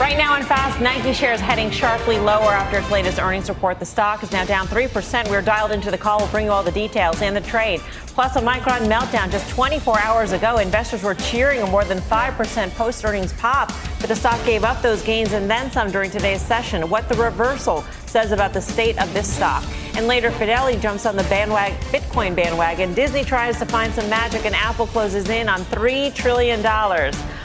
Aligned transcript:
Right 0.00 0.18
now 0.18 0.34
in 0.34 0.42
fast, 0.42 0.80
Nike 0.80 1.12
shares 1.12 1.38
heading 1.38 1.70
sharply 1.70 2.18
lower 2.18 2.50
after 2.50 2.78
its 2.78 2.90
latest 2.90 3.20
earnings 3.20 3.48
report. 3.48 3.78
The 3.78 3.86
stock 3.86 4.24
is 4.24 4.32
now 4.32 4.44
down 4.44 4.66
3%. 4.66 5.30
We're 5.30 5.40
dialed 5.40 5.70
into 5.70 5.92
the 5.92 5.96
call. 5.96 6.18
We'll 6.18 6.28
bring 6.28 6.46
you 6.46 6.50
all 6.52 6.64
the 6.64 6.72
details 6.72 7.22
and 7.22 7.34
the 7.34 7.40
trade. 7.40 7.78
Plus, 8.08 8.34
a 8.34 8.40
Micron 8.40 8.88
meltdown 8.88 9.30
just 9.30 9.48
24 9.50 10.00
hours 10.00 10.32
ago. 10.32 10.58
Investors 10.58 11.04
were 11.04 11.14
cheering 11.14 11.62
a 11.62 11.66
more 11.66 11.84
than 11.84 11.98
5% 11.98 12.74
post 12.74 13.04
earnings 13.04 13.32
pop, 13.34 13.70
but 14.00 14.08
the 14.08 14.16
stock 14.16 14.44
gave 14.44 14.64
up 14.64 14.82
those 14.82 15.00
gains 15.00 15.32
and 15.32 15.48
then 15.48 15.70
some 15.70 15.92
during 15.92 16.10
today's 16.10 16.42
session. 16.42 16.90
What 16.90 17.08
the 17.08 17.14
reversal 17.14 17.84
says 18.06 18.32
about 18.32 18.52
the 18.52 18.60
state 18.60 19.00
of 19.00 19.12
this 19.14 19.32
stock. 19.32 19.62
And 19.94 20.08
later, 20.08 20.32
Fidelity 20.32 20.76
jumps 20.80 21.06
on 21.06 21.14
the 21.14 21.22
bandwagon, 21.24 21.78
Bitcoin 21.92 22.34
bandwagon. 22.34 22.94
Disney 22.94 23.22
tries 23.22 23.60
to 23.60 23.66
find 23.66 23.94
some 23.94 24.10
magic, 24.10 24.44
and 24.44 24.56
Apple 24.56 24.88
closes 24.88 25.28
in 25.28 25.48
on 25.48 25.60
$3 25.66 26.12
trillion. 26.14 26.62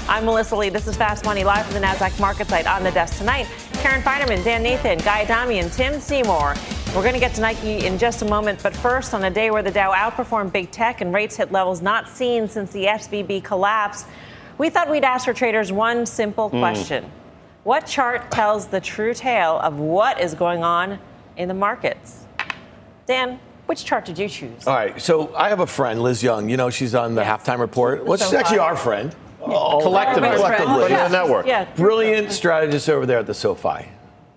I'm 0.10 0.26
Melissa 0.26 0.56
Lee. 0.56 0.70
This 0.70 0.88
is 0.88 0.98
Fast 0.98 1.24
Money 1.24 1.44
live 1.44 1.68
from 1.68 1.76
the 1.76 1.82
NASDAQ 1.82 2.20
market 2.20 2.48
site 2.48 2.66
on 2.66 2.82
the 2.84 2.90
desk 2.90 3.20
tonight. 3.20 3.48
Karen 3.74 4.02
Finerman, 4.02 4.44
Dan 4.44 4.64
Nathan, 4.64 4.98
Guy 4.98 5.22
Adami, 5.22 5.60
and 5.60 5.72
Tim 5.72 6.02
Seymour. 6.02 6.56
We're 6.96 7.04
going 7.04 7.14
to 7.14 7.20
get 7.20 7.36
to 7.36 7.42
Nike 7.42 7.86
in 7.86 8.00
just 8.00 8.24
a 8.24 8.26
moment, 8.26 8.64
but 8.64 8.76
first, 8.76 9.14
on 9.14 9.26
a 9.26 9.30
day 9.30 9.52
where 9.52 9.62
the 9.62 9.70
Dow 9.70 9.92
outperformed 9.94 10.52
big 10.52 10.72
tech 10.72 11.02
and 11.02 11.14
rates 11.14 11.36
hit 11.36 11.52
levels 11.52 11.84
not 11.84 12.10
seen 12.10 12.48
since 12.48 12.72
the 12.72 12.86
SVB 12.86 13.44
collapse, 13.44 14.06
we 14.58 14.72
thought 14.72 14.90
we'd 14.90 15.04
ask 15.04 15.28
our 15.28 15.34
traders 15.34 15.72
one 15.72 16.08
simple 16.08 16.50
question. 16.50 17.04
Mm. 17.04 17.10
What 17.64 17.86
chart 17.86 18.32
tells 18.32 18.66
the 18.66 18.82
true 18.82 19.14
tale 19.14 19.60
of 19.60 19.78
what 19.78 20.20
is 20.20 20.34
going 20.34 20.64
on 20.64 20.98
in 21.38 21.48
the 21.48 21.54
markets? 21.54 22.26
Dan, 23.06 23.40
which 23.68 23.86
chart 23.86 24.06
did 24.06 24.18
you 24.18 24.28
choose? 24.28 24.66
All 24.66 24.74
right, 24.74 25.00
so 25.00 25.36
I 25.36 25.50
have 25.50 25.60
a 25.60 25.68
friend, 25.68 26.02
Liz 26.02 26.24
Young. 26.24 26.50
You 26.50 26.58
know, 26.58 26.72
she's 26.72 26.96
on 26.96 27.14
the 27.14 27.22
yes. 27.22 27.44
halftime 27.44 27.60
report. 27.60 28.06
Well, 28.06 28.18
so 28.18 28.26
she's 28.26 28.34
actually 28.34 28.58
our 28.58 28.76
friend. 28.76 29.16
Oh, 29.42 29.80
collectively, 29.82 30.30
collectively, 30.30 30.90
yeah. 30.90 31.08
network. 31.08 31.46
Yeah. 31.46 31.66
Brilliant 31.76 32.32
strategist 32.32 32.90
over 32.90 33.06
there 33.06 33.20
at 33.20 33.28
the 33.28 33.34
SoFi. 33.34 33.88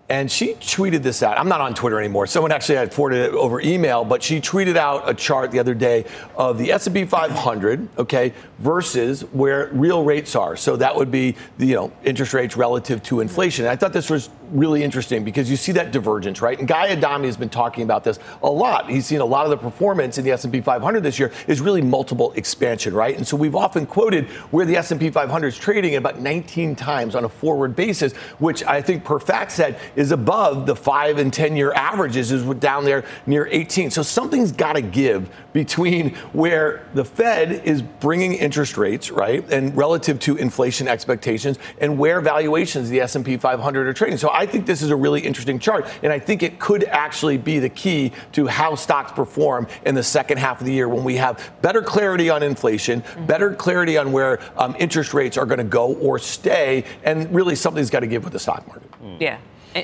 And 0.08 0.30
she 0.30 0.54
tweeted 0.54 1.02
this 1.02 1.22
out. 1.22 1.38
I'm 1.38 1.48
not 1.48 1.62
on 1.62 1.74
Twitter 1.74 1.98
anymore. 1.98 2.26
Someone 2.26 2.52
actually 2.52 2.74
had 2.74 2.92
forwarded 2.92 3.30
it 3.30 3.32
over 3.32 3.62
email, 3.62 4.04
but 4.04 4.22
she 4.22 4.40
tweeted 4.40 4.76
out 4.76 5.08
a 5.08 5.14
chart 5.14 5.50
the 5.50 5.58
other 5.58 5.74
day 5.74 6.04
of 6.36 6.58
the 6.58 6.70
S&P 6.70 7.06
500, 7.06 7.88
okay, 7.96 8.34
versus 8.58 9.22
where 9.32 9.70
real 9.72 10.04
rates 10.04 10.36
are. 10.36 10.54
So 10.54 10.76
that 10.76 10.94
would 10.94 11.10
be 11.10 11.34
the, 11.56 11.66
you 11.66 11.76
know, 11.76 11.92
interest 12.04 12.34
rates 12.34 12.58
relative 12.58 13.02
to 13.04 13.20
inflation. 13.20 13.64
And 13.64 13.72
I 13.72 13.76
thought 13.76 13.94
this 13.94 14.10
was 14.10 14.28
really 14.52 14.82
interesting 14.82 15.24
because 15.24 15.50
you 15.50 15.56
see 15.56 15.72
that 15.72 15.92
divergence, 15.92 16.40
right? 16.40 16.58
And 16.58 16.66
Guy 16.66 16.92
Adami 16.92 17.26
has 17.26 17.36
been 17.36 17.50
talking 17.50 17.84
about 17.84 18.04
this 18.04 18.18
a 18.42 18.50
lot. 18.50 18.88
He's 18.88 19.06
seen 19.06 19.20
a 19.20 19.24
lot 19.24 19.44
of 19.44 19.50
the 19.50 19.56
performance 19.56 20.16
in 20.16 20.24
the 20.24 20.30
S&P 20.30 20.60
500 20.60 21.02
this 21.02 21.18
year 21.18 21.30
is 21.46 21.60
really 21.60 21.82
multiple 21.82 22.32
expansion, 22.32 22.94
right? 22.94 23.16
And 23.16 23.26
so 23.26 23.36
we've 23.36 23.56
often 23.56 23.86
quoted 23.86 24.28
where 24.50 24.64
the 24.64 24.76
S&P 24.76 25.10
500 25.10 25.46
is 25.48 25.58
trading 25.58 25.96
about 25.96 26.20
19 26.20 26.74
times 26.74 27.14
on 27.14 27.24
a 27.24 27.28
forward 27.28 27.76
basis, 27.76 28.12
which 28.38 28.64
I 28.64 28.80
think 28.80 29.04
per 29.04 29.18
fact 29.18 29.42
FactSet 29.42 29.78
is 29.96 30.12
above 30.12 30.66
the 30.66 30.76
five 30.76 31.18
and 31.18 31.32
10 31.32 31.56
year 31.56 31.72
averages, 31.72 32.30
is 32.30 32.42
down 32.56 32.84
there 32.84 33.04
near 33.26 33.48
18. 33.50 33.90
So 33.90 34.02
something's 34.02 34.52
got 34.52 34.74
to 34.74 34.82
give 34.82 35.30
between 35.52 36.14
where 36.32 36.86
the 36.94 37.04
Fed 37.04 37.66
is 37.66 37.82
bringing 37.82 38.34
interest 38.34 38.76
rates, 38.76 39.10
right, 39.10 39.50
and 39.52 39.76
relative 39.76 40.18
to 40.20 40.36
inflation 40.36 40.88
expectations, 40.88 41.58
and 41.80 41.98
where 41.98 42.20
valuations 42.20 42.88
the 42.88 43.00
S&P 43.00 43.36
500 43.36 43.86
are 43.86 43.92
trading. 43.92 44.18
So 44.18 44.30
I 44.32 44.46
think 44.46 44.66
this 44.66 44.82
is 44.82 44.90
a 44.90 44.96
really 44.96 45.20
interesting 45.20 45.58
chart, 45.58 45.86
and 46.02 46.12
I 46.12 46.18
think 46.18 46.42
it 46.42 46.58
could 46.58 46.84
actually 46.84 47.38
be 47.38 47.58
the 47.58 47.68
key 47.68 48.12
to 48.32 48.46
how 48.46 48.74
stocks 48.74 49.12
perform 49.12 49.66
in 49.84 49.94
the 49.94 50.02
second 50.02 50.38
half 50.38 50.60
of 50.60 50.66
the 50.66 50.72
year 50.72 50.88
when 50.88 51.04
we 51.04 51.16
have 51.16 51.52
better 51.62 51.82
clarity 51.82 52.30
on 52.30 52.42
inflation, 52.42 53.02
mm-hmm. 53.02 53.26
better 53.26 53.54
clarity 53.54 53.96
on 53.98 54.12
where 54.12 54.40
um, 54.56 54.74
interest 54.78 55.14
rates 55.14 55.36
are 55.36 55.46
going 55.46 55.58
to 55.58 55.64
go 55.64 55.94
or 55.96 56.18
stay, 56.18 56.84
and 57.04 57.32
really 57.34 57.54
something's 57.54 57.90
got 57.90 58.00
to 58.00 58.06
give 58.06 58.24
with 58.24 58.32
the 58.32 58.38
stock 58.38 58.66
market. 58.66 58.90
Yeah 59.18 59.38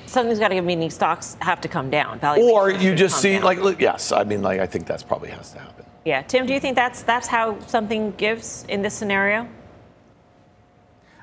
something's 0.06 0.38
got 0.38 0.48
to 0.48 0.54
give 0.54 0.64
meaning 0.64 0.90
stocks 0.90 1.36
have 1.40 1.60
to 1.62 1.68
come 1.68 1.90
down. 1.90 2.20
Or 2.22 2.70
you 2.70 2.94
just 2.94 3.20
see 3.20 3.34
down. 3.34 3.42
like 3.42 3.80
yes, 3.80 4.12
I 4.12 4.24
mean 4.24 4.42
like 4.42 4.60
I 4.60 4.66
think 4.66 4.86
that's 4.86 5.02
probably 5.02 5.30
has 5.30 5.52
to 5.52 5.58
happen. 5.58 5.84
Yeah, 6.04 6.22
Tim, 6.22 6.46
do 6.46 6.54
you 6.54 6.60
think 6.60 6.74
that's 6.74 7.02
that's 7.02 7.26
how 7.26 7.58
something 7.66 8.12
gives 8.12 8.64
in 8.68 8.82
this 8.82 8.94
scenario? 8.94 9.48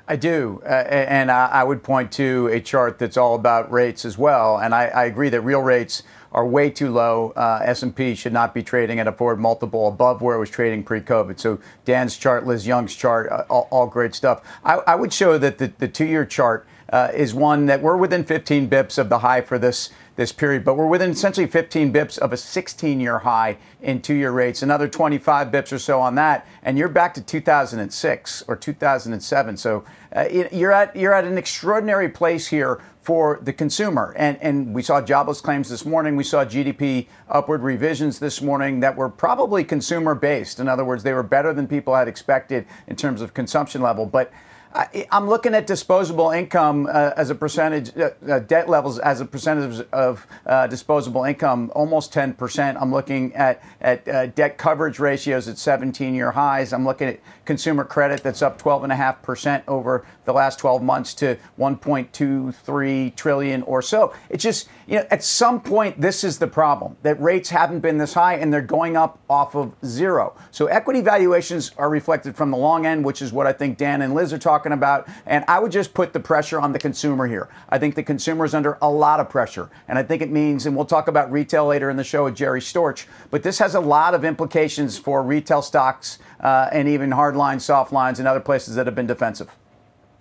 I 0.08 0.14
do, 0.14 0.62
uh, 0.64 0.68
and 0.68 1.32
I 1.32 1.64
would 1.64 1.82
point 1.82 2.12
to 2.12 2.48
a 2.52 2.60
chart 2.60 2.98
that's 3.00 3.16
all 3.16 3.34
about 3.34 3.72
rates 3.72 4.04
as 4.04 4.16
well. 4.16 4.56
And 4.56 4.72
I, 4.72 4.86
I 4.86 5.04
agree 5.06 5.30
that 5.30 5.40
real 5.40 5.60
rates 5.60 6.04
are 6.30 6.46
way 6.46 6.70
too 6.70 6.90
low. 6.90 7.32
Uh, 7.34 7.60
S&P 7.64 8.14
should 8.14 8.32
not 8.32 8.54
be 8.54 8.62
trading 8.62 9.00
at 9.00 9.08
a 9.08 9.12
forward 9.12 9.40
multiple 9.40 9.88
above 9.88 10.22
where 10.22 10.36
it 10.36 10.38
was 10.38 10.50
trading 10.50 10.84
pre-COVID. 10.84 11.40
So 11.40 11.58
Dan's 11.84 12.16
chart, 12.16 12.46
Liz 12.46 12.66
Young's 12.66 12.94
chart, 12.94 13.32
uh, 13.32 13.44
all, 13.48 13.66
all, 13.70 13.86
great 13.86 14.14
stuff. 14.14 14.42
I, 14.64 14.74
I, 14.86 14.94
would 14.94 15.12
show 15.12 15.38
that 15.38 15.58
the, 15.58 15.72
the 15.78 15.88
two-year 15.88 16.26
chart 16.26 16.66
uh, 16.90 17.08
is 17.14 17.34
one 17.34 17.66
that 17.66 17.82
we're 17.82 17.96
within 17.96 18.22
15 18.22 18.68
bips 18.68 18.98
of 18.98 19.08
the 19.08 19.20
high 19.20 19.40
for 19.40 19.58
this 19.58 19.90
this 20.16 20.32
period, 20.32 20.64
but 20.64 20.74
we're 20.74 20.86
within 20.86 21.10
essentially 21.10 21.46
15 21.46 21.92
bips 21.92 22.18
of 22.18 22.32
a 22.32 22.36
16-year 22.36 23.20
high 23.20 23.58
in 23.80 24.00
two-year 24.00 24.32
rates, 24.32 24.62
another 24.62 24.88
25 24.88 25.48
bips 25.48 25.72
or 25.72 25.78
so 25.78 26.00
on 26.00 26.14
that, 26.16 26.46
and 26.62 26.76
you're 26.76 26.88
back 26.88 27.14
to 27.14 27.20
2006 27.20 28.44
or 28.48 28.56
2007. 28.56 29.56
So 29.56 29.84
uh, 30.14 30.28
you're 30.50 30.72
at 30.72 30.96
you're 30.96 31.12
at 31.12 31.24
an 31.24 31.36
extraordinary 31.36 32.08
place 32.08 32.46
here 32.46 32.80
for 33.06 33.38
the 33.40 33.52
consumer. 33.52 34.12
And, 34.16 34.36
and 34.40 34.74
we 34.74 34.82
saw 34.82 35.00
jobless 35.00 35.40
claims 35.40 35.68
this 35.68 35.84
morning. 35.86 36.16
We 36.16 36.24
saw 36.24 36.44
GDP 36.44 37.06
upward 37.28 37.62
revisions 37.62 38.18
this 38.18 38.42
morning 38.42 38.80
that 38.80 38.96
were 38.96 39.08
probably 39.08 39.62
consumer 39.62 40.16
based. 40.16 40.58
In 40.58 40.66
other 40.66 40.84
words, 40.84 41.04
they 41.04 41.12
were 41.12 41.22
better 41.22 41.52
than 41.52 41.68
people 41.68 41.94
had 41.94 42.08
expected 42.08 42.66
in 42.88 42.96
terms 42.96 43.20
of 43.20 43.32
consumption 43.32 43.80
level. 43.80 44.06
But 44.06 44.32
I, 44.74 45.06
am 45.10 45.28
looking 45.28 45.54
at 45.54 45.66
disposable 45.66 46.30
income 46.30 46.86
uh, 46.86 47.12
as 47.16 47.30
a 47.30 47.34
percentage, 47.34 47.96
uh, 47.96 48.10
uh, 48.28 48.40
debt 48.40 48.68
levels 48.68 48.98
as 48.98 49.20
a 49.20 49.24
percentage 49.24 49.86
of 49.92 50.26
uh, 50.44 50.66
disposable 50.66 51.24
income, 51.24 51.72
almost 51.74 52.12
10%. 52.12 52.76
I'm 52.80 52.92
looking 52.92 53.34
at, 53.34 53.62
at 53.80 54.06
uh, 54.06 54.26
debt 54.26 54.58
coverage 54.58 54.98
ratios 54.98 55.48
at 55.48 55.58
17 55.58 56.14
year 56.14 56.32
highs. 56.32 56.72
I'm 56.72 56.84
looking 56.84 57.08
at 57.08 57.20
consumer 57.44 57.84
credit 57.84 58.22
that's 58.22 58.42
up 58.42 58.60
12.5% 58.60 59.62
over 59.68 60.04
the 60.24 60.32
last 60.32 60.58
12 60.58 60.82
months 60.82 61.14
to 61.14 61.38
1.23 61.58 63.14
trillion 63.16 63.62
or 63.62 63.80
so. 63.80 64.12
It's 64.28 64.42
just, 64.42 64.68
you 64.86 64.96
know, 64.96 65.06
at 65.10 65.22
some 65.24 65.60
point, 65.60 66.00
this 66.00 66.24
is 66.24 66.38
the 66.38 66.48
problem 66.48 66.96
that 67.02 67.20
rates 67.20 67.48
haven't 67.50 67.80
been 67.80 67.98
this 67.98 68.14
high 68.14 68.34
and 68.34 68.52
they're 68.52 68.60
going 68.60 68.96
up 68.96 69.18
off 69.30 69.54
of 69.54 69.74
zero. 69.84 70.34
So 70.50 70.66
equity 70.66 71.00
valuations 71.00 71.70
are 71.78 71.88
reflected 71.88 72.36
from 72.36 72.50
the 72.50 72.56
long 72.56 72.84
end, 72.84 73.04
which 73.04 73.22
is 73.22 73.32
what 73.32 73.46
I 73.46 73.52
think 73.52 73.78
Dan 73.78 74.02
and 74.02 74.14
Liz 74.14 74.32
are 74.32 74.38
talking 74.38 74.55
about. 74.64 75.08
And 75.26 75.44
I 75.48 75.58
would 75.58 75.72
just 75.72 75.92
put 75.92 76.12
the 76.12 76.20
pressure 76.20 76.60
on 76.60 76.72
the 76.72 76.78
consumer 76.78 77.26
here. 77.26 77.48
I 77.68 77.78
think 77.78 77.94
the 77.94 78.02
consumer 78.02 78.44
is 78.44 78.54
under 78.54 78.78
a 78.80 78.90
lot 78.90 79.20
of 79.20 79.28
pressure. 79.28 79.68
And 79.88 79.98
I 79.98 80.02
think 80.02 80.22
it 80.22 80.30
means, 80.30 80.66
and 80.66 80.74
we'll 80.74 80.86
talk 80.86 81.08
about 81.08 81.30
retail 81.30 81.66
later 81.66 81.90
in 81.90 81.96
the 81.96 82.04
show 82.04 82.24
with 82.24 82.34
Jerry 82.34 82.60
Storch, 82.60 83.06
but 83.30 83.42
this 83.42 83.58
has 83.58 83.74
a 83.74 83.80
lot 83.80 84.14
of 84.14 84.24
implications 84.24 84.98
for 84.98 85.22
retail 85.22 85.62
stocks 85.62 86.18
uh, 86.40 86.68
and 86.72 86.88
even 86.88 87.10
hard 87.10 87.36
lines, 87.36 87.64
soft 87.64 87.92
lines, 87.92 88.18
and 88.18 88.26
other 88.26 88.40
places 88.40 88.74
that 88.76 88.86
have 88.86 88.94
been 88.94 89.06
defensive. 89.06 89.50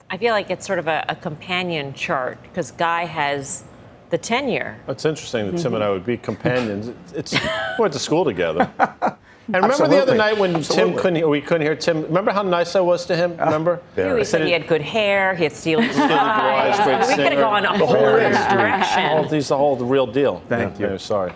I 0.09 0.18
feel 0.18 0.34
like 0.34 0.50
it's 0.50 0.66
sort 0.66 0.79
of 0.79 0.88
a, 0.88 1.05
a 1.09 1.16
companion 1.16 1.93
chart 1.93 2.41
because 2.43 2.72
Guy 2.72 3.05
has 3.05 3.64
the 4.09 4.17
tenure. 4.17 4.79
That's 4.85 5.03
interesting 5.03 5.52
that 5.52 5.61
Tim 5.61 5.73
and 5.73 5.84
I 5.84 5.90
would 5.90 6.05
be 6.05 6.17
companions. 6.17 6.93
It's 7.14 7.34
we 7.34 7.40
went 7.79 7.93
to 7.93 7.99
school 7.99 8.23
together. 8.23 8.70
And 9.47 9.55
remember 9.55 9.73
Absolutely. 9.73 9.95
the 9.97 10.01
other 10.01 10.15
night 10.15 10.37
when 10.37 10.55
Absolutely. 10.55 10.93
Tim 10.93 11.01
couldn't, 11.01 11.29
we 11.29 11.41
couldn't 11.41 11.61
hear 11.61 11.75
Tim. 11.75 12.01
Remember 12.03 12.31
how 12.31 12.41
nice 12.41 12.75
I 12.75 12.79
was 12.79 13.05
to 13.05 13.15
him? 13.15 13.39
Uh, 13.39 13.45
remember? 13.45 13.81
Yeah. 13.95 14.17
He 14.17 14.23
said 14.23 14.43
he 14.43 14.51
had 14.51 14.67
good 14.67 14.81
hair. 14.81 15.35
He 15.35 15.43
had 15.43 15.53
steely 15.53 15.85
eyes. 15.89 17.07
we 17.07 17.15
could 17.15 17.33
have 17.33 17.39
gone 17.39 17.63
a 17.65 17.77
whole 17.77 17.93
direction. 17.93 19.05
All 19.11 19.27
these, 19.29 19.49
the 19.49 19.57
whole 19.57 19.75
the 19.75 19.85
real 19.85 20.07
deal. 20.07 20.41
Thank 20.49 20.79
yeah, 20.79 20.93
you. 20.93 20.97
sorry. 20.97 21.31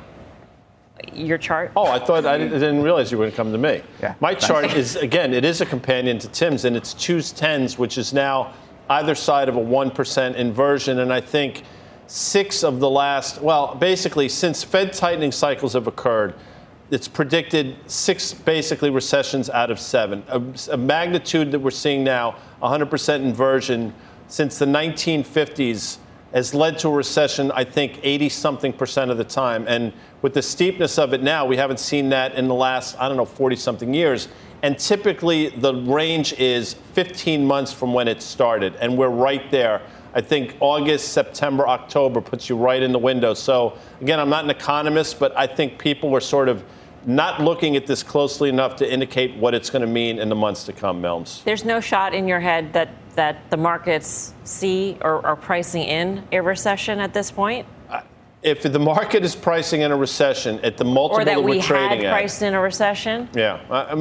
Your 1.13 1.37
chart? 1.37 1.71
Oh, 1.75 1.85
I 1.85 1.99
thought 1.99 2.25
I 2.25 2.37
didn't 2.39 2.81
realize 2.81 3.11
you 3.11 3.17
were 3.17 3.25
going 3.25 3.31
to 3.31 3.37
come 3.37 3.51
to 3.51 3.57
me. 3.57 3.81
Yeah. 4.01 4.15
My 4.19 4.33
chart 4.33 4.73
is 4.73 4.95
again, 4.95 5.33
it 5.33 5.45
is 5.45 5.61
a 5.61 5.65
companion 5.65 6.17
to 6.19 6.27
Tim's, 6.29 6.65
and 6.65 6.75
it's 6.75 6.93
twos 6.93 7.31
tens, 7.31 7.77
which 7.77 7.97
is 7.97 8.11
now 8.11 8.53
either 8.89 9.13
side 9.13 9.49
of 9.49 9.55
a 9.55 9.61
1% 9.61 10.35
inversion. 10.35 10.99
And 10.99 11.13
I 11.13 11.21
think 11.21 11.63
six 12.07 12.63
of 12.63 12.79
the 12.79 12.89
last, 12.89 13.41
well, 13.41 13.75
basically, 13.75 14.27
since 14.29 14.63
Fed 14.63 14.93
tightening 14.93 15.31
cycles 15.31 15.73
have 15.73 15.87
occurred, 15.87 16.33
it's 16.91 17.07
predicted 17.07 17.75
six 17.87 18.33
basically 18.33 18.89
recessions 18.89 19.49
out 19.49 19.69
of 19.69 19.79
seven. 19.79 20.23
A, 20.27 20.41
a 20.71 20.77
magnitude 20.77 21.51
that 21.51 21.59
we're 21.59 21.71
seeing 21.71 22.03
now, 22.03 22.35
100% 22.61 23.15
inversion 23.15 23.93
since 24.27 24.57
the 24.57 24.65
1950s 24.65 25.97
has 26.33 26.53
led 26.53 26.77
to 26.79 26.87
a 26.89 26.91
recession, 26.91 27.51
I 27.51 27.63
think 27.63 27.99
80 28.03 28.29
something 28.29 28.73
percent 28.73 29.09
of 29.09 29.17
the 29.17 29.23
time. 29.23 29.65
And 29.67 29.93
with 30.21 30.33
the 30.33 30.41
steepness 30.41 30.99
of 30.99 31.13
it 31.13 31.23
now, 31.23 31.45
we 31.45 31.57
haven't 31.57 31.79
seen 31.79 32.09
that 32.09 32.35
in 32.35 32.47
the 32.47 32.53
last, 32.53 32.99
I 32.99 33.07
don't 33.07 33.17
know, 33.17 33.25
40 33.25 33.55
something 33.55 33.93
years. 33.93 34.27
And 34.61 34.77
typically 34.77 35.49
the 35.49 35.73
range 35.73 36.33
is 36.33 36.73
15 36.93 37.45
months 37.45 37.71
from 37.71 37.93
when 37.93 38.07
it 38.07 38.21
started. 38.21 38.75
And 38.75 38.97
we're 38.97 39.09
right 39.09 39.49
there. 39.49 39.81
I 40.13 40.21
think 40.21 40.55
August, 40.59 41.13
September, 41.13 41.67
October 41.67 42.19
puts 42.19 42.49
you 42.49 42.57
right 42.57 42.81
in 42.81 42.91
the 42.91 42.99
window. 42.99 43.33
So, 43.33 43.77
again, 44.01 44.19
I'm 44.19 44.29
not 44.29 44.43
an 44.43 44.49
economist, 44.49 45.19
but 45.19 45.35
I 45.37 45.47
think 45.47 45.77
people 45.77 46.09
were 46.09 46.19
sort 46.21 46.49
of 46.49 46.63
not 47.05 47.41
looking 47.41 47.75
at 47.75 47.87
this 47.87 48.03
closely 48.03 48.49
enough 48.49 48.75
to 48.77 48.91
indicate 48.91 49.35
what 49.37 49.53
it's 49.53 49.69
going 49.69 49.81
to 49.81 49.87
mean 49.87 50.19
in 50.19 50.29
the 50.29 50.35
months 50.35 50.63
to 50.65 50.73
come, 50.73 51.01
Melms. 51.01 51.43
There's 51.43 51.65
no 51.65 51.79
shot 51.79 52.13
in 52.13 52.27
your 52.27 52.39
head 52.39 52.73
that, 52.73 52.89
that 53.15 53.49
the 53.49 53.57
markets 53.57 54.33
see 54.43 54.97
or 55.01 55.25
are 55.25 55.35
pricing 55.35 55.83
in 55.83 56.23
a 56.31 56.41
recession 56.41 56.99
at 56.99 57.13
this 57.13 57.31
point? 57.31 57.65
If 58.41 58.63
the 58.63 58.79
market 58.79 59.25
is 59.25 59.35
pricing 59.35 59.81
in 59.81 59.91
a 59.91 59.97
recession 59.97 60.59
at 60.61 60.77
the 60.77 60.85
multiple 60.85 61.21
or 61.21 61.25
that, 61.25 61.35
that 61.35 61.43
we 61.43 61.59
had 61.59 61.99
priced 61.99 62.41
in 62.41 62.53
a 62.53 62.61
recession, 62.61 63.27
yeah. 63.33 63.59
Uh, 63.69 63.95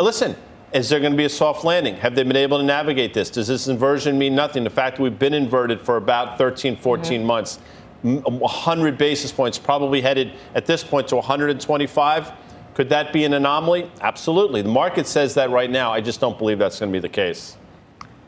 listen, 0.00 0.34
is 0.72 0.88
there 0.88 1.00
going 1.00 1.12
to 1.12 1.18
be 1.18 1.26
a 1.26 1.28
soft 1.28 1.64
landing? 1.64 1.96
Have 1.96 2.14
they 2.14 2.22
been 2.22 2.36
able 2.36 2.58
to 2.58 2.64
navigate 2.64 3.12
this? 3.12 3.28
Does 3.28 3.46
this 3.46 3.68
inversion 3.68 4.18
mean 4.18 4.34
nothing? 4.34 4.64
The 4.64 4.70
fact 4.70 4.96
that 4.96 5.02
we've 5.02 5.18
been 5.18 5.34
inverted 5.34 5.80
for 5.80 5.98
about 5.98 6.38
13, 6.38 6.76
14 6.76 7.18
mm-hmm. 7.18 7.26
months, 7.26 7.58
100 8.02 8.96
basis 8.96 9.30
points, 9.30 9.58
probably 9.58 10.00
headed 10.00 10.32
at 10.54 10.64
this 10.64 10.82
point 10.82 11.08
to 11.08 11.16
125. 11.16 12.32
Could 12.74 12.88
that 12.88 13.12
be 13.12 13.24
an 13.24 13.34
anomaly? 13.34 13.90
Absolutely. 14.00 14.62
The 14.62 14.68
market 14.68 15.06
says 15.06 15.34
that 15.34 15.50
right 15.50 15.70
now. 15.70 15.92
I 15.92 16.00
just 16.00 16.20
don't 16.20 16.38
believe 16.38 16.58
that's 16.58 16.80
going 16.80 16.90
to 16.90 16.96
be 16.96 17.00
the 17.00 17.08
case. 17.08 17.56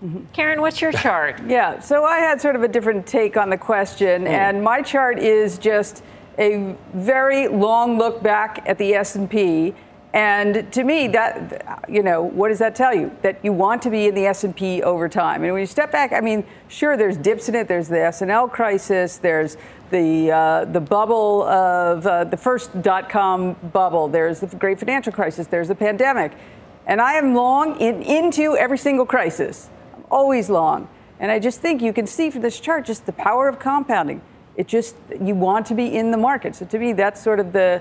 Mm-hmm. 0.04 0.24
Karen, 0.32 0.60
what's 0.60 0.80
your 0.80 0.92
chart? 0.92 1.40
yeah, 1.48 1.80
so 1.80 2.04
I 2.04 2.18
had 2.18 2.40
sort 2.40 2.56
of 2.56 2.62
a 2.62 2.68
different 2.68 3.06
take 3.06 3.38
on 3.38 3.48
the 3.48 3.56
question, 3.56 4.24
mm. 4.24 4.28
and 4.28 4.62
my 4.62 4.82
chart 4.82 5.18
is 5.18 5.56
just 5.56 6.02
a 6.38 6.76
very 6.92 7.48
long 7.48 7.96
look 7.96 8.22
back 8.22 8.62
at 8.66 8.76
the 8.76 8.92
S&P 8.94 9.74
and 10.14 10.72
to 10.72 10.84
me, 10.84 11.08
that 11.08 11.84
you 11.88 12.02
know, 12.02 12.22
what 12.22 12.48
does 12.48 12.60
that 12.60 12.74
tell 12.74 12.94
you? 12.94 13.10
That 13.22 13.44
you 13.44 13.52
want 13.52 13.82
to 13.82 13.90
be 13.90 14.06
in 14.06 14.14
the 14.14 14.26
S 14.26 14.44
and 14.44 14.54
P 14.54 14.82
over 14.82 15.08
time. 15.08 15.42
And 15.42 15.52
when 15.52 15.60
you 15.60 15.66
step 15.66 15.90
back, 15.90 16.12
I 16.12 16.20
mean, 16.20 16.44
sure, 16.68 16.96
there's 16.96 17.18
dips 17.18 17.48
in 17.48 17.54
it. 17.56 17.66
There's 17.68 17.88
the 17.88 18.00
S 18.00 18.22
and 18.22 18.30
L 18.30 18.48
crisis. 18.48 19.18
There's 19.18 19.56
the 19.90 20.30
uh, 20.30 20.64
the 20.64 20.80
bubble 20.80 21.42
of 21.42 22.06
uh, 22.06 22.24
the 22.24 22.36
first 22.36 22.80
dot 22.80 23.10
com 23.10 23.54
bubble. 23.72 24.08
There's 24.08 24.40
the 24.40 24.46
great 24.46 24.78
financial 24.78 25.12
crisis. 25.12 25.48
There's 25.48 25.68
the 25.68 25.74
pandemic. 25.74 26.32
And 26.86 27.00
I 27.00 27.14
am 27.14 27.34
long 27.34 27.80
in, 27.80 28.02
into 28.02 28.56
every 28.56 28.78
single 28.78 29.06
crisis. 29.06 29.68
I'm 29.94 30.04
always 30.10 30.48
long. 30.48 30.88
And 31.18 31.32
I 31.32 31.38
just 31.38 31.60
think 31.60 31.82
you 31.82 31.92
can 31.92 32.06
see 32.06 32.30
from 32.30 32.42
this 32.42 32.60
chart 32.60 32.86
just 32.86 33.06
the 33.06 33.12
power 33.12 33.48
of 33.48 33.58
compounding. 33.58 34.20
It 34.56 34.68
just 34.68 34.94
you 35.20 35.34
want 35.34 35.66
to 35.66 35.74
be 35.74 35.86
in 35.96 36.10
the 36.10 36.18
market. 36.18 36.54
So 36.54 36.66
to 36.66 36.78
me, 36.78 36.92
that's 36.92 37.20
sort 37.20 37.40
of 37.40 37.52
the 37.52 37.80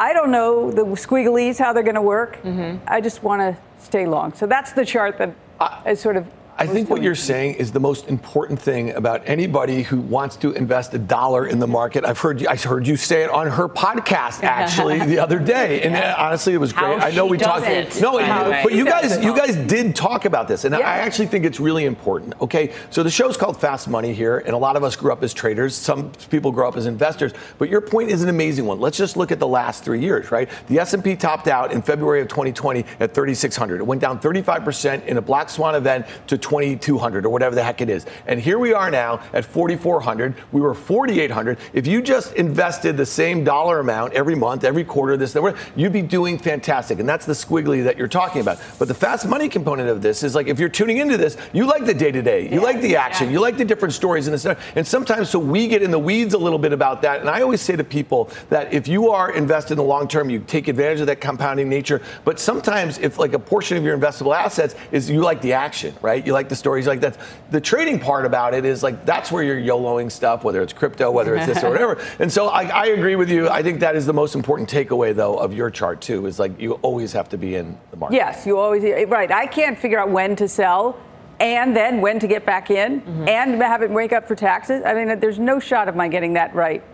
I 0.00 0.14
don't 0.14 0.30
know 0.30 0.70
the 0.70 0.82
squigglies, 0.82 1.58
how 1.58 1.74
they're 1.74 1.82
going 1.82 1.94
to 1.94 2.00
work. 2.00 2.42
Mm-hmm. 2.42 2.82
I 2.88 3.02
just 3.02 3.22
want 3.22 3.42
to 3.42 3.62
stay 3.84 4.06
long. 4.06 4.32
So 4.32 4.46
that's 4.46 4.72
the 4.72 4.86
chart 4.86 5.18
that 5.18 5.34
I, 5.60 5.90
is 5.90 6.00
sort 6.00 6.16
of 6.16 6.26
I 6.60 6.66
think 6.66 6.90
what 6.90 7.02
you're 7.02 7.14
saying 7.14 7.54
is 7.54 7.72
the 7.72 7.80
most 7.80 8.06
important 8.08 8.60
thing 8.60 8.90
about 8.90 9.22
anybody 9.24 9.82
who 9.82 9.98
wants 9.98 10.36
to 10.36 10.52
invest 10.52 10.92
a 10.92 10.98
dollar 10.98 11.46
in 11.46 11.58
the 11.58 11.66
market. 11.66 12.04
I've 12.04 12.18
heard 12.18 12.38
you, 12.38 12.48
I 12.50 12.56
heard 12.56 12.86
you 12.86 12.98
say 12.98 13.22
it 13.24 13.30
on 13.30 13.46
her 13.46 13.66
podcast 13.66 14.42
actually 14.42 14.98
the 14.98 15.20
other 15.20 15.38
day, 15.38 15.80
and 15.84 15.94
yeah. 15.94 16.14
honestly, 16.18 16.52
it 16.52 16.58
was 16.58 16.74
great. 16.74 16.98
How 16.98 17.06
I 17.06 17.12
know 17.12 17.24
we 17.24 17.38
talked. 17.38 17.66
It. 17.66 17.98
No, 18.02 18.18
but 18.62 18.74
you 18.74 18.84
guys, 18.84 19.24
you 19.24 19.34
guys 19.34 19.56
did 19.56 19.96
talk 19.96 20.26
about 20.26 20.48
this, 20.48 20.66
and 20.66 20.74
yeah. 20.74 20.80
I 20.80 20.98
actually 20.98 21.28
think 21.28 21.46
it's 21.46 21.60
really 21.60 21.86
important. 21.86 22.38
Okay, 22.42 22.74
so 22.90 23.02
the 23.02 23.10
show's 23.10 23.38
called 23.38 23.58
Fast 23.58 23.88
Money 23.88 24.12
here, 24.12 24.40
and 24.40 24.50
a 24.50 24.58
lot 24.58 24.76
of 24.76 24.84
us 24.84 24.96
grew 24.96 25.12
up 25.12 25.22
as 25.22 25.32
traders. 25.32 25.74
Some 25.74 26.12
people 26.28 26.52
grow 26.52 26.68
up 26.68 26.76
as 26.76 26.84
investors, 26.84 27.32
but 27.56 27.70
your 27.70 27.80
point 27.80 28.10
is 28.10 28.22
an 28.22 28.28
amazing 28.28 28.66
one. 28.66 28.80
Let's 28.80 28.98
just 28.98 29.16
look 29.16 29.32
at 29.32 29.38
the 29.38 29.48
last 29.48 29.82
three 29.82 30.00
years, 30.00 30.30
right? 30.30 30.50
The 30.66 30.78
S&P 30.78 31.16
topped 31.16 31.48
out 31.48 31.72
in 31.72 31.80
February 31.80 32.20
of 32.20 32.28
2020 32.28 32.84
at 33.00 33.14
3,600. 33.14 33.80
It 33.80 33.84
went 33.84 34.02
down 34.02 34.20
35 34.20 34.62
percent 34.62 35.04
in 35.06 35.16
a 35.16 35.22
black 35.22 35.48
swan 35.48 35.74
event 35.74 36.06
to 36.26 36.36
2200 36.50 37.24
or 37.24 37.28
whatever 37.28 37.54
the 37.54 37.62
heck 37.62 37.80
it 37.80 37.88
is. 37.88 38.04
And 38.26 38.40
here 38.40 38.58
we 38.58 38.72
are 38.72 38.90
now 38.90 39.22
at 39.32 39.44
4400. 39.44 40.34
We 40.50 40.60
were 40.60 40.74
4800. 40.74 41.58
If 41.72 41.86
you 41.86 42.02
just 42.02 42.34
invested 42.34 42.96
the 42.96 43.06
same 43.06 43.44
dollar 43.44 43.78
amount 43.78 44.14
every 44.14 44.34
month, 44.34 44.64
every 44.64 44.82
quarter, 44.82 45.16
this, 45.16 45.32
that, 45.32 45.56
you'd 45.76 45.92
be 45.92 46.02
doing 46.02 46.38
fantastic. 46.38 46.98
And 46.98 47.08
that's 47.08 47.24
the 47.24 47.34
squiggly 47.34 47.84
that 47.84 47.96
you're 47.96 48.08
talking 48.08 48.40
about. 48.40 48.58
But 48.80 48.88
the 48.88 48.94
fast 48.94 49.28
money 49.28 49.48
component 49.48 49.90
of 49.90 50.02
this 50.02 50.24
is 50.24 50.34
like 50.34 50.48
if 50.48 50.58
you're 50.58 50.68
tuning 50.68 50.96
into 50.96 51.16
this, 51.16 51.36
you 51.52 51.66
like 51.66 51.84
the 51.84 51.94
day 51.94 52.10
to 52.10 52.20
day, 52.20 52.52
you 52.52 52.60
like 52.60 52.80
the 52.80 52.96
action, 52.96 53.28
yeah. 53.28 53.34
you 53.34 53.40
like 53.40 53.56
the 53.56 53.64
different 53.64 53.94
stories 53.94 54.26
in 54.26 54.32
this. 54.32 54.44
And 54.44 54.84
sometimes 54.84 55.30
so 55.30 55.38
we 55.38 55.68
get 55.68 55.82
in 55.82 55.92
the 55.92 56.00
weeds 56.00 56.34
a 56.34 56.38
little 56.38 56.58
bit 56.58 56.72
about 56.72 57.02
that. 57.02 57.20
And 57.20 57.30
I 57.30 57.42
always 57.42 57.60
say 57.60 57.76
to 57.76 57.84
people 57.84 58.28
that 58.48 58.72
if 58.72 58.88
you 58.88 59.10
are 59.10 59.30
invested 59.30 59.74
in 59.74 59.76
the 59.78 59.84
long 59.84 60.08
term, 60.08 60.30
you 60.30 60.40
take 60.40 60.66
advantage 60.66 60.98
of 60.98 61.06
that 61.06 61.20
compounding 61.20 61.68
nature. 61.68 62.02
But 62.24 62.40
sometimes 62.40 62.98
if 62.98 63.20
like 63.20 63.34
a 63.34 63.38
portion 63.38 63.76
of 63.76 63.84
your 63.84 63.96
investable 63.96 64.36
assets 64.36 64.74
is 64.90 65.08
you 65.08 65.20
like 65.20 65.40
the 65.42 65.52
action, 65.52 65.94
right? 66.02 66.26
You 66.26 66.32
like 66.32 66.39
the 66.48 66.56
stories 66.56 66.86
like 66.86 67.00
that. 67.00 67.16
The 67.50 67.60
trading 67.60 68.00
part 68.00 68.26
about 68.26 68.54
it 68.54 68.64
is 68.64 68.82
like 68.82 69.04
that's 69.04 69.30
where 69.30 69.42
you're 69.42 69.60
YOLOing 69.60 70.10
stuff, 70.10 70.44
whether 70.44 70.62
it's 70.62 70.72
crypto, 70.72 71.10
whether 71.10 71.34
it's 71.34 71.46
this 71.46 71.62
or 71.62 71.70
whatever. 71.72 72.00
And 72.18 72.32
so 72.32 72.48
I, 72.48 72.64
I 72.64 72.86
agree 72.86 73.16
with 73.16 73.30
you. 73.30 73.48
I 73.48 73.62
think 73.62 73.80
that 73.80 73.96
is 73.96 74.06
the 74.06 74.12
most 74.12 74.34
important 74.34 74.70
takeaway 74.70 75.14
though 75.14 75.36
of 75.36 75.52
your 75.52 75.70
chart 75.70 76.00
too. 76.00 76.26
Is 76.26 76.38
like 76.38 76.60
you 76.60 76.72
always 76.74 77.12
have 77.12 77.28
to 77.30 77.38
be 77.38 77.54
in 77.54 77.78
the 77.90 77.96
market. 77.96 78.16
Yes, 78.16 78.46
you 78.46 78.58
always 78.58 78.82
right. 79.08 79.30
I 79.30 79.46
can't 79.46 79.78
figure 79.78 79.98
out 79.98 80.10
when 80.10 80.36
to 80.36 80.48
sell 80.48 80.98
and 81.40 81.74
then 81.74 82.00
when 82.00 82.18
to 82.20 82.26
get 82.26 82.44
back 82.44 82.70
in 82.70 83.00
mm-hmm. 83.00 83.28
and 83.28 83.60
have 83.62 83.82
it 83.82 83.90
wake 83.90 84.12
up 84.12 84.28
for 84.28 84.34
taxes. 84.34 84.82
I 84.84 84.94
mean, 84.94 85.18
there's 85.20 85.38
no 85.38 85.58
shot 85.58 85.88
of 85.88 85.96
my 85.96 86.08
getting 86.08 86.34
that 86.34 86.54
right 86.54 86.84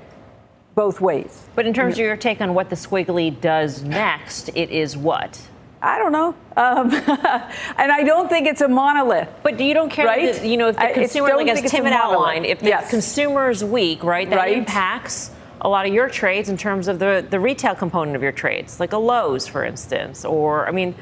both 0.77 1.01
ways. 1.01 1.49
But 1.55 1.67
in 1.67 1.75
terms 1.75 1.95
of 1.95 2.01
your 2.01 2.17
take 2.17 2.41
on 2.41 2.55
what 2.55 2.71
the 2.71 2.77
squiggly 2.77 3.41
does 3.41 3.83
next, 3.83 4.51
it 4.55 4.71
is 4.71 4.97
what? 4.97 5.41
I 5.83 5.99
don't 5.99 6.13
know. 6.13 6.35
Um, 6.57 6.93
and 7.79 7.93
I 7.93 8.03
don't 8.03 8.29
think 8.29 8.47
it's 8.47 8.61
a 8.61 8.69
monolith. 8.69 9.29
But 9.43 9.61
you 9.61 9.75
don't 9.75 9.91
care, 9.91 10.07
right? 10.07 10.43
you 10.45 10.57
know, 10.57 10.69
if 10.69 10.77
the 10.77 10.91
consumer, 10.95 11.37
like 11.37 11.49
as 11.49 11.71
Tim 11.71 11.85
had 11.85 11.93
outlined, 11.93 12.47
if 12.47 12.61
the 12.61 12.69
yes. 12.69 12.91
consumer 12.91 13.51
is 13.51 13.63
weak, 13.63 14.03
right, 14.03 14.29
that 14.29 14.37
right. 14.37 14.57
impacts 14.57 15.31
a 15.61 15.69
lot 15.69 15.87
of 15.87 15.93
your 15.93 16.09
trades 16.09 16.49
in 16.49 16.57
terms 16.57 16.89
of 16.89 16.99
the, 16.99 17.27
the 17.29 17.41
retail 17.41 17.75
component 17.75 18.17
of 18.17 18.23
your 18.23 18.33
trades, 18.33 18.81
like 18.81 18.93
a 18.93 18.99
Lowe's, 18.99 19.47
for 19.47 19.65
instance, 19.65 20.25
or, 20.25 20.67
I 20.67 20.71
mean, 20.71 20.95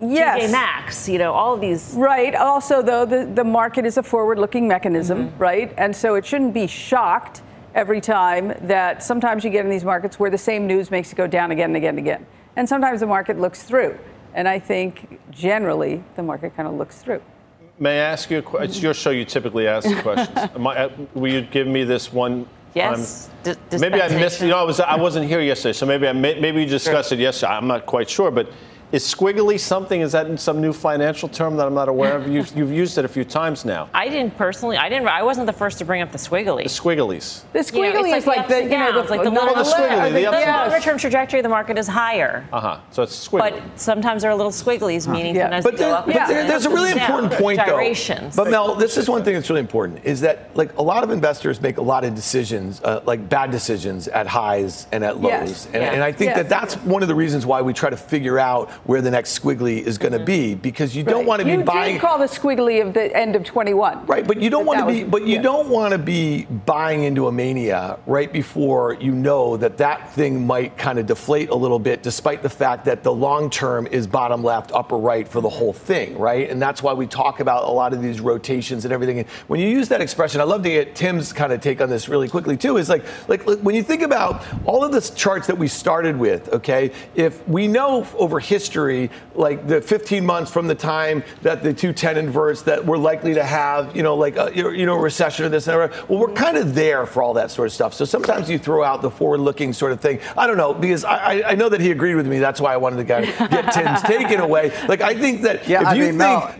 yes. 0.00 0.48
TJ 0.48 0.52
Maxx, 0.52 1.08
you 1.08 1.18
know, 1.18 1.32
all 1.32 1.54
of 1.54 1.60
these. 1.60 1.94
Right. 1.96 2.34
Also, 2.34 2.82
though, 2.82 3.04
the, 3.04 3.24
the 3.26 3.44
market 3.44 3.84
is 3.86 3.98
a 3.98 4.02
forward 4.02 4.38
looking 4.38 4.66
mechanism, 4.68 5.28
mm-hmm. 5.28 5.38
right? 5.38 5.74
And 5.76 5.94
so 5.94 6.14
it 6.14 6.26
shouldn't 6.26 6.54
be 6.54 6.66
shocked 6.66 7.42
every 7.74 8.00
time 8.00 8.54
that 8.62 9.02
sometimes 9.02 9.44
you 9.44 9.50
get 9.50 9.64
in 9.64 9.70
these 9.70 9.84
markets 9.84 10.18
where 10.18 10.30
the 10.30 10.38
same 10.38 10.66
news 10.66 10.90
makes 10.90 11.12
it 11.12 11.16
go 11.16 11.26
down 11.26 11.50
again 11.50 11.70
and 11.70 11.76
again 11.76 11.90
and 11.90 11.98
again. 11.98 12.26
And 12.56 12.68
sometimes 12.68 13.00
the 13.00 13.06
market 13.06 13.38
looks 13.38 13.62
through. 13.62 13.98
And 14.34 14.46
I 14.48 14.58
think 14.58 15.20
generally 15.30 16.02
the 16.16 16.22
market 16.22 16.54
kind 16.56 16.68
of 16.68 16.74
looks 16.74 17.02
through. 17.02 17.22
May 17.78 17.98
I 17.98 18.04
ask 18.04 18.30
you 18.30 18.38
a 18.38 18.42
question? 18.42 18.70
It's 18.70 18.82
your 18.82 18.94
show, 18.94 19.10
you 19.10 19.24
typically 19.24 19.66
ask 19.66 19.88
questions. 20.02 20.36
I, 20.36 20.48
uh, 20.48 20.90
will 21.14 21.32
you 21.32 21.42
give 21.42 21.66
me 21.66 21.84
this 21.84 22.12
one? 22.12 22.46
Yes. 22.74 23.30
D- 23.42 23.54
maybe 23.78 24.00
I 24.00 24.08
missed, 24.08 24.42
you 24.42 24.48
know, 24.48 24.58
I, 24.58 24.62
was, 24.62 24.78
I 24.80 24.96
wasn't 24.96 25.26
here 25.26 25.40
yesterday, 25.40 25.72
so 25.72 25.86
maybe 25.86 26.06
I 26.06 26.12
maybe 26.12 26.60
you 26.60 26.66
discussed 26.66 27.08
sure. 27.08 27.18
it 27.18 27.22
yesterday. 27.22 27.52
I'm 27.52 27.66
not 27.66 27.86
quite 27.86 28.08
sure, 28.08 28.30
but 28.30 28.52
is 28.92 29.04
squiggly 29.04 29.58
something? 29.58 30.00
Is 30.00 30.12
that 30.12 30.40
some 30.40 30.60
new 30.60 30.72
financial 30.72 31.28
term 31.28 31.56
that 31.56 31.66
I'm 31.66 31.74
not 31.74 31.88
aware 31.88 32.16
of? 32.16 32.28
You've, 32.28 32.56
you've 32.56 32.72
used 32.72 32.98
it 32.98 33.04
a 33.04 33.08
few 33.08 33.24
times 33.24 33.64
now. 33.64 33.88
I 33.94 34.08
didn't 34.08 34.36
personally. 34.36 34.76
I 34.76 34.88
didn't. 34.88 35.06
I 35.08 35.22
wasn't 35.22 35.46
the 35.46 35.52
first 35.52 35.78
to 35.78 35.84
bring 35.84 36.02
up 36.02 36.12
the 36.12 36.18
squiggly. 36.18 36.64
The 36.64 36.68
squigglies. 36.68 37.42
The 37.52 37.60
squiggly 37.60 37.94
you 37.94 38.10
know, 38.10 38.16
is 38.16 38.26
like, 38.26 38.38
like 38.38 38.48
the, 38.48 38.62
you 38.62 38.68
know, 38.70 39.02
the, 39.02 39.08
like 39.08 39.22
the, 39.22 39.30
no, 39.30 39.54
the 39.54 39.62
squiggly. 39.62 40.12
The, 40.12 40.30
the 40.30 40.46
longer 40.52 40.80
term 40.80 40.98
trajectory 40.98 41.40
of 41.40 41.44
the 41.44 41.48
market 41.48 41.78
is 41.78 41.86
higher. 41.86 42.46
Uh 42.52 42.60
huh. 42.60 42.80
So 42.90 43.02
it's 43.02 43.28
squiggly. 43.28 43.60
But 43.60 43.80
sometimes 43.80 44.22
there 44.22 44.30
are 44.30 44.34
little 44.34 44.52
squigglies, 44.52 45.06
uh-huh. 45.06 45.16
meaning 45.16 45.36
yeah. 45.36 45.60
but, 45.60 45.76
there, 45.76 46.02
but 46.06 46.14
there, 46.14 46.46
there's 46.46 46.66
a 46.66 46.70
really 46.70 46.92
important 46.92 47.32
point 47.34 47.58
gyrations. 47.58 48.36
though. 48.36 48.44
But 48.44 48.50
Mel, 48.50 48.74
this 48.74 48.96
is 48.96 49.08
one 49.08 49.22
thing 49.24 49.34
that's 49.34 49.48
really 49.48 49.60
important: 49.60 50.04
is 50.04 50.20
that 50.22 50.56
like 50.56 50.76
a 50.76 50.82
lot 50.82 51.04
of 51.04 51.10
investors 51.10 51.60
make 51.60 51.78
a 51.78 51.82
lot 51.82 52.04
of 52.04 52.14
decisions, 52.14 52.82
uh, 52.82 53.02
like 53.06 53.28
bad 53.28 53.50
decisions 53.50 54.08
at 54.08 54.26
highs 54.26 54.86
and 54.92 55.04
at 55.04 55.20
lows, 55.20 55.30
yes. 55.30 55.66
and, 55.66 55.74
yeah. 55.74 55.92
and, 55.92 56.02
I 56.02 56.12
think 56.12 56.30
yes. 56.30 56.38
that 56.38 56.48
that's 56.48 56.74
one 56.84 57.02
of 57.02 57.08
the 57.08 57.14
reasons 57.14 57.46
why 57.46 57.62
we 57.62 57.72
try 57.72 57.90
to 57.90 57.96
figure 57.96 58.38
out 58.38 58.70
where 58.84 59.00
the 59.00 59.10
next 59.10 59.38
squiggly 59.38 59.82
is 59.82 59.98
going 59.98 60.12
to 60.12 60.18
mm-hmm. 60.18 60.24
be 60.26 60.54
because 60.54 60.96
you 60.96 61.02
don't 61.02 61.26
want 61.26 61.40
to 61.40 61.46
be 61.46 61.62
buying. 61.62 61.94
You 61.94 62.00
call 62.00 62.18
the 62.18 62.26
squiggly 62.26 62.84
of 62.84 62.94
the 62.94 63.14
end 63.16 63.36
of 63.36 63.44
21. 63.44 64.06
Right, 64.06 64.26
but 64.26 64.40
you 64.40 64.50
don't 64.50 64.66
want 64.66 64.80
to 64.80 64.86
be. 64.86 65.04
Was, 65.04 65.10
but 65.10 65.22
you 65.26 65.34
yeah. 65.34 65.42
don't 65.42 65.68
want 65.68 65.92
to 65.92 65.98
be 65.98 66.44
buying 66.44 67.04
into 67.04 67.28
a 67.28 67.32
mania 67.32 67.98
right 68.06 68.32
before 68.32 68.94
you 68.94 69.12
know 69.12 69.56
that 69.58 69.76
that 69.78 70.12
thing 70.14 70.46
might 70.46 70.76
kind 70.78 70.98
of 70.98 71.06
deflate 71.06 71.50
a 71.50 71.54
little 71.54 71.78
bit, 71.78 72.02
despite 72.02 72.42
the 72.42 72.48
fact 72.48 72.84
that 72.86 73.02
the 73.02 73.12
long 73.12 73.50
term 73.50 73.86
is 73.86 74.06
bottom 74.06 74.42
left, 74.42 74.72
upper 74.72 74.96
right 74.96 75.28
for 75.28 75.40
the 75.40 75.48
whole 75.48 75.72
thing, 75.72 76.18
right? 76.18 76.50
And 76.50 76.60
that's 76.60 76.82
why 76.82 76.92
we 76.92 77.06
talk 77.06 77.40
about 77.40 77.64
a 77.64 77.70
lot 77.70 77.92
of 77.92 78.02
these 78.02 78.20
rotations 78.20 78.84
and 78.84 78.92
everything. 78.92 79.20
And 79.20 79.28
when 79.48 79.60
you 79.60 79.68
use 79.68 79.88
that 79.88 80.00
expression, 80.00 80.40
I 80.40 80.44
love 80.44 80.62
to 80.62 80.70
get 80.70 80.94
Tim's 80.94 81.32
kind 81.32 81.52
of 81.52 81.60
take 81.60 81.80
on 81.80 81.90
this 81.90 82.08
really 82.08 82.28
quickly 82.28 82.56
too. 82.56 82.76
Is 82.76 82.88
like, 82.88 83.04
like, 83.28 83.46
like 83.46 83.58
when 83.58 83.74
you 83.74 83.82
think 83.82 84.02
about 84.02 84.44
all 84.64 84.84
of 84.84 84.92
the 84.92 85.00
charts 85.00 85.46
that 85.46 85.58
we 85.58 85.68
started 85.68 86.16
with, 86.16 86.48
okay, 86.50 86.92
if 87.14 87.46
we 87.48 87.68
know 87.68 88.06
over 88.16 88.40
history 88.40 88.69
history, 88.70 89.10
like 89.34 89.66
the 89.66 89.80
15 89.80 90.24
months 90.24 90.50
from 90.52 90.68
the 90.68 90.74
time 90.74 91.24
that 91.42 91.62
the 91.62 91.72
210 91.74 92.16
inverts, 92.16 92.62
that 92.62 92.84
we're 92.84 92.96
likely 92.96 93.34
to 93.34 93.42
have, 93.42 93.96
you 93.96 94.02
know, 94.02 94.14
like 94.14 94.36
a, 94.36 94.52
you 94.54 94.86
know, 94.86 94.96
recession 94.96 95.44
or 95.44 95.48
this 95.48 95.66
and 95.66 95.78
that. 95.80 96.08
Well, 96.08 96.20
we're 96.20 96.32
kind 96.32 96.56
of 96.56 96.74
there 96.74 97.04
for 97.06 97.22
all 97.22 97.34
that 97.34 97.50
sort 97.50 97.66
of 97.66 97.72
stuff. 97.72 97.94
So 97.94 98.04
sometimes 98.04 98.48
you 98.48 98.58
throw 98.58 98.84
out 98.84 99.02
the 99.02 99.10
forward-looking 99.10 99.72
sort 99.72 99.90
of 99.92 100.00
thing. 100.00 100.20
I 100.36 100.46
don't 100.46 100.56
know 100.56 100.72
because 100.72 101.04
I, 101.04 101.42
I 101.50 101.54
know 101.56 101.68
that 101.68 101.80
he 101.80 101.90
agreed 101.90 102.14
with 102.14 102.28
me. 102.28 102.38
That's 102.38 102.60
why 102.60 102.72
I 102.72 102.76
wanted 102.76 102.96
to 102.98 103.04
get, 103.04 103.50
get 103.50 103.72
Tim's 103.72 104.02
take 104.02 104.30
in 104.30 104.40
a 104.40 104.46
way. 104.46 104.70
Like 104.86 105.00
I 105.00 105.14
think 105.14 105.42
that 105.42 105.66
yeah, 105.68 105.82
if 105.82 105.86
I 105.88 105.94
you 105.94 106.02
mean, 106.04 106.18
think. 106.18 106.18
Mel, 106.18 106.54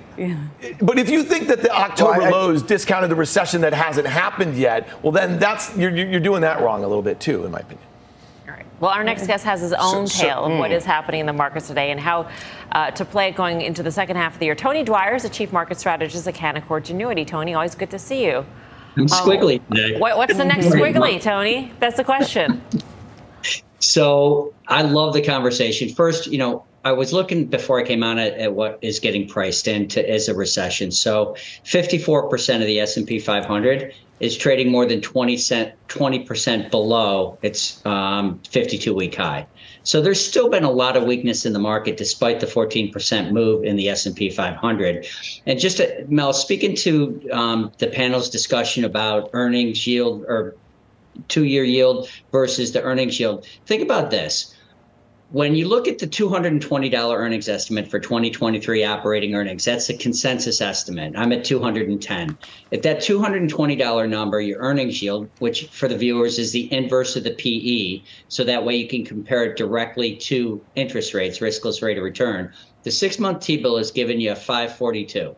but 0.82 0.98
if 0.98 1.08
you 1.08 1.22
think 1.22 1.48
that 1.48 1.62
the 1.62 1.70
October 1.74 2.18
Well, 2.18 2.26
I- 2.26 2.30
lows 2.30 2.62
discounted 2.62 3.10
the 3.10 3.14
recession 3.14 3.60
that 3.62 3.72
hasn't 3.72 4.06
happened 4.06 4.56
yet, 4.56 4.88
well, 5.02 5.12
then 5.12 5.38
that's 5.38 5.74
you're, 5.76 5.96
you're 5.96 6.20
doing 6.20 6.42
that 6.42 6.60
wrong 6.60 6.84
a 6.84 6.88
little 6.88 7.02
bit 7.02 7.20
too, 7.20 7.44
in 7.46 7.52
my 7.52 7.60
opinion. 7.60 7.86
All 8.80 8.88
right. 8.88 8.92
Well, 8.92 8.99
our 8.99 9.04
next 9.04 9.26
guest 9.26 9.44
has 9.44 9.60
his 9.60 9.72
own 9.72 10.06
so- 10.06 10.22
tale 10.22 10.44
of 10.44 10.58
what 10.58 10.72
is 10.72 10.84
happening 10.84 11.20
in 11.20 11.26
the 11.26 11.32
markets 11.32 11.68
today 11.68 11.90
and 11.90 12.00
how 12.00 12.28
uh, 12.72 12.90
to 12.92 13.04
play 13.04 13.28
it 13.28 13.37
going 13.37 13.60
into 13.60 13.82
the 13.82 13.92
second 13.92 14.16
half 14.16 14.34
of 14.34 14.38
the 14.38 14.46
year. 14.46 14.54
Tony 14.54 14.82
Dwyer 14.82 15.14
is 15.14 15.22
the 15.22 15.28
chief 15.28 15.52
market 15.52 15.78
strategist 15.78 16.26
at 16.26 16.34
Canaccord 16.34 16.84
Genuity. 16.84 17.26
Tony, 17.26 17.54
always 17.54 17.75
good 17.75 17.90
to 17.90 17.99
see 17.99 18.25
you. 18.25 18.44
I'm 18.96 19.06
squiggly 19.06 19.60
today. 19.68 19.99
What, 19.99 20.16
what's 20.16 20.37
the 20.37 20.44
next 20.44 20.66
squiggly, 20.66 21.20
Tony? 21.20 21.72
That's 21.78 21.96
the 21.96 22.04
question. 22.04 22.62
So 23.82 24.52
I 24.68 24.82
love 24.82 25.14
the 25.14 25.22
conversation. 25.22 25.88
First, 25.88 26.26
you 26.26 26.37
know, 26.37 26.64
I 26.84 26.92
was 26.92 27.14
looking 27.14 27.46
before 27.46 27.80
I 27.80 27.82
came 27.82 28.02
on 28.02 28.18
at, 28.18 28.34
at 28.34 28.54
what 28.54 28.78
is 28.82 29.00
getting 29.00 29.26
priced 29.26 29.68
into 29.68 30.06
as 30.08 30.28
a 30.28 30.34
recession. 30.34 30.90
So 30.90 31.34
54% 31.64 32.56
of 32.56 32.66
the 32.66 32.78
S&P 32.80 33.18
500 33.18 33.94
is 34.20 34.36
trading 34.36 34.70
more 34.70 34.86
than 34.86 35.00
20 35.00 35.36
cent, 35.36 35.72
20% 35.88 36.70
below 36.70 37.38
its 37.42 37.82
52-week 37.82 39.14
high. 39.14 39.46
So 39.82 40.02
there's 40.02 40.24
still 40.24 40.50
been 40.50 40.64
a 40.64 40.70
lot 40.70 40.96
of 40.96 41.04
weakness 41.04 41.46
in 41.46 41.54
the 41.54 41.58
market 41.58 41.96
despite 41.96 42.40
the 42.40 42.46
14% 42.46 43.32
move 43.32 43.64
in 43.64 43.76
the 43.76 43.88
S&P 43.88 44.30
500. 44.30 45.06
And 45.46 45.58
just 45.58 45.78
to, 45.78 46.04
Mel, 46.08 46.34
speaking 46.34 46.76
to 46.76 47.28
um, 47.32 47.72
the 47.78 47.86
panel's 47.86 48.28
discussion 48.28 48.84
about 48.84 49.30
earnings 49.32 49.86
yield 49.86 50.24
or 50.28 50.54
two-year 51.28 51.64
yield 51.64 52.08
versus 52.30 52.72
the 52.72 52.82
earnings 52.82 53.18
yield, 53.18 53.46
think 53.66 53.82
about 53.82 54.10
this 54.10 54.54
when 55.32 55.54
you 55.54 55.68
look 55.68 55.87
at 55.87 56.00
the 56.00 56.08
$220 56.08 57.14
earnings 57.14 57.49
estimate 57.49 57.88
for 57.88 58.00
2023 58.00 58.84
operating 58.84 59.37
earnings, 59.37 59.64
that's 59.64 59.88
a 59.88 59.96
consensus 59.96 60.60
estimate. 60.60 61.14
I'm 61.16 61.30
at 61.30 61.44
210. 61.44 62.37
If 62.72 62.82
that 62.82 62.99
$220 62.99 64.08
number, 64.08 64.40
your 64.40 64.58
earnings 64.58 65.00
yield, 65.00 65.30
which 65.38 65.66
for 65.66 65.87
the 65.87 65.96
viewers 65.96 66.40
is 66.40 66.50
the 66.50 66.72
inverse 66.72 67.14
of 67.14 67.22
the 67.22 67.30
PE, 67.30 68.02
so 68.26 68.42
that 68.42 68.64
way 68.64 68.75
you 68.75 68.88
can 68.88 69.04
compare 69.04 69.44
it 69.44 69.56
directly 69.56 70.16
to 70.16 70.60
interest 70.75 71.14
rates, 71.14 71.38
riskless 71.38 71.80
rate 71.80 71.96
of 71.96 72.02
return. 72.02 72.52
The 72.82 72.90
six-month 72.90 73.40
T-bill 73.40 73.76
is 73.76 73.92
giving 73.92 74.20
you 74.20 74.32
a 74.32 74.37
542 74.37 75.37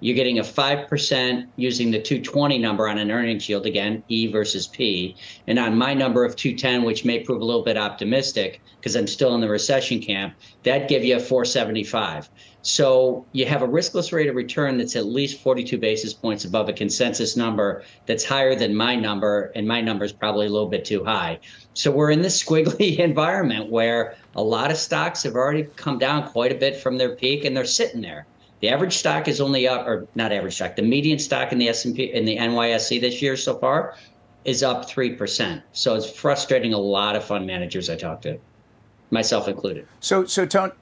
you're 0.00 0.14
getting 0.14 0.38
a 0.38 0.42
5% 0.42 1.46
using 1.56 1.90
the 1.90 2.00
220 2.00 2.58
number 2.58 2.88
on 2.88 2.98
an 2.98 3.10
earnings 3.10 3.48
yield 3.48 3.66
again 3.66 4.02
e 4.08 4.30
versus 4.30 4.66
p. 4.66 5.16
And 5.46 5.58
on 5.58 5.76
my 5.76 5.94
number 5.94 6.24
of 6.24 6.36
210 6.36 6.84
which 6.84 7.04
may 7.04 7.20
prove 7.20 7.40
a 7.40 7.44
little 7.44 7.64
bit 7.64 7.76
optimistic 7.76 8.60
because 8.76 8.94
i'm 8.96 9.06
still 9.06 9.34
in 9.34 9.40
the 9.40 9.48
recession 9.48 10.00
camp 10.00 10.34
that 10.62 10.88
give 10.88 11.04
you 11.04 11.16
a 11.16 11.20
475 11.20 12.30
so 12.62 13.24
you 13.32 13.46
have 13.46 13.62
a 13.62 13.68
riskless 13.68 14.12
rate 14.12 14.28
of 14.28 14.34
return 14.34 14.78
that's 14.78 14.96
at 14.96 15.06
least 15.06 15.40
42 15.40 15.78
basis 15.78 16.12
points 16.12 16.44
above 16.44 16.68
a 16.68 16.72
consensus 16.72 17.36
number 17.36 17.84
that's 18.06 18.24
higher 18.24 18.54
than 18.54 18.74
my 18.74 18.94
number 18.94 19.52
and 19.54 19.66
my 19.66 19.80
number 19.80 20.04
is 20.04 20.12
probably 20.12 20.46
a 20.46 20.50
little 20.50 20.68
bit 20.68 20.84
too 20.84 21.04
high. 21.04 21.38
So 21.74 21.90
we're 21.90 22.10
in 22.10 22.20
this 22.20 22.42
squiggly 22.42 22.98
environment 22.98 23.70
where 23.70 24.16
a 24.34 24.42
lot 24.42 24.70
of 24.70 24.76
stocks 24.76 25.22
have 25.22 25.34
already 25.34 25.64
come 25.76 25.98
down 25.98 26.28
quite 26.30 26.52
a 26.52 26.56
bit 26.56 26.76
from 26.76 26.98
their 26.98 27.14
peak 27.14 27.44
and 27.44 27.56
they're 27.56 27.64
sitting 27.64 28.00
there 28.00 28.26
the 28.60 28.68
average 28.68 28.96
stock 28.96 29.28
is 29.28 29.40
only 29.40 29.68
up, 29.68 29.86
or 29.86 30.06
not 30.14 30.32
average 30.32 30.56
stock. 30.56 30.76
The 30.76 30.82
median 30.82 31.18
stock 31.18 31.52
in 31.52 31.58
the 31.58 31.68
S 31.68 31.84
and 31.84 31.94
P 31.94 32.04
in 32.04 32.24
the 32.24 32.36
NYSE 32.36 33.00
this 33.00 33.22
year 33.22 33.36
so 33.36 33.58
far 33.58 33.94
is 34.44 34.62
up 34.62 34.88
three 34.88 35.14
percent. 35.14 35.62
So 35.72 35.94
it's 35.94 36.10
frustrating 36.10 36.72
a 36.72 36.78
lot 36.78 37.16
of 37.16 37.24
fund 37.24 37.46
managers 37.46 37.90
I 37.90 37.96
talk 37.96 38.22
to, 38.22 38.38
myself 39.10 39.48
included. 39.48 39.86
So, 40.00 40.24
so 40.24 40.46
Tony, 40.46 40.72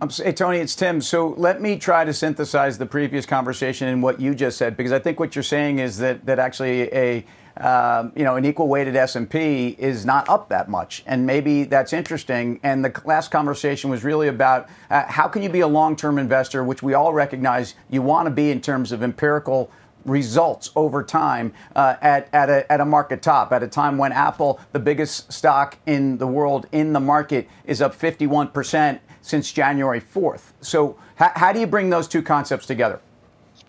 I'm, 0.00 0.10
hey, 0.10 0.32
Tony, 0.32 0.58
it's 0.58 0.74
Tim. 0.74 1.00
So 1.00 1.34
let 1.36 1.60
me 1.60 1.78
try 1.78 2.04
to 2.04 2.12
synthesize 2.12 2.78
the 2.78 2.86
previous 2.86 3.24
conversation 3.24 3.88
and 3.88 4.02
what 4.02 4.20
you 4.20 4.34
just 4.34 4.58
said, 4.58 4.76
because 4.76 4.92
I 4.92 4.98
think 4.98 5.18
what 5.18 5.34
you're 5.34 5.42
saying 5.42 5.78
is 5.78 5.98
that 5.98 6.26
that 6.26 6.38
actually 6.38 6.92
a 6.92 7.24
um, 7.58 8.12
you 8.14 8.24
know 8.24 8.36
an 8.36 8.44
equal 8.44 8.68
weighted 8.68 8.96
S&P 8.96 9.76
is 9.78 10.04
not 10.04 10.28
up 10.28 10.48
that 10.48 10.68
much, 10.68 11.02
and 11.06 11.26
maybe 11.26 11.64
that's 11.64 11.92
interesting. 11.92 12.60
And 12.62 12.84
the 12.84 13.00
last 13.04 13.30
conversation 13.30 13.90
was 13.90 14.04
really 14.04 14.28
about 14.28 14.68
uh, 14.90 15.04
how 15.06 15.28
can 15.28 15.42
you 15.42 15.48
be 15.48 15.60
a 15.60 15.68
long-term 15.68 16.18
investor, 16.18 16.64
which 16.64 16.82
we 16.82 16.94
all 16.94 17.12
recognize 17.12 17.74
you 17.90 18.02
want 18.02 18.26
to 18.26 18.30
be 18.30 18.50
in 18.50 18.60
terms 18.60 18.92
of 18.92 19.02
empirical 19.02 19.70
results 20.06 20.70
over 20.76 21.02
time 21.02 21.52
uh, 21.74 21.96
at, 22.00 22.28
at, 22.32 22.48
a, 22.48 22.72
at 22.72 22.80
a 22.80 22.84
market 22.84 23.20
top 23.22 23.52
at 23.52 23.62
a 23.62 23.68
time 23.68 23.98
when 23.98 24.12
Apple, 24.12 24.60
the 24.72 24.78
biggest 24.78 25.32
stock 25.32 25.76
in 25.84 26.18
the 26.18 26.26
world 26.26 26.66
in 26.72 26.92
the 26.92 27.00
market, 27.00 27.48
is 27.64 27.82
up 27.82 27.94
51% 27.94 29.00
since 29.20 29.52
January 29.52 30.00
4th. 30.00 30.52
So, 30.60 30.96
how, 31.16 31.32
how 31.34 31.52
do 31.52 31.60
you 31.60 31.66
bring 31.66 31.90
those 31.90 32.06
two 32.06 32.22
concepts 32.22 32.66
together? 32.66 33.00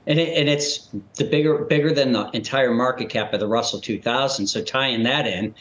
And, 0.08 0.20
it, 0.20 0.38
and 0.38 0.50
it's 0.50 0.90
the 1.16 1.26
bigger 1.26 1.66
bigger 1.66 1.94
than 1.94 2.14
the 2.14 2.30
entire 2.32 2.74
market 2.74 3.10
cap 3.10 3.34
of 3.34 3.40
the 3.40 3.48
Russell 3.48 3.80
2000. 3.80 4.48
So 4.48 4.64
tying 4.64 5.04
that 5.04 5.28
in, 5.28 5.54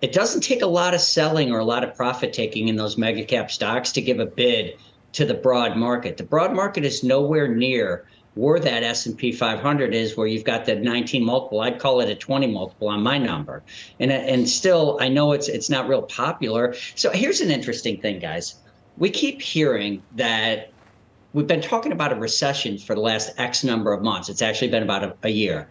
it 0.00 0.12
doesn't 0.12 0.42
take 0.42 0.62
a 0.62 0.66
lot 0.66 0.94
of 0.94 1.00
selling 1.00 1.52
or 1.52 1.58
a 1.58 1.64
lot 1.64 1.84
of 1.84 1.94
profit 1.94 2.32
taking 2.32 2.68
in 2.68 2.76
those 2.76 2.96
mega 2.96 3.24
cap 3.24 3.50
stocks 3.50 3.92
to 3.92 4.00
give 4.00 4.20
a 4.20 4.26
bid 4.26 4.78
to 5.12 5.24
the 5.24 5.34
broad 5.34 5.76
market. 5.76 6.16
The 6.16 6.22
broad 6.22 6.54
market 6.54 6.84
is 6.84 7.02
nowhere 7.02 7.48
near 7.48 8.06
where 8.34 8.60
that 8.60 8.84
S&P 8.84 9.32
500 9.32 9.92
is, 9.92 10.16
where 10.16 10.28
you've 10.28 10.44
got 10.44 10.64
the 10.64 10.76
19 10.76 11.24
multiple. 11.24 11.60
I'd 11.60 11.80
call 11.80 12.00
it 12.00 12.08
a 12.08 12.14
20 12.14 12.46
multiple 12.46 12.88
on 12.88 13.02
my 13.02 13.18
number. 13.18 13.64
And 13.98 14.12
and 14.12 14.48
still, 14.48 14.96
I 15.00 15.08
know 15.08 15.32
it's 15.32 15.48
it's 15.48 15.68
not 15.68 15.88
real 15.88 16.02
popular. 16.02 16.74
So 16.94 17.10
here's 17.10 17.40
an 17.40 17.50
interesting 17.50 18.00
thing, 18.00 18.20
guys. 18.20 18.54
We 18.96 19.10
keep 19.10 19.42
hearing 19.42 20.02
that 20.14 20.70
we've 21.32 21.46
been 21.46 21.60
talking 21.60 21.92
about 21.92 22.12
a 22.12 22.16
recession 22.16 22.78
for 22.78 22.94
the 22.94 23.00
last 23.00 23.32
X 23.38 23.64
number 23.64 23.92
of 23.92 24.02
months. 24.02 24.28
It's 24.28 24.42
actually 24.42 24.68
been 24.68 24.82
about 24.82 25.04
a, 25.04 25.14
a 25.22 25.28
year. 25.28 25.68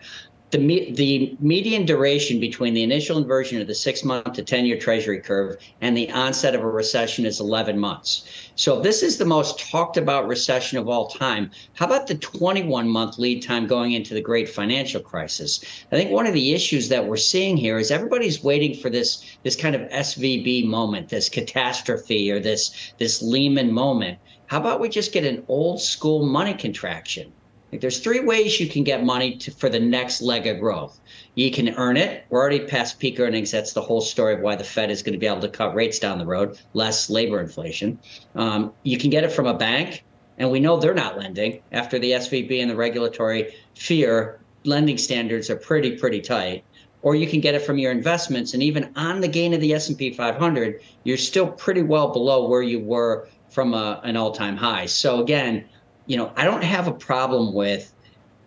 The, 0.52 0.60
me- 0.60 0.92
the 0.92 1.36
median 1.42 1.86
duration 1.86 2.40
between 2.40 2.74
the 2.74 2.84
initial 2.84 3.18
inversion 3.18 3.60
of 3.60 3.68
the 3.68 3.76
six 3.76 4.06
month 4.06 4.32
to 4.32 4.44
10 4.44 4.66
year 4.66 4.78
treasury 4.78 5.20
curve 5.20 5.58
and 5.82 5.98
the 5.98 6.10
onset 6.12 6.56
of 6.56 6.62
a 6.62 6.70
recession 6.70 7.26
is 7.26 7.42
11 7.42 7.78
months. 7.78 8.50
So, 8.56 8.78
if 8.78 8.84
this 8.84 9.04
is 9.04 9.18
the 9.18 9.26
most 9.26 9.60
talked 9.60 9.98
about 9.98 10.26
recession 10.26 10.78
of 10.78 10.88
all 10.88 11.10
time, 11.10 11.52
how 11.74 11.86
about 11.86 12.08
the 12.08 12.16
21 12.16 12.88
month 12.88 13.20
lead 13.20 13.42
time 13.42 13.68
going 13.68 13.92
into 13.92 14.14
the 14.14 14.22
great 14.22 14.48
financial 14.48 15.02
crisis? 15.02 15.62
I 15.92 15.98
think 15.98 16.12
one 16.12 16.28
of 16.28 16.34
the 16.34 16.54
issues 16.54 16.88
that 16.88 17.06
we're 17.06 17.18
seeing 17.18 17.58
here 17.58 17.78
is 17.78 17.92
everybody's 17.92 18.42
waiting 18.42 18.74
for 18.74 18.90
this, 18.90 19.26
this 19.44 19.58
kind 19.58 19.76
of 19.76 19.82
SVB 19.92 20.66
moment, 20.66 21.10
this 21.10 21.28
catastrophe, 21.28 22.32
or 22.32 22.40
this, 22.40 22.94
this 23.00 23.22
Lehman 23.22 23.74
moment. 23.74 24.18
How 24.48 24.60
about 24.62 24.80
we 24.80 24.88
just 24.88 25.12
get 25.12 25.26
an 25.26 25.44
old 25.50 25.82
school 25.82 26.26
money 26.26 26.54
contraction? 26.54 27.34
Like 27.72 27.82
there's 27.82 28.00
three 28.00 28.22
ways 28.22 28.62
you 28.62 28.70
can 28.70 28.86
get 28.86 29.04
money 29.04 29.36
to, 29.40 29.52
for 29.52 29.68
the 29.68 29.80
next 29.80 30.22
leg 30.22 30.48
of 30.48 30.62
growth. 30.62 31.02
You 31.36 31.52
can 31.52 31.76
earn 31.76 31.98
it. 31.98 32.24
We're 32.30 32.40
already 32.40 32.62
past 32.62 32.98
peak 32.98 33.20
earnings. 33.20 33.52
That's 33.52 33.74
the 33.74 33.82
whole 33.82 34.00
story 34.00 34.36
of 34.36 34.40
why 34.40 34.56
the 34.56 34.64
Fed 34.64 34.90
is 34.90 35.04
going 35.04 35.14
to 35.14 35.20
be 35.20 35.28
able 35.28 35.42
to 35.42 35.50
cut 35.50 35.76
rates 35.76 36.00
down 36.00 36.18
the 36.18 36.26
road, 36.26 36.58
less 36.74 37.10
labor 37.10 37.42
inflation. 37.42 38.00
Um, 38.36 38.72
you 38.84 38.98
can 38.98 39.10
get 39.10 39.26
it 39.26 39.34
from 39.34 39.48
a 39.48 39.54
bank, 39.54 40.06
and 40.38 40.50
we 40.50 40.62
know 40.62 40.78
they're 40.78 40.94
not 40.94 41.18
lending 41.18 41.62
after 41.74 42.00
the 42.00 42.12
SVB 42.12 42.62
and 42.62 42.72
the 42.72 42.76
regulatory 42.76 43.54
fear. 43.76 44.40
Lending 44.64 44.98
standards 44.98 45.50
are 45.50 45.58
pretty 45.58 45.98
pretty 45.98 46.22
tight. 46.22 46.64
Or 47.02 47.16
you 47.16 47.28
can 47.28 47.42
get 47.42 47.54
it 47.54 47.62
from 47.62 47.78
your 47.78 47.92
investments, 47.92 48.54
and 48.54 48.64
even 48.64 48.92
on 48.96 49.22
the 49.22 49.28
gain 49.28 49.54
of 49.54 49.62
the 49.62 49.74
S&P 49.74 50.14
500, 50.14 50.82
you're 51.04 51.18
still 51.18 51.48
pretty 51.48 51.84
well 51.84 52.12
below 52.12 52.48
where 52.48 52.64
you 52.64 52.80
were 52.80 53.28
from 53.58 53.74
a, 53.74 54.00
an 54.04 54.16
all-time 54.16 54.56
high. 54.56 54.86
So 54.86 55.20
again, 55.20 55.66
you 56.06 56.16
know, 56.16 56.32
I 56.36 56.44
don't 56.44 56.64
have 56.64 56.88
a 56.88 56.92
problem 56.92 57.56
with 57.56 57.92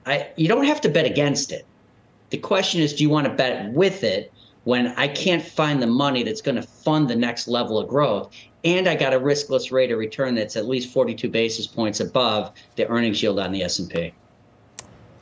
I 0.06 0.28
you 0.36 0.46
don't 0.46 0.66
have 0.66 0.80
to 0.82 0.88
bet 0.88 1.04
against 1.04 1.50
it. 1.50 1.66
The 2.30 2.38
question 2.38 2.80
is 2.80 2.94
do 2.94 3.02
you 3.02 3.10
want 3.10 3.26
to 3.26 3.32
bet 3.32 3.72
with 3.72 4.04
it 4.04 4.32
when 4.62 4.94
I 4.96 5.08
can't 5.08 5.42
find 5.42 5.82
the 5.82 5.88
money 5.88 6.22
that's 6.22 6.40
going 6.40 6.54
to 6.54 6.62
fund 6.62 7.10
the 7.10 7.16
next 7.16 7.48
level 7.48 7.76
of 7.76 7.88
growth 7.88 8.32
and 8.62 8.86
I 8.86 8.94
got 8.94 9.12
a 9.12 9.18
riskless 9.18 9.72
rate 9.72 9.90
of 9.90 9.98
return 9.98 10.36
that's 10.36 10.54
at 10.54 10.66
least 10.66 10.92
42 10.92 11.28
basis 11.28 11.66
points 11.66 11.98
above 11.98 12.52
the 12.76 12.86
earnings 12.86 13.20
yield 13.20 13.40
on 13.40 13.50
the 13.50 13.64
S&P. 13.64 14.14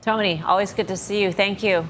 Tony, 0.02 0.42
always 0.44 0.74
good 0.74 0.88
to 0.88 0.98
see 0.98 1.22
you. 1.22 1.32
Thank 1.32 1.62
you. 1.62 1.88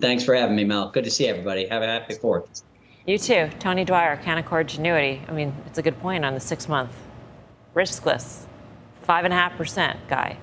Thanks 0.00 0.24
for 0.24 0.34
having 0.34 0.56
me, 0.56 0.64
Mel. 0.64 0.90
Good 0.90 1.04
to 1.04 1.10
see 1.10 1.28
everybody. 1.28 1.68
Have 1.68 1.82
a 1.82 1.86
happy 1.86 2.14
4th. 2.14 2.62
You 3.06 3.18
too. 3.18 3.50
Tony 3.58 3.84
Dwyer, 3.84 4.16
Canaccord 4.16 4.66
Genuity. 4.66 5.28
I 5.28 5.32
mean, 5.32 5.52
it's 5.66 5.78
a 5.78 5.82
good 5.82 5.98
point 6.00 6.24
on 6.24 6.34
the 6.34 6.40
six 6.40 6.68
month. 6.68 6.92
Riskless. 7.74 8.46
Five 9.02 9.24
and 9.24 9.34
a 9.34 9.36
half 9.36 9.56
percent 9.56 9.98
guy. 10.08 10.38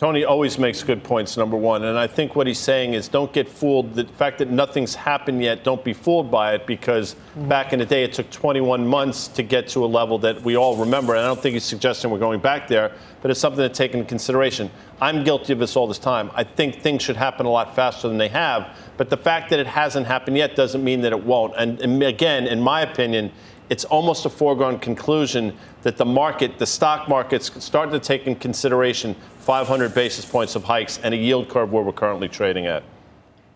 Tony 0.00 0.24
always 0.24 0.58
makes 0.58 0.82
good 0.82 1.04
points, 1.04 1.36
number 1.36 1.58
one. 1.58 1.84
And 1.84 1.98
I 1.98 2.06
think 2.06 2.34
what 2.34 2.46
he's 2.46 2.58
saying 2.58 2.94
is 2.94 3.06
don't 3.06 3.30
get 3.34 3.46
fooled. 3.46 3.92
The 3.92 4.04
fact 4.04 4.38
that 4.38 4.48
nothing's 4.48 4.94
happened 4.94 5.42
yet, 5.42 5.62
don't 5.62 5.84
be 5.84 5.92
fooled 5.92 6.30
by 6.30 6.54
it 6.54 6.66
because 6.66 7.14
mm-hmm. 7.14 7.50
back 7.50 7.74
in 7.74 7.80
the 7.80 7.84
day, 7.84 8.02
it 8.02 8.14
took 8.14 8.30
21 8.30 8.86
months 8.86 9.28
to 9.28 9.42
get 9.42 9.68
to 9.68 9.84
a 9.84 9.86
level 9.86 10.18
that 10.20 10.40
we 10.40 10.56
all 10.56 10.74
remember. 10.78 11.14
And 11.14 11.22
I 11.22 11.26
don't 11.26 11.38
think 11.38 11.52
he's 11.52 11.64
suggesting 11.64 12.10
we're 12.10 12.18
going 12.18 12.40
back 12.40 12.66
there, 12.66 12.92
but 13.20 13.30
it's 13.30 13.40
something 13.40 13.60
to 13.60 13.68
take 13.68 13.92
into 13.92 14.06
consideration. 14.06 14.70
I'm 15.02 15.22
guilty 15.22 15.52
of 15.52 15.58
this 15.58 15.76
all 15.76 15.86
this 15.86 15.98
time. 15.98 16.30
I 16.34 16.44
think 16.44 16.80
things 16.80 17.02
should 17.02 17.16
happen 17.16 17.44
a 17.44 17.50
lot 17.50 17.76
faster 17.76 18.08
than 18.08 18.16
they 18.16 18.28
have. 18.28 18.74
But 18.96 19.10
the 19.10 19.18
fact 19.18 19.50
that 19.50 19.58
it 19.58 19.66
hasn't 19.66 20.06
happened 20.06 20.38
yet 20.38 20.56
doesn't 20.56 20.82
mean 20.82 21.02
that 21.02 21.12
it 21.12 21.22
won't. 21.22 21.52
And, 21.58 21.78
and 21.78 22.02
again, 22.02 22.46
in 22.46 22.62
my 22.62 22.80
opinion, 22.80 23.32
it's 23.70 23.84
almost 23.84 24.26
a 24.26 24.30
foregone 24.30 24.78
conclusion 24.78 25.56
that 25.82 25.96
the 25.96 26.04
market, 26.04 26.58
the 26.58 26.66
stock 26.66 27.08
market's 27.08 27.64
starting 27.64 27.92
to 27.92 28.00
take 28.00 28.26
in 28.26 28.34
consideration 28.34 29.14
500 29.38 29.94
basis 29.94 30.24
points 30.24 30.56
of 30.56 30.64
hikes 30.64 30.98
and 31.02 31.14
a 31.14 31.16
yield 31.16 31.48
curve 31.48 31.72
where 31.72 31.82
we're 31.82 31.92
currently 31.92 32.28
trading 32.28 32.66
at. 32.66 32.82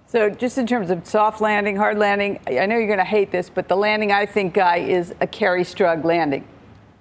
So, 0.07 0.31
just 0.31 0.59
in 0.59 0.67
terms 0.67 0.91
of 0.91 1.05
soft 1.05 1.41
landing, 1.41 1.77
hard 1.77 1.99
landing, 1.99 2.39
I 2.47 2.67
know 2.67 2.77
you're 2.79 2.87
going 2.87 2.99
to 2.99 3.05
hate 3.05 3.33
this, 3.33 3.51
but 3.51 3.67
the 3.67 3.77
landing 3.77 4.13
I 4.13 4.25
think, 4.25 4.55
Guy, 4.55 4.77
is 4.77 5.11
a 5.21 5.27
Kerri 5.27 5.63
Strug 5.63 6.05
landing. 6.05 6.47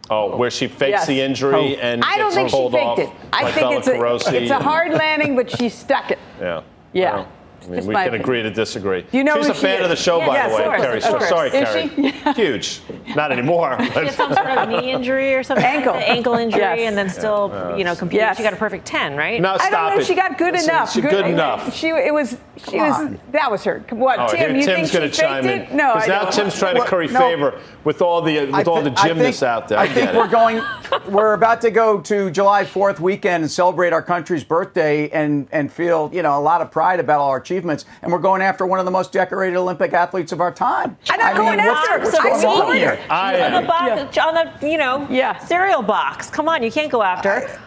Oh, 0.10 0.36
where 0.36 0.52
she 0.52 0.68
fakes 0.68 0.92
yes. 0.92 1.08
the 1.08 1.22
injury 1.22 1.78
oh. 1.78 1.80
and 1.80 2.04
I 2.04 2.18
don't 2.18 2.34
think 2.34 2.50
she 2.50 2.70
faked 2.72 3.00
it. 3.00 3.10
I 3.32 3.52
think 3.52 3.72
it's 3.78 3.88
a, 3.88 4.36
it's 4.36 4.52
a 4.52 4.60
hard 4.60 4.92
landing, 4.92 5.36
but 5.36 5.50
she 5.50 5.70
stuck 5.70 6.12
it. 6.12 6.20
Yeah. 6.42 6.64
Yeah. 6.92 7.26
Well, 7.68 7.78
I 7.78 7.82
mean, 7.82 7.88
we 7.88 7.94
can 7.94 8.02
opinion. 8.02 8.22
agree 8.22 8.44
to 8.44 8.52
disagree. 8.52 9.06
You 9.12 9.24
know 9.24 9.38
She's 9.38 9.48
a 9.48 9.54
fan 9.54 9.80
is? 9.80 9.84
of 9.84 9.90
the 9.90 9.96
show, 9.96 10.20
yeah, 10.20 10.28
by 10.28 10.36
yeah, 10.36 10.50
the 10.50 10.56
way, 10.56 10.64
Kerri. 10.64 11.02
So, 11.02 11.20
sorry, 11.20 11.50
is 11.50 11.54
Kerri. 11.54 12.36
Huge. 12.36 12.82
Not 13.16 13.32
anymore. 13.32 13.78
She 13.94 14.00
had 14.00 14.14
some 14.14 14.34
sort 14.34 14.48
of 14.48 14.70
knee 14.70 14.92
injury 14.92 15.36
or 15.36 15.44
something. 15.44 15.64
Ankle. 15.64 15.94
Ankle 15.94 16.34
injury, 16.34 16.62
yes. 16.62 16.88
and 16.88 16.98
then 16.98 17.10
still, 17.10 17.52
yeah. 17.54 17.76
you 17.76 17.84
know, 17.84 17.96
competing. 17.96 18.22
Yes. 18.22 18.38
She 18.38 18.44
got 18.44 18.54
a 18.54 18.58
perfect 18.58 18.86
10, 18.86 19.16
right? 19.16 19.40
No, 19.40 19.56
stop 19.56 19.68
I 19.68 19.70
don't 19.70 19.96
know. 19.96 20.02
It. 20.02 20.08
She 20.08 20.16
got 20.16 20.38
good 20.38 20.54
Listen, 20.54 20.70
enough. 20.72 20.92
She 20.92 21.02
good, 21.02 21.12
good 21.12 21.26
enough. 21.28 21.76
She, 21.76 21.90
it 21.90 22.14
was, 22.14 22.38
she 22.58 22.78
was, 22.78 23.18
that 23.32 23.50
was 23.50 23.64
her. 23.64 23.84
What, 23.90 24.20
oh, 24.20 24.28
Tim, 24.28 24.40
here, 24.40 24.50
you 24.58 24.66
Tim's 24.66 24.92
think 24.92 25.14
she 25.14 25.22
chime 25.22 25.46
in. 25.46 25.62
it? 25.62 25.74
No, 25.74 25.96
Because 25.96 26.08
now 26.08 26.30
Tim's 26.30 26.58
trying 26.58 26.76
to 26.76 26.86
curry 26.86 27.08
no. 27.08 27.20
favor 27.20 27.60
with 27.84 28.02
all 28.02 28.22
the 28.22 28.46
with 28.46 28.68
all 28.68 28.82
the 28.82 28.92
gymnasts 28.92 29.40
think, 29.40 29.50
out 29.50 29.68
there. 29.68 29.80
I, 29.80 29.84
I 29.84 29.88
think 29.88 30.14
we're 30.14 30.28
going. 30.28 30.62
We're 31.10 31.34
about 31.34 31.62
to 31.62 31.72
go 31.72 32.00
to 32.02 32.30
July 32.30 32.64
4th 32.64 33.00
weekend 33.00 33.44
and 33.44 33.52
celebrate 33.52 33.92
our 33.92 34.04
country's 34.04 34.44
birthday 34.44 35.10
and 35.10 35.48
and 35.52 35.72
feel 35.72 36.12
you 36.14 36.22
know 36.22 36.38
a 36.38 36.42
lot 36.42 36.62
of 36.62 36.70
pride 36.70 37.00
about 37.00 37.20
all 37.20 37.30
our 37.30 37.38
achievements. 37.38 37.86
And 38.04 38.12
we're 38.12 38.20
going 38.20 38.44
after 38.44 38.68
one 38.68 38.78
of 38.78 38.86
the 38.86 38.92
most 38.92 39.12
decorated 39.12 39.58
Olympic 39.58 39.94
athletes 39.94 40.32
of 40.32 40.40
our 40.40 40.52
time. 40.52 40.96
I'm 41.10 41.20
not 41.20 41.34
I 41.34 41.36
going 41.36 41.58
mean, 41.58 41.60
after. 41.62 42.00
What's, 42.00 42.14
what's 42.14 42.44
going 42.44 42.62
on 42.62 42.76
here? 42.76 43.00
I, 43.10 43.42
on 43.42 43.64
the 43.64 43.68
box, 43.68 44.16
yeah. 44.16 44.26
on 44.28 44.34
the 44.36 44.70
you 44.70 44.78
know 44.78 45.08
yeah. 45.10 45.40
cereal 45.40 45.82
box. 45.82 46.30
Come 46.30 46.48
on, 46.48 46.62
you 46.62 46.72
can't 46.72 46.92
go 46.92 47.02
after. 47.02 47.48
I, 47.48 47.60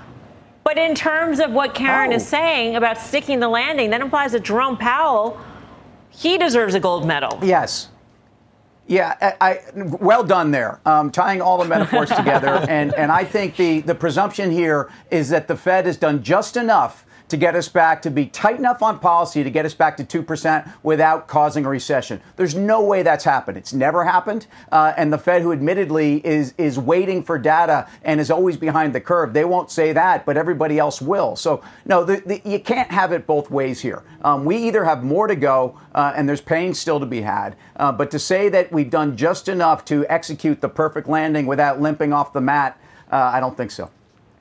but 0.67 0.79
in 0.79 0.97
terms 0.97 1.39
of 1.39 1.53
what 1.53 1.75
Karen 1.75 2.13
oh. 2.13 2.17
is 2.17 2.27
saying 2.27 2.75
about 2.75 2.99
sticking 2.99 3.39
the 3.39 3.49
landing, 3.49 3.89
that 3.91 4.01
implies 4.01 4.33
that 4.33 4.43
Jerome 4.43 4.77
Powell, 4.77 5.39
he 6.11 6.37
deserves 6.37 6.75
a 6.75 6.81
gold 6.81 7.07
medal. 7.07 7.39
Yes. 7.41 7.89
Yeah, 8.89 9.35
I, 9.41 9.53
I, 9.53 9.61
well 9.77 10.25
done 10.25 10.51
there, 10.51 10.81
um, 10.85 11.13
tying 11.13 11.41
all 11.41 11.59
the 11.59 11.69
metaphors 11.69 12.11
together. 12.17 12.67
And, 12.69 12.93
and 12.95 13.13
I 13.13 13.23
think 13.23 13.55
the, 13.55 13.81
the 13.83 13.95
presumption 13.95 14.51
here 14.51 14.91
is 15.09 15.29
that 15.29 15.47
the 15.47 15.57
Fed 15.57 15.87
has 15.87 15.97
done 15.97 16.21
just 16.25 16.57
enough 16.57 17.06
to 17.29 17.37
get 17.37 17.55
us 17.55 17.69
back 17.69 18.03
to 18.03 18.11
be 18.11 18.27
tight 18.27 18.59
enough 18.59 18.83
on 18.83 18.99
policy 18.99 19.43
to 19.43 19.51
get 19.51 19.65
us 19.65 19.75
back 19.75 19.97
to 19.97 20.05
2% 20.05 20.73
without 20.83 21.27
causing 21.27 21.65
a 21.65 21.69
recession. 21.69 22.21
There's 22.37 22.55
no 22.55 22.83
way 22.83 23.03
that's 23.03 23.25
happened. 23.25 23.57
It's 23.57 23.73
never 23.73 24.05
happened. 24.05 24.47
Uh, 24.71 24.93
and 24.97 25.13
the 25.13 25.19
Fed, 25.19 25.43
who 25.43 25.53
admittedly 25.53 26.25
is, 26.27 26.55
is 26.59 26.79
waiting 26.79 27.23
for 27.23 27.39
data 27.39 27.89
and 28.03 28.21
is 28.21 28.31
always 28.31 28.57
behind 28.57 28.95
the 28.95 29.01
curve, 29.01 29.33
they 29.33 29.45
won't 29.45 29.71
say 29.71 29.93
that, 29.93 30.25
but 30.25 30.37
everybody 30.37 30.79
else 30.79 31.01
will. 31.01 31.37
So, 31.37 31.63
no, 31.85 32.05
the, 32.05 32.23
the, 32.25 32.41
you 32.49 32.61
can't 32.61 32.91
have 32.91 33.13
it 33.13 33.27
both 33.27 33.51
ways 33.51 33.81
here. 33.81 34.03
Um, 34.23 34.45
we 34.45 34.57
either 34.57 34.85
have 34.85 35.03
more 35.03 35.27
to 35.27 35.37
go 35.37 35.79
uh, 35.95 36.13
and 36.15 36.29
there's 36.29 36.41
pain 36.41 36.75
still 36.75 37.01
to 37.01 37.07
be 37.07 37.23
had, 37.23 37.57
uh, 37.77 37.93
but 37.93 38.11
to 38.13 38.19
say 38.19 38.49
that 38.51 38.73
we've 38.73 38.91
done 38.91 39.17
just 39.17 39.49
enough 39.49 39.85
to 39.87 40.07
execute 40.09 40.61
the 40.61 40.69
perfect 40.69 41.09
landing 41.09 41.47
without 41.47 41.81
limping 41.81 42.13
off 42.13 42.33
the 42.33 42.41
mat, 42.41 42.79
uh, 43.11 43.31
I 43.35 43.41
don't 43.41 43.57
think 43.57 43.71
so. 43.71 43.91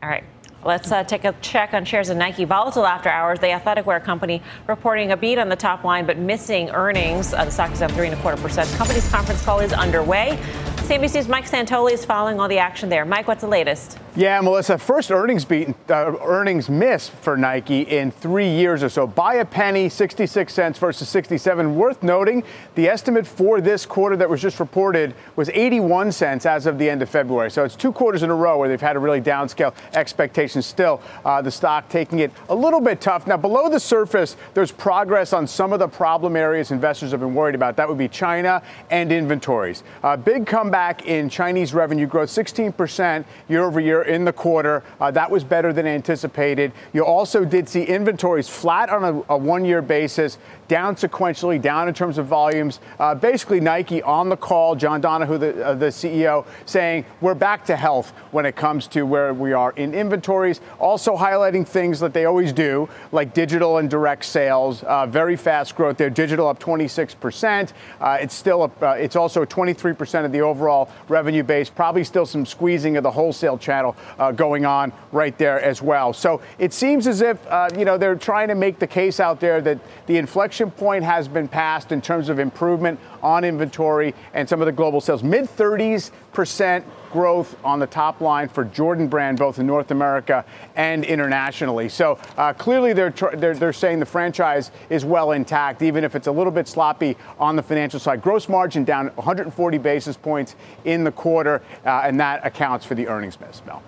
All 0.03 0.09
right. 0.09 0.23
Let's 0.65 0.91
uh, 0.91 1.03
take 1.03 1.25
a 1.25 1.33
check 1.41 1.75
on 1.75 1.85
shares 1.85 2.09
of 2.09 2.17
Nike. 2.17 2.43
Volatile 2.43 2.87
after 2.87 3.07
hours. 3.07 3.39
The 3.39 3.51
athletic 3.51 3.85
wear 3.85 3.99
company 3.99 4.41
reporting 4.67 5.11
a 5.11 5.17
beat 5.17 5.37
on 5.37 5.47
the 5.47 5.55
top 5.55 5.83
line, 5.83 6.07
but 6.07 6.17
missing 6.17 6.71
earnings. 6.71 7.35
Uh, 7.35 7.45
the 7.45 7.51
stock 7.51 7.71
is 7.71 7.83
up 7.83 7.91
three 7.91 8.07
and 8.07 8.17
a 8.17 8.21
quarter 8.21 8.41
percent. 8.41 8.67
Company's 8.71 9.07
conference 9.09 9.45
call 9.45 9.59
is 9.59 9.73
underway. 9.73 10.39
CNBC's 10.77 11.27
Mike 11.27 11.45
Santoli 11.45 11.91
is 11.91 12.03
following 12.03 12.39
all 12.39 12.47
the 12.47 12.57
action 12.57 12.89
there. 12.89 13.05
Mike, 13.05 13.27
what's 13.27 13.41
the 13.41 13.47
latest? 13.47 13.99
Yeah, 14.17 14.39
Melissa, 14.39 14.77
first 14.77 15.11
earnings 15.11 15.43
beat, 15.43 15.75
uh, 15.89 16.15
earnings 16.23 16.69
miss 16.69 17.09
for 17.09 17.35
Nike 17.35 17.81
in 17.81 18.11
three 18.11 18.47
years 18.47 18.81
or 18.81 18.87
so. 18.87 19.05
By 19.05 19.35
a 19.35 19.45
penny, 19.45 19.89
66 19.89 20.53
cents 20.53 20.79
versus 20.79 21.09
67. 21.09 21.75
Worth 21.75 22.01
noting, 22.01 22.45
the 22.75 22.87
estimate 22.87 23.27
for 23.27 23.59
this 23.59 23.85
quarter 23.85 24.15
that 24.15 24.29
was 24.29 24.41
just 24.41 24.61
reported 24.61 25.13
was 25.35 25.49
81 25.49 26.13
cents 26.13 26.45
as 26.45 26.65
of 26.65 26.77
the 26.77 26.89
end 26.89 27.01
of 27.01 27.09
February. 27.09 27.51
So 27.51 27.65
it's 27.65 27.75
two 27.75 27.91
quarters 27.91 28.23
in 28.23 28.29
a 28.29 28.33
row 28.33 28.57
where 28.57 28.69
they've 28.69 28.79
had 28.79 28.95
a 28.95 28.99
really 28.99 29.19
downscale 29.19 29.73
expectation. 29.93 30.61
Still, 30.61 31.01
uh, 31.25 31.41
the 31.41 31.51
stock 31.51 31.89
taking 31.89 32.19
it 32.19 32.31
a 32.47 32.55
little 32.55 32.79
bit 32.79 33.01
tough. 33.01 33.27
Now, 33.27 33.35
below 33.35 33.67
the 33.67 33.81
surface, 33.81 34.37
there's 34.53 34.71
progress 34.71 35.33
on 35.33 35.45
some 35.45 35.73
of 35.73 35.79
the 35.79 35.89
problem 35.89 36.37
areas 36.37 36.71
investors 36.71 37.11
have 37.11 37.19
been 37.19 37.35
worried 37.35 37.55
about. 37.55 37.75
That 37.75 37.89
would 37.89 37.97
be 37.97 38.07
China 38.07 38.63
and 38.89 39.11
inventories. 39.11 39.83
Uh, 40.01 40.15
big 40.15 40.47
comeback 40.47 41.05
in 41.05 41.27
Chinese 41.27 41.73
revenue 41.73 42.07
growth, 42.07 42.29
16% 42.29 43.25
year 43.49 43.65
over 43.65 43.81
year 43.81 44.04
in 44.05 44.25
the 44.25 44.33
quarter. 44.33 44.83
Uh, 44.99 45.11
that 45.11 45.29
was 45.29 45.43
better 45.43 45.73
than 45.73 45.85
anticipated. 45.85 46.71
You 46.93 47.05
also 47.05 47.45
did 47.45 47.67
see 47.67 47.83
inventories 47.83 48.47
flat 48.47 48.89
on 48.89 49.03
a, 49.03 49.33
a 49.33 49.37
one 49.37 49.65
year 49.65 49.81
basis, 49.81 50.37
down 50.67 50.95
sequentially, 50.95 51.61
down 51.61 51.87
in 51.87 51.93
terms 51.93 52.17
of 52.17 52.25
volumes. 52.25 52.79
Uh, 52.99 53.15
basically, 53.15 53.59
Nike 53.59 54.01
on 54.01 54.29
the 54.29 54.37
call, 54.37 54.75
John 54.75 55.01
Donahoe, 55.01 55.37
the, 55.37 55.65
uh, 55.65 55.73
the 55.75 55.87
CEO, 55.87 56.45
saying 56.65 57.05
we're 57.21 57.35
back 57.35 57.65
to 57.65 57.75
health 57.75 58.11
when 58.31 58.45
it 58.45 58.55
comes 58.55 58.87
to 58.87 59.03
where 59.03 59.33
we 59.33 59.53
are 59.53 59.71
in 59.71 59.93
inventories. 59.93 60.61
Also 60.79 61.15
highlighting 61.15 61.67
things 61.67 61.99
that 61.99 62.13
they 62.13 62.25
always 62.25 62.53
do, 62.53 62.89
like 63.11 63.33
digital 63.33 63.77
and 63.77 63.89
direct 63.89 64.25
sales. 64.25 64.83
Uh, 64.83 65.05
very 65.05 65.35
fast 65.35 65.75
growth 65.75 65.97
there. 65.97 66.09
Digital 66.09 66.47
up 66.47 66.59
26%. 66.59 67.73
Uh, 67.99 68.17
it's 68.19 68.33
still 68.33 68.63
a, 68.63 68.85
uh, 68.85 68.91
it's 68.93 69.15
also 69.15 69.45
23% 69.45 70.25
of 70.25 70.31
the 70.31 70.41
overall 70.41 70.89
revenue 71.07 71.43
base. 71.43 71.69
Probably 71.69 72.03
still 72.03 72.25
some 72.25 72.45
squeezing 72.45 72.97
of 72.97 73.03
the 73.03 73.11
wholesale 73.11 73.57
channel 73.57 73.94
uh, 74.19 74.31
going 74.31 74.65
on 74.65 74.91
right 75.11 75.37
there 75.37 75.59
as 75.61 75.81
well. 75.81 76.13
So 76.13 76.41
it 76.59 76.73
seems 76.73 77.07
as 77.07 77.21
if 77.21 77.37
you 77.77 77.85
know 77.85 77.97
they're 77.97 78.15
trying 78.15 78.47
to 78.49 78.55
make 78.55 78.79
the 78.79 78.87
case 78.87 79.19
out 79.19 79.39
there 79.39 79.61
that 79.61 79.79
the 80.07 80.17
inflection 80.17 80.71
point 80.71 81.03
has 81.03 81.27
been 81.27 81.47
passed 81.47 81.91
in 81.91 82.01
terms 82.01 82.29
of 82.29 82.39
improvement 82.39 82.99
on 83.21 83.43
inventory 83.43 84.13
and 84.33 84.47
some 84.47 84.61
of 84.61 84.65
the 84.65 84.71
global 84.71 85.01
sales. 85.01 85.23
Mid 85.23 85.45
30s 85.45 86.11
percent 86.35 86.85
growth 87.11 87.55
on 87.63 87.79
the 87.79 87.87
top 87.87 88.21
line 88.21 88.49
for 88.49 88.65
Jordan 88.65 89.07
Brand, 89.07 89.39
both 89.39 89.57
in 89.57 89.65
North 89.65 89.89
America 89.89 90.45
and 90.75 91.03
internationally. 91.05 91.89
So 91.89 92.19
uh, 92.37 92.53
clearly, 92.53 92.93
they're, 92.93 93.09
tr- 93.09 93.35
they're, 93.35 93.55
they're 93.55 93.73
saying 93.73 93.99
the 93.99 94.05
franchise 94.05 94.69
is 94.89 95.05
well 95.05 95.31
intact, 95.31 95.81
even 95.81 96.03
if 96.03 96.13
it's 96.13 96.27
a 96.27 96.31
little 96.31 96.51
bit 96.51 96.67
sloppy 96.67 97.17
on 97.39 97.55
the 97.55 97.63
financial 97.63 97.99
side. 97.99 98.21
Gross 98.21 98.49
margin 98.49 98.83
down 98.83 99.07
140 99.15 99.77
basis 99.77 100.17
points 100.17 100.55
in 100.83 101.03
the 101.03 101.11
quarter, 101.11 101.61
uh, 101.85 102.01
and 102.03 102.19
that 102.19 102.45
accounts 102.45 102.85
for 102.85 102.95
the 102.95 103.07
earnings 103.07 103.39
miss. 103.39 103.65
Mel. 103.65 103.81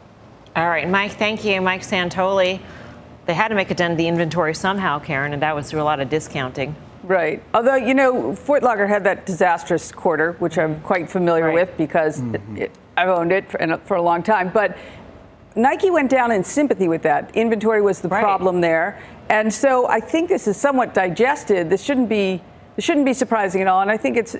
All 0.56 0.70
right, 0.70 0.90
Mike. 0.90 1.12
Thank 1.12 1.46
you, 1.46 1.62
Mike 1.62 1.82
Santoli 1.82 2.60
they 3.28 3.34
had 3.34 3.50
to 3.50 3.56
make 3.56 3.70
a 3.70 3.76
dent 3.76 3.92
in 3.92 3.98
the 3.98 4.08
inventory 4.08 4.56
somehow, 4.56 5.00
Karen, 5.00 5.34
and 5.34 5.42
that 5.42 5.54
was 5.54 5.70
through 5.70 5.82
a 5.82 5.84
lot 5.84 6.00
of 6.00 6.10
discounting. 6.10 6.76
Right. 7.08 7.42
Although, 7.54 7.76
you 7.76 7.94
know, 7.94 8.36
Foot 8.36 8.64
Locker 8.64 8.86
had 8.86 9.06
that 9.06 9.26
disastrous 9.26 9.92
quarter, 9.94 10.34
which 10.34 10.58
I'm 10.58 10.82
quite 10.82 11.10
familiar 11.10 11.46
right. 11.46 11.54
with 11.54 11.78
because 11.78 12.20
mm-hmm. 12.20 12.58
it, 12.58 12.64
it, 12.64 12.72
I've 12.98 13.10
owned 13.10 13.32
it 13.32 13.50
for, 13.50 13.78
for, 13.86 13.96
a 13.96 14.02
long 14.02 14.24
time. 14.24 14.50
But 14.50 14.78
Nike 15.56 15.90
went 15.90 16.10
down 16.10 16.32
in 16.32 16.44
sympathy 16.44 16.90
with 16.90 17.04
that. 17.04 17.34
Inventory 17.34 17.82
was 17.82 18.02
the 18.02 18.10
right. 18.10 18.22
problem 18.22 18.60
there. 18.60 19.02
And 19.30 19.54
so 19.54 19.88
I 19.88 20.02
think 20.02 20.28
this 20.28 20.48
is 20.48 20.58
somewhat 20.58 20.94
digested. 20.94 21.70
This 21.70 21.82
shouldn't 21.82 22.10
be 22.10 22.42
this 22.76 22.86
shouldn't 22.86 23.06
be 23.06 23.14
surprising 23.14 23.62
at 23.62 23.68
all. 23.68 23.82
And 23.82 23.90
I 23.90 23.98
think 23.98 24.18
it's 24.18 24.36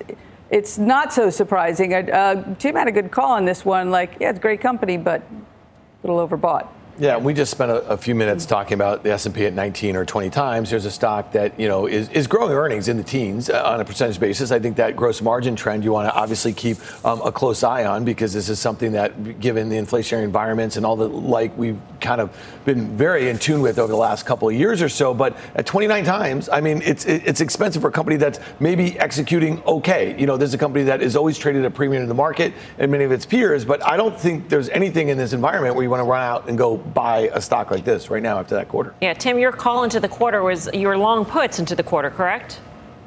it's 0.50 0.78
not 0.78 1.12
so 1.12 1.30
surprising. 1.30 1.94
Uh, 1.94 2.54
Tim 2.56 2.76
had 2.76 2.88
a 2.88 2.92
good 2.92 3.10
call 3.10 3.32
on 3.32 3.44
this 3.44 3.64
one. 3.64 3.90
Like, 3.90 4.16
yeah, 4.20 4.30
it's 4.30 4.38
a 4.38 4.42
great 4.42 4.60
company, 4.60 4.96
but 4.96 5.22
a 5.22 6.06
little 6.06 6.26
overbought. 6.26 6.68
Yeah, 7.00 7.16
we 7.16 7.32
just 7.32 7.52
spent 7.52 7.70
a, 7.70 7.76
a, 7.90 7.96
few 7.96 8.16
minutes 8.16 8.44
talking 8.44 8.74
about 8.74 9.04
the 9.04 9.12
S&P 9.12 9.46
at 9.46 9.54
19 9.54 9.94
or 9.94 10.04
20 10.04 10.30
times. 10.30 10.70
There's 10.70 10.84
a 10.84 10.90
stock 10.90 11.30
that 11.30 11.58
you 11.58 11.68
know 11.68 11.86
is, 11.86 12.08
is 12.08 12.26
growing 12.26 12.50
earnings 12.50 12.88
in 12.88 12.96
the 12.96 13.04
teens 13.04 13.48
uh, 13.48 13.62
on 13.62 13.80
a 13.80 13.84
percentage 13.84 14.18
basis. 14.18 14.50
I 14.50 14.58
think 14.58 14.76
that 14.78 14.96
gross 14.96 15.22
margin 15.22 15.54
trend 15.54 15.84
you 15.84 15.92
want 15.92 16.08
to 16.08 16.14
obviously 16.14 16.52
keep 16.52 16.78
um, 17.04 17.20
a 17.22 17.30
close 17.30 17.62
eye 17.62 17.84
on 17.84 18.04
because 18.04 18.32
this 18.32 18.48
is 18.48 18.58
something 18.58 18.92
that, 18.92 19.38
given 19.38 19.68
the 19.68 19.76
inflationary 19.76 20.24
environments 20.24 20.76
and 20.76 20.84
all 20.84 20.96
the 20.96 21.08
like, 21.08 21.56
we've 21.56 21.80
kind 22.00 22.20
of 22.20 22.36
been 22.64 22.96
very 22.96 23.28
in 23.28 23.38
tune 23.38 23.60
with 23.62 23.78
over 23.78 23.92
the 23.92 23.96
last 23.96 24.26
couple 24.26 24.48
of 24.48 24.54
years 24.56 24.82
or 24.82 24.88
so. 24.88 25.14
But 25.14 25.36
at 25.54 25.66
29 25.66 26.04
times, 26.04 26.48
I 26.48 26.60
mean, 26.60 26.82
it's 26.84 27.04
it's 27.04 27.40
expensive 27.40 27.80
for 27.80 27.88
a 27.88 27.92
company 27.92 28.16
that's 28.16 28.40
maybe 28.58 28.98
executing 28.98 29.62
okay. 29.62 30.18
You 30.18 30.26
know, 30.26 30.36
there's 30.36 30.54
a 30.54 30.58
company 30.58 30.84
that 30.86 31.00
is 31.00 31.14
always 31.14 31.38
traded 31.38 31.64
at 31.64 31.68
a 31.68 31.74
premium 31.74 32.02
in 32.02 32.08
the 32.08 32.14
market 32.14 32.54
and 32.76 32.90
many 32.90 33.04
of 33.04 33.12
its 33.12 33.24
peers. 33.24 33.64
But 33.64 33.86
I 33.86 33.96
don't 33.96 34.18
think 34.18 34.48
there's 34.48 34.68
anything 34.70 35.10
in 35.10 35.16
this 35.16 35.32
environment 35.32 35.76
where 35.76 35.84
you 35.84 35.90
want 35.90 36.00
to 36.00 36.04
run 36.04 36.24
out 36.24 36.48
and 36.48 36.58
go 36.58 36.78
buy 36.94 37.30
a 37.32 37.40
stock 37.40 37.70
like 37.70 37.84
this 37.84 38.10
right 38.10 38.22
now 38.22 38.38
after 38.38 38.54
that 38.54 38.68
quarter. 38.68 38.94
Yeah, 39.00 39.14
Tim, 39.14 39.38
your 39.38 39.52
call 39.52 39.84
into 39.84 40.00
the 40.00 40.08
quarter 40.08 40.42
was 40.42 40.68
your 40.72 40.96
long 40.96 41.24
puts 41.24 41.58
into 41.58 41.74
the 41.74 41.82
quarter, 41.82 42.10
correct? 42.10 42.60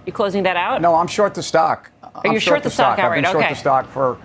You 0.05 0.13
closing 0.13 0.43
that 0.43 0.57
out? 0.57 0.81
No, 0.81 0.95
I'm 0.95 1.07
short 1.07 1.33
the 1.33 1.43
stock. 1.43 1.91
Are 2.01 2.11
you 2.25 2.39
short, 2.39 2.41
short 2.41 2.63
the 2.63 2.69
stock, 2.69 2.97
stock. 2.97 3.11
I've 3.11 3.15
been 3.21 3.31
short 3.31 3.49
the 3.49 3.55
stock 3.55 3.87
for 3.89 4.17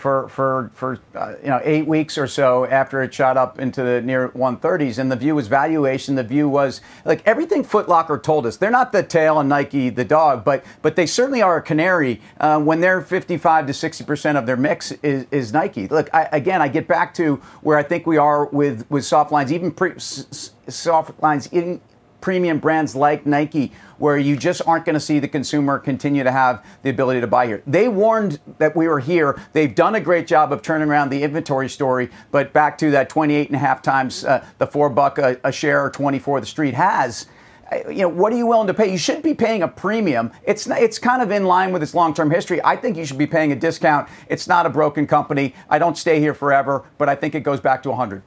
for 0.00 0.28
for 0.28 0.70
for 0.74 0.98
uh, 1.14 1.34
you 1.42 1.48
know 1.48 1.60
eight 1.62 1.86
weeks 1.86 2.16
or 2.16 2.26
so 2.26 2.64
after 2.66 3.02
it 3.02 3.12
shot 3.12 3.36
up 3.36 3.58
into 3.58 3.82
the 3.82 4.00
near 4.00 4.30
130s, 4.30 4.98
and 4.98 5.12
the 5.12 5.16
view 5.16 5.34
was 5.34 5.46
valuation. 5.46 6.14
The 6.14 6.24
view 6.24 6.48
was 6.48 6.80
like 7.04 7.22
everything 7.26 7.62
Footlocker 7.62 8.20
told 8.20 8.46
us. 8.46 8.56
They're 8.56 8.70
not 8.70 8.92
the 8.92 9.02
tail 9.02 9.38
and 9.38 9.48
Nike 9.48 9.90
the 9.90 10.04
dog, 10.04 10.44
but 10.44 10.64
but 10.82 10.96
they 10.96 11.06
certainly 11.06 11.42
are 11.42 11.58
a 11.58 11.62
canary 11.62 12.20
uh, 12.40 12.60
when 12.60 12.80
they're 12.80 13.02
55 13.02 13.66
to 13.66 13.74
60 13.74 14.04
percent 14.04 14.38
of 14.38 14.46
their 14.46 14.56
mix 14.56 14.92
is, 15.02 15.26
is 15.30 15.52
Nike. 15.52 15.86
Look, 15.86 16.08
I, 16.14 16.28
again, 16.32 16.62
I 16.62 16.68
get 16.68 16.88
back 16.88 17.12
to 17.14 17.36
where 17.60 17.76
I 17.76 17.82
think 17.82 18.06
we 18.06 18.16
are 18.16 18.46
with 18.46 18.90
with 18.90 19.04
soft 19.04 19.30
lines, 19.30 19.52
even 19.52 19.70
pre, 19.70 19.92
soft 19.98 21.22
lines 21.22 21.46
in 21.48 21.80
premium 22.20 22.58
brands 22.58 22.94
like 22.94 23.26
Nike, 23.26 23.72
where 23.98 24.18
you 24.18 24.36
just 24.36 24.62
aren't 24.66 24.84
going 24.84 24.94
to 24.94 25.00
see 25.00 25.18
the 25.18 25.28
consumer 25.28 25.78
continue 25.78 26.24
to 26.24 26.30
have 26.30 26.64
the 26.82 26.90
ability 26.90 27.20
to 27.20 27.26
buy 27.26 27.46
here. 27.46 27.62
They 27.66 27.88
warned 27.88 28.40
that 28.58 28.76
we 28.76 28.88
were 28.88 29.00
here. 29.00 29.40
They've 29.52 29.74
done 29.74 29.94
a 29.94 30.00
great 30.00 30.26
job 30.26 30.52
of 30.52 30.62
turning 30.62 30.88
around 30.88 31.10
the 31.10 31.22
inventory 31.22 31.68
story, 31.68 32.10
but 32.30 32.52
back 32.52 32.78
to 32.78 32.90
that 32.92 33.08
28 33.08 33.48
and 33.48 33.56
a 33.56 33.58
half 33.58 33.82
times 33.82 34.24
uh, 34.24 34.44
the 34.58 34.66
four 34.66 34.88
buck 34.90 35.18
a, 35.18 35.38
a 35.44 35.52
share 35.52 35.84
or 35.84 35.90
24 35.90 36.40
the 36.40 36.46
street 36.46 36.74
has 36.74 37.26
uh, 37.70 37.88
you 37.88 38.02
know, 38.02 38.08
what 38.08 38.32
are 38.32 38.36
you 38.36 38.46
willing 38.46 38.66
to 38.66 38.74
pay? 38.74 38.90
You 38.90 38.98
shouldn't 38.98 39.24
be 39.24 39.34
paying 39.34 39.62
a 39.62 39.68
premium. 39.68 40.32
It's 40.42 40.66
it's 40.66 40.98
kind 40.98 41.22
of 41.22 41.30
in 41.30 41.44
line 41.44 41.72
with 41.72 41.82
its 41.82 41.94
long-term 41.94 42.30
history. 42.30 42.60
I 42.64 42.76
think 42.76 42.96
you 42.96 43.04
should 43.04 43.18
be 43.18 43.26
paying 43.26 43.52
a 43.52 43.56
discount. 43.56 44.08
It's 44.28 44.48
not 44.48 44.66
a 44.66 44.70
broken 44.70 45.06
company. 45.06 45.54
I 45.68 45.78
don't 45.78 45.96
stay 45.96 46.20
here 46.20 46.34
forever, 46.34 46.84
but 46.98 47.08
I 47.08 47.14
think 47.14 47.34
it 47.34 47.40
goes 47.40 47.60
back 47.60 47.82
to 47.84 47.90
100. 47.90 48.22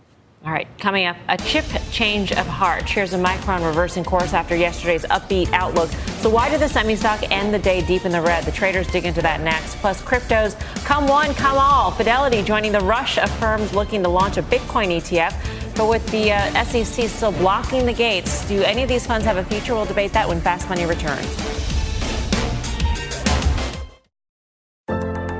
All 0.45 0.51
right, 0.51 0.67
coming 0.77 1.05
up, 1.05 1.15
a 1.29 1.37
chip 1.37 1.63
change 1.89 2.33
of 2.33 2.45
heart. 2.45 2.89
Shares 2.89 3.13
of 3.13 3.21
Micron 3.21 3.65
reversing 3.65 4.03
course 4.03 4.33
after 4.33 4.57
yesterday's 4.57 5.05
upbeat 5.05 5.49
outlook. 5.53 5.89
So, 6.19 6.29
why 6.29 6.49
did 6.49 6.59
the 6.59 6.67
semi 6.67 6.97
stock 6.97 7.23
end 7.31 7.53
the 7.53 7.59
day 7.59 7.81
deep 7.85 8.03
in 8.03 8.11
the 8.11 8.19
red? 8.19 8.43
The 8.43 8.51
traders 8.51 8.87
dig 8.87 9.05
into 9.05 9.21
that 9.21 9.39
next. 9.39 9.77
Plus, 9.77 10.01
cryptos 10.01 10.59
come 10.83 11.07
one, 11.07 11.33
come 11.35 11.57
all. 11.57 11.91
Fidelity 11.91 12.43
joining 12.43 12.73
the 12.73 12.81
rush 12.81 13.17
of 13.17 13.31
firms 13.39 13.73
looking 13.73 14.03
to 14.03 14.09
launch 14.09 14.35
a 14.35 14.43
Bitcoin 14.43 14.89
ETF. 14.89 15.33
But 15.77 15.87
with 15.87 16.05
the 16.11 16.33
uh, 16.33 16.63
SEC 16.65 17.07
still 17.07 17.31
blocking 17.31 17.85
the 17.85 17.93
gates, 17.93 18.45
do 18.49 18.63
any 18.63 18.83
of 18.83 18.89
these 18.89 19.07
funds 19.07 19.25
have 19.25 19.37
a 19.37 19.45
future? 19.45 19.73
We'll 19.73 19.85
debate 19.85 20.11
that 20.11 20.27
when 20.27 20.41
Fast 20.41 20.67
Money 20.67 20.85
returns. 20.85 21.25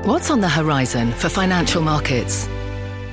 What's 0.06 0.30
on 0.30 0.40
the 0.40 0.48
horizon 0.48 1.12
for 1.12 1.28
financial 1.28 1.82
markets? 1.82 2.48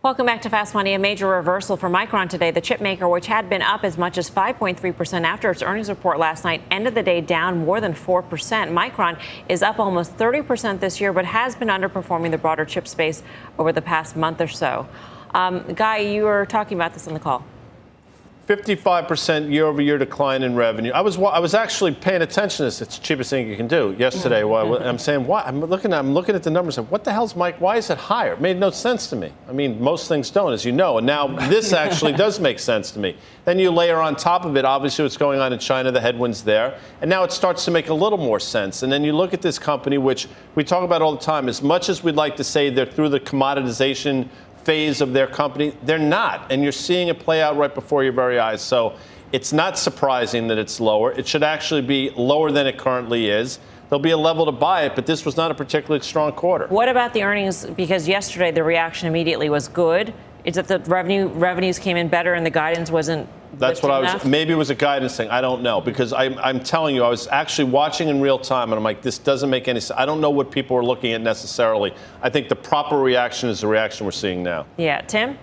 Welcome 0.00 0.26
back 0.26 0.42
to 0.42 0.48
Fast 0.48 0.74
Money. 0.74 0.94
A 0.94 0.98
major 0.98 1.26
reversal 1.26 1.76
for 1.76 1.90
Micron 1.90 2.28
today. 2.30 2.52
The 2.52 2.60
chip 2.60 2.80
maker, 2.80 3.08
which 3.08 3.26
had 3.26 3.50
been 3.50 3.62
up 3.62 3.82
as 3.82 3.98
much 3.98 4.16
as 4.16 4.30
5.3% 4.30 5.24
after 5.24 5.50
its 5.50 5.60
earnings 5.60 5.88
report 5.88 6.20
last 6.20 6.44
night, 6.44 6.62
ended 6.70 6.94
the 6.94 7.02
day 7.02 7.20
down 7.20 7.64
more 7.64 7.80
than 7.80 7.94
4%. 7.94 8.22
Micron 8.22 9.20
is 9.48 9.60
up 9.60 9.80
almost 9.80 10.16
30% 10.16 10.78
this 10.78 11.00
year, 11.00 11.12
but 11.12 11.24
has 11.24 11.56
been 11.56 11.66
underperforming 11.66 12.30
the 12.30 12.38
broader 12.38 12.64
chip 12.64 12.86
space 12.86 13.24
over 13.58 13.72
the 13.72 13.82
past 13.82 14.14
month 14.14 14.40
or 14.40 14.46
so. 14.46 14.86
Um, 15.34 15.64
Guy, 15.74 15.96
you 15.98 16.22
were 16.22 16.46
talking 16.46 16.78
about 16.78 16.92
this 16.94 17.08
on 17.08 17.14
the 17.14 17.20
call. 17.20 17.44
55% 18.48 19.52
year-over-year 19.52 19.98
decline 19.98 20.42
in 20.42 20.56
revenue. 20.56 20.90
I 20.92 21.02
was 21.02 21.18
I 21.18 21.38
was 21.38 21.52
actually 21.52 21.94
paying 21.94 22.22
attention 22.22 22.56
to 22.56 22.62
this. 22.64 22.80
It's 22.80 22.96
the 22.96 23.04
cheapest 23.04 23.28
thing 23.28 23.46
you 23.46 23.58
can 23.58 23.68
do 23.68 23.94
yesterday. 23.98 24.40
Mm-hmm. 24.40 24.84
I'm 24.84 24.98
saying, 24.98 25.26
what? 25.26 25.46
I'm 25.46 25.60
looking 25.60 25.92
at 25.92 25.98
I'm 25.98 26.14
looking 26.14 26.34
at 26.34 26.42
the 26.42 26.50
numbers 26.50 26.78
and 26.78 26.90
what 26.90 27.04
the 27.04 27.12
hell's 27.12 27.36
Mike? 27.36 27.60
Why 27.60 27.76
is 27.76 27.90
it 27.90 27.98
higher? 27.98 28.32
It 28.32 28.40
made 28.40 28.56
no 28.56 28.70
sense 28.70 29.10
to 29.10 29.16
me. 29.16 29.34
I 29.50 29.52
mean, 29.52 29.78
most 29.82 30.08
things 30.08 30.30
don't, 30.30 30.54
as 30.54 30.64
you 30.64 30.72
know. 30.72 30.96
And 30.96 31.06
now 31.06 31.26
this 31.50 31.74
actually 31.74 32.12
does 32.12 32.40
make 32.40 32.58
sense 32.58 32.90
to 32.92 32.98
me. 32.98 33.18
Then 33.44 33.58
you 33.58 33.70
layer 33.70 34.00
on 34.00 34.16
top 34.16 34.46
of 34.46 34.56
it, 34.56 34.64
obviously, 34.64 35.02
what's 35.02 35.18
going 35.18 35.40
on 35.40 35.52
in 35.52 35.58
China, 35.58 35.92
the 35.92 36.00
headwinds 36.00 36.42
there, 36.42 36.78
and 37.02 37.10
now 37.10 37.24
it 37.24 37.32
starts 37.32 37.66
to 37.66 37.70
make 37.70 37.90
a 37.90 37.94
little 37.94 38.18
more 38.18 38.40
sense. 38.40 38.82
And 38.82 38.90
then 38.90 39.04
you 39.04 39.12
look 39.12 39.34
at 39.34 39.42
this 39.42 39.58
company, 39.58 39.98
which 39.98 40.26
we 40.54 40.64
talk 40.64 40.84
about 40.84 41.02
all 41.02 41.14
the 41.14 41.22
time. 41.22 41.50
As 41.50 41.60
much 41.60 41.90
as 41.90 42.02
we'd 42.02 42.16
like 42.16 42.36
to 42.36 42.44
say 42.44 42.70
they're 42.70 42.86
through 42.86 43.10
the 43.10 43.20
commoditization 43.20 44.30
phase 44.68 45.00
of 45.00 45.14
their 45.14 45.26
company. 45.26 45.72
They're 45.82 45.98
not, 45.98 46.52
and 46.52 46.62
you're 46.62 46.72
seeing 46.72 47.08
it 47.08 47.18
play 47.18 47.40
out 47.40 47.56
right 47.56 47.74
before 47.74 48.04
your 48.04 48.12
very 48.12 48.38
eyes. 48.38 48.60
So 48.60 48.96
it's 49.32 49.50
not 49.50 49.78
surprising 49.78 50.46
that 50.48 50.58
it's 50.58 50.78
lower. 50.78 51.10
It 51.12 51.26
should 51.26 51.42
actually 51.42 51.80
be 51.80 52.10
lower 52.10 52.52
than 52.52 52.66
it 52.66 52.76
currently 52.76 53.30
is. 53.30 53.60
There'll 53.88 54.02
be 54.02 54.10
a 54.10 54.18
level 54.18 54.44
to 54.44 54.52
buy 54.52 54.82
it, 54.82 54.94
but 54.94 55.06
this 55.06 55.24
was 55.24 55.38
not 55.38 55.50
a 55.50 55.54
particularly 55.54 56.04
strong 56.04 56.32
quarter. 56.32 56.66
What 56.66 56.90
about 56.90 57.14
the 57.14 57.22
earnings? 57.22 57.64
Because 57.64 58.06
yesterday 58.06 58.50
the 58.50 58.62
reaction 58.62 59.08
immediately 59.08 59.48
was 59.48 59.68
good. 59.68 60.12
Is 60.44 60.54
that 60.54 60.68
the 60.68 60.78
revenue 60.80 61.28
revenues 61.28 61.78
came 61.78 61.96
in 61.96 62.08
better 62.08 62.34
and 62.34 62.46
the 62.46 62.50
guidance 62.50 62.90
wasn't 62.90 63.28
that's 63.54 63.82
what 63.82 63.90
I 63.90 64.00
was. 64.00 64.10
Enough? 64.10 64.26
Maybe 64.26 64.52
it 64.52 64.56
was 64.56 64.70
a 64.70 64.74
guidance 64.74 65.16
thing. 65.16 65.30
I 65.30 65.40
don't 65.40 65.62
know 65.62 65.80
because 65.80 66.12
I'm, 66.12 66.38
I'm 66.38 66.60
telling 66.60 66.94
you, 66.94 67.02
I 67.02 67.08
was 67.08 67.26
actually 67.28 67.70
watching 67.70 68.08
in 68.08 68.20
real 68.20 68.38
time, 68.38 68.70
and 68.70 68.78
I'm 68.78 68.84
like, 68.84 69.02
this 69.02 69.18
doesn't 69.18 69.50
make 69.50 69.68
any 69.68 69.80
sense. 69.80 69.98
I 69.98 70.06
don't 70.06 70.20
know 70.20 70.30
what 70.30 70.50
people 70.50 70.76
are 70.76 70.84
looking 70.84 71.12
at 71.12 71.20
necessarily. 71.20 71.94
I 72.22 72.30
think 72.30 72.48
the 72.48 72.56
proper 72.56 72.98
reaction 72.98 73.48
is 73.48 73.60
the 73.60 73.66
reaction 73.66 74.04
we're 74.04 74.12
seeing 74.12 74.42
now. 74.42 74.66
Yeah, 74.76 75.00
Tim. 75.02 75.38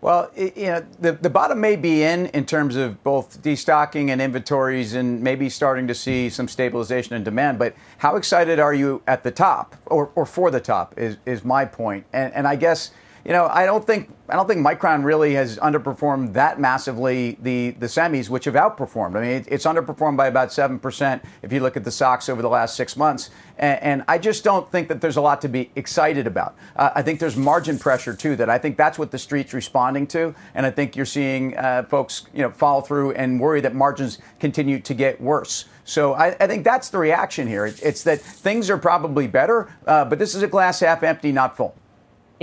Well, 0.00 0.30
you 0.36 0.66
know, 0.66 0.84
the, 1.00 1.12
the 1.12 1.30
bottom 1.30 1.60
may 1.60 1.76
be 1.76 2.02
in 2.02 2.26
in 2.26 2.44
terms 2.44 2.76
of 2.76 3.02
both 3.02 3.42
destocking 3.42 4.10
and 4.10 4.20
inventories 4.20 4.92
and 4.92 5.22
maybe 5.22 5.48
starting 5.48 5.86
to 5.86 5.94
see 5.94 6.28
some 6.28 6.46
stabilization 6.46 7.14
in 7.14 7.24
demand. 7.24 7.58
But 7.58 7.74
how 7.98 8.16
excited 8.16 8.58
are 8.58 8.74
you 8.74 9.00
at 9.06 9.22
the 9.22 9.30
top 9.30 9.76
or, 9.86 10.10
or 10.14 10.26
for 10.26 10.50
the 10.50 10.60
top 10.60 10.98
is, 10.98 11.16
is 11.24 11.42
my 11.42 11.64
point. 11.64 12.04
And, 12.12 12.34
and 12.34 12.46
I 12.46 12.56
guess– 12.56 12.90
you 13.24 13.32
know, 13.32 13.46
I 13.46 13.64
don't 13.64 13.86
think 13.86 14.10
I 14.28 14.36
don't 14.36 14.46
think 14.46 14.66
Micron 14.66 15.04
really 15.04 15.34
has 15.34 15.58
underperformed 15.58 16.34
that 16.34 16.60
massively 16.60 17.38
the 17.40 17.70
the 17.70 17.86
semis, 17.86 18.28
which 18.28 18.44
have 18.44 18.54
outperformed. 18.54 19.16
I 19.16 19.20
mean, 19.20 19.30
it, 19.30 19.48
it's 19.48 19.64
underperformed 19.64 20.16
by 20.16 20.26
about 20.26 20.52
seven 20.52 20.78
percent 20.78 21.22
if 21.42 21.52
you 21.52 21.60
look 21.60 21.76
at 21.76 21.84
the 21.84 21.90
stocks 21.90 22.28
over 22.28 22.42
the 22.42 22.48
last 22.48 22.76
six 22.76 22.96
months, 22.96 23.30
and, 23.58 23.82
and, 23.82 24.04
I 24.08 24.18
just 24.18 24.44
don't 24.44 24.70
think 24.70 24.88
that 24.88 25.00
there's 25.00 25.16
a 25.16 25.22
lot 25.22 25.40
to 25.42 25.48
be 25.48 25.70
excited 25.74 26.26
about. 26.26 26.54
Uh, 26.76 26.90
I 26.94 27.02
think 27.02 27.18
there's 27.18 27.36
margin 27.36 27.78
pressure 27.78 28.14
too. 28.14 28.36
That 28.36 28.50
I 28.50 28.58
think 28.58 28.76
that's 28.76 28.98
what 28.98 29.10
the 29.10 29.18
street's 29.18 29.54
responding 29.54 30.06
to, 30.08 30.34
and 30.54 30.66
I 30.66 30.70
think 30.70 30.94
you're 30.94 31.06
seeing 31.06 31.56
uh, 31.56 31.84
folks, 31.84 32.26
you 32.34 32.42
know, 32.42 32.50
follow 32.50 32.82
through 32.82 33.12
and 33.12 33.40
worry 33.40 33.62
that 33.62 33.74
margins 33.74 34.18
continue 34.38 34.80
to 34.80 34.92
get 34.92 35.18
worse. 35.18 35.64
So 35.84 36.14
I, 36.14 36.36
I 36.40 36.46
think 36.46 36.64
that's 36.64 36.90
the 36.90 36.98
reaction 36.98 37.46
here. 37.46 37.64
It, 37.66 37.82
it's 37.82 38.02
that 38.04 38.20
things 38.20 38.68
are 38.68 38.78
probably 38.78 39.26
better, 39.28 39.70
uh, 39.86 40.04
but 40.04 40.18
this 40.18 40.34
is 40.34 40.42
a 40.42 40.48
glass 40.48 40.80
half 40.80 41.02
empty, 41.02 41.32
not 41.32 41.56
full. 41.56 41.74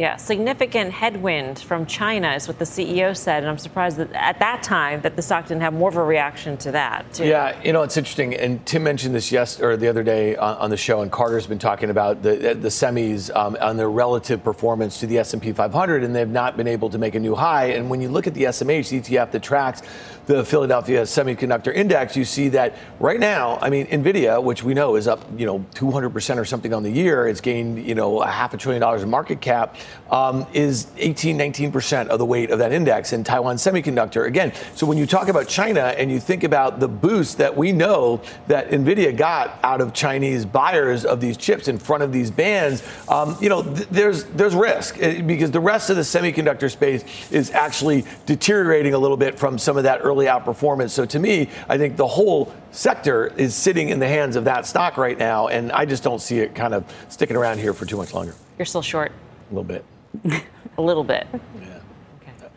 Yeah, 0.01 0.15
significant 0.15 0.91
headwind 0.93 1.59
from 1.59 1.85
China 1.85 2.33
is 2.33 2.47
what 2.47 2.57
the 2.57 2.65
CEO 2.65 3.15
said, 3.15 3.43
and 3.43 3.47
I'm 3.51 3.59
surprised 3.59 3.97
that 3.97 4.11
at 4.13 4.39
that 4.39 4.63
time 4.63 4.99
that 5.01 5.15
the 5.15 5.21
stock 5.21 5.45
didn't 5.45 5.61
have 5.61 5.73
more 5.73 5.89
of 5.89 5.95
a 5.95 6.03
reaction 6.03 6.57
to 6.57 6.71
that. 6.71 7.13
Too. 7.13 7.27
Yeah, 7.27 7.61
you 7.63 7.71
know 7.71 7.83
it's 7.83 7.97
interesting, 7.97 8.33
and 8.33 8.65
Tim 8.65 8.81
mentioned 8.81 9.13
this 9.13 9.31
yes 9.31 9.61
or 9.61 9.77
the 9.77 9.87
other 9.87 10.01
day 10.01 10.35
on, 10.37 10.57
on 10.57 10.69
the 10.71 10.77
show, 10.77 11.03
and 11.03 11.11
Carter's 11.11 11.45
been 11.45 11.59
talking 11.59 11.91
about 11.91 12.23
the 12.23 12.35
the 12.59 12.69
semis 12.69 13.29
um, 13.35 13.55
on 13.61 13.77
their 13.77 13.91
relative 13.91 14.43
performance 14.43 14.99
to 15.01 15.05
the 15.05 15.19
S&P 15.19 15.51
500, 15.51 16.03
and 16.03 16.15
they've 16.15 16.27
not 16.27 16.57
been 16.57 16.67
able 16.67 16.89
to 16.89 16.97
make 16.97 17.13
a 17.13 17.19
new 17.19 17.35
high. 17.35 17.65
And 17.65 17.87
when 17.87 18.01
you 18.01 18.09
look 18.09 18.25
at 18.25 18.33
the 18.33 18.45
SMH 18.45 18.89
the 18.89 19.01
ETF 19.01 19.29
that 19.29 19.43
tracks 19.43 19.83
the 20.25 20.45
Philadelphia 20.45 21.03
Semiconductor 21.03 21.73
Index, 21.73 22.15
you 22.15 22.25
see 22.25 22.49
that 22.49 22.75
right 22.99 23.19
now, 23.19 23.57
I 23.61 23.69
mean, 23.69 23.87
Nvidia, 23.87 24.43
which 24.43 24.63
we 24.63 24.73
know 24.73 24.95
is 24.95 25.07
up, 25.07 25.25
you 25.37 25.45
know, 25.45 25.65
200% 25.75 26.37
or 26.37 26.45
something 26.45 26.73
on 26.73 26.83
the 26.83 26.91
year, 26.91 27.27
it's 27.27 27.41
gained, 27.41 27.85
you 27.85 27.95
know, 27.95 28.21
a 28.21 28.27
half 28.27 28.53
a 28.53 28.57
trillion 28.57 28.81
dollars 28.81 29.03
in 29.03 29.09
market 29.09 29.41
cap. 29.41 29.75
um, 30.11 30.45
is 30.53 30.87
18, 30.97 31.37
19% 31.37 32.07
of 32.07 32.19
the 32.19 32.25
weight 32.25 32.51
of 32.51 32.59
that 32.59 32.73
index 32.73 33.13
in 33.13 33.23
Taiwan 33.23 33.55
Semiconductor. 33.55 34.27
Again, 34.27 34.51
so 34.75 34.85
when 34.85 34.97
you 34.97 35.07
talk 35.07 35.29
about 35.29 35.47
China 35.47 35.93
and 35.97 36.11
you 36.11 36.19
think 36.19 36.43
about 36.43 36.79
the 36.79 36.87
boost 36.87 37.37
that 37.37 37.55
we 37.55 37.71
know 37.71 38.21
that 38.47 38.69
NVIDIA 38.69 39.15
got 39.15 39.57
out 39.63 39.79
of 39.79 39.93
Chinese 39.93 40.45
buyers 40.45 41.05
of 41.05 41.21
these 41.21 41.37
chips 41.37 41.67
in 41.69 41.79
front 41.79 42.03
of 42.03 42.11
these 42.11 42.29
bans, 42.29 42.83
um, 43.07 43.37
you 43.39 43.47
know, 43.47 43.63
th- 43.63 43.87
there's, 43.89 44.25
there's 44.25 44.53
risk 44.53 44.97
eh, 45.01 45.21
because 45.21 45.51
the 45.51 45.59
rest 45.59 45.89
of 45.89 45.95
the 45.95 46.01
semiconductor 46.01 46.69
space 46.69 47.31
is 47.31 47.51
actually 47.51 48.03
deteriorating 48.25 48.93
a 48.93 48.97
little 48.97 49.17
bit 49.17 49.39
from 49.39 49.57
some 49.57 49.77
of 49.77 49.83
that 49.83 50.01
early 50.03 50.10
outperformance. 50.17 50.91
So 50.91 51.05
to 51.05 51.19
me, 51.19 51.49
I 51.67 51.77
think 51.77 51.97
the 51.97 52.07
whole 52.07 52.53
sector 52.71 53.27
is 53.37 53.55
sitting 53.55 53.89
in 53.89 53.99
the 53.99 54.07
hands 54.07 54.35
of 54.35 54.45
that 54.45 54.65
stock 54.65 54.97
right 54.97 55.17
now, 55.17 55.47
and 55.47 55.71
I 55.71 55.85
just 55.85 56.03
don't 56.03 56.21
see 56.21 56.39
it 56.39 56.55
kind 56.55 56.73
of 56.73 56.85
sticking 57.09 57.35
around 57.35 57.59
here 57.59 57.73
for 57.73 57.85
too 57.85 57.97
much 57.97 58.13
longer. 58.13 58.35
You're 58.57 58.65
still 58.65 58.81
short. 58.81 59.11
A 59.49 59.53
little 59.53 59.63
bit. 59.63 59.85
a 60.77 60.81
little 60.81 61.03
bit. 61.03 61.27
Yeah. 61.59 61.79
Okay. 62.21 62.47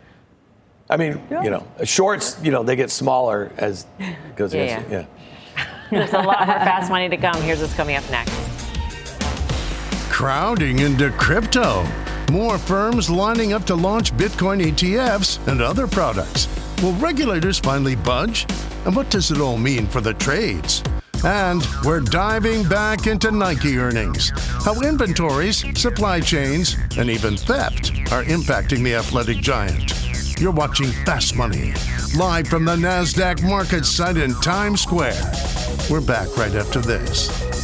I 0.91 0.97
mean, 0.97 1.21
you 1.31 1.51
know, 1.51 1.67
shorts, 1.85 2.39
you 2.43 2.51
know, 2.51 2.63
they 2.63 2.77
get 2.77 2.91
smaller 2.91 3.51
as 3.57 3.87
it 3.99 4.37
goes. 4.37 4.55
Yeah, 4.55 4.83
yeah. 4.89 5.07
yeah. 5.57 5.67
There's 5.91 6.13
a 6.13 6.19
lot 6.19 6.47
more 6.47 6.57
fast 6.57 6.91
money 6.91 7.09
to 7.09 7.17
come. 7.17 7.41
Here's 7.43 7.61
what's 7.61 7.75
coming 7.75 7.97
up 7.97 8.09
next. 8.11 8.33
Crowding 10.11 10.81
into 10.81 11.11
crypto. 11.13 11.87
More 12.31 12.59
firms 12.59 13.11
lining 13.11 13.53
up 13.53 13.65
to 13.65 13.75
launch 13.75 14.13
Bitcoin 14.15 14.63
ETFs 14.63 15.47
and 15.47 15.61
other 15.61 15.87
products. 15.87 16.49
Will 16.83 16.95
regulators 16.95 17.59
finally 17.59 17.97
budge? 17.97 18.47
And 18.87 18.97
what 18.97 19.11
does 19.11 19.31
it 19.31 19.41
all 19.41 19.59
mean 19.59 19.87
for 19.87 20.01
the 20.01 20.15
trades? 20.15 20.83
And 21.25 21.67
we're 21.85 22.01
diving 22.01 22.69
back 22.69 23.07
into 23.07 23.31
Nike 23.31 23.79
earnings, 23.79 24.31
how 24.65 24.81
inventories, 24.83 25.65
supply 25.81 26.21
chains, 26.21 26.77
and 26.99 27.09
even 27.09 27.37
theft 27.37 27.91
are 28.13 28.25
impacting 28.25 28.83
the 28.83 28.95
athletic 28.95 29.39
giant. 29.39 29.93
You're 30.41 30.53
watching 30.53 30.91
Fast 31.07 31.37
Money, 31.37 31.73
live 32.17 32.49
from 32.49 32.65
the 32.65 32.77
NASDAQ 32.77 33.49
market 33.49 33.87
site 33.87 34.17
in 34.17 34.35
Times 34.41 34.83
Square. 34.83 35.33
We're 35.89 36.01
back 36.01 36.37
right 36.37 36.55
after 36.55 36.81
this. 36.81 37.64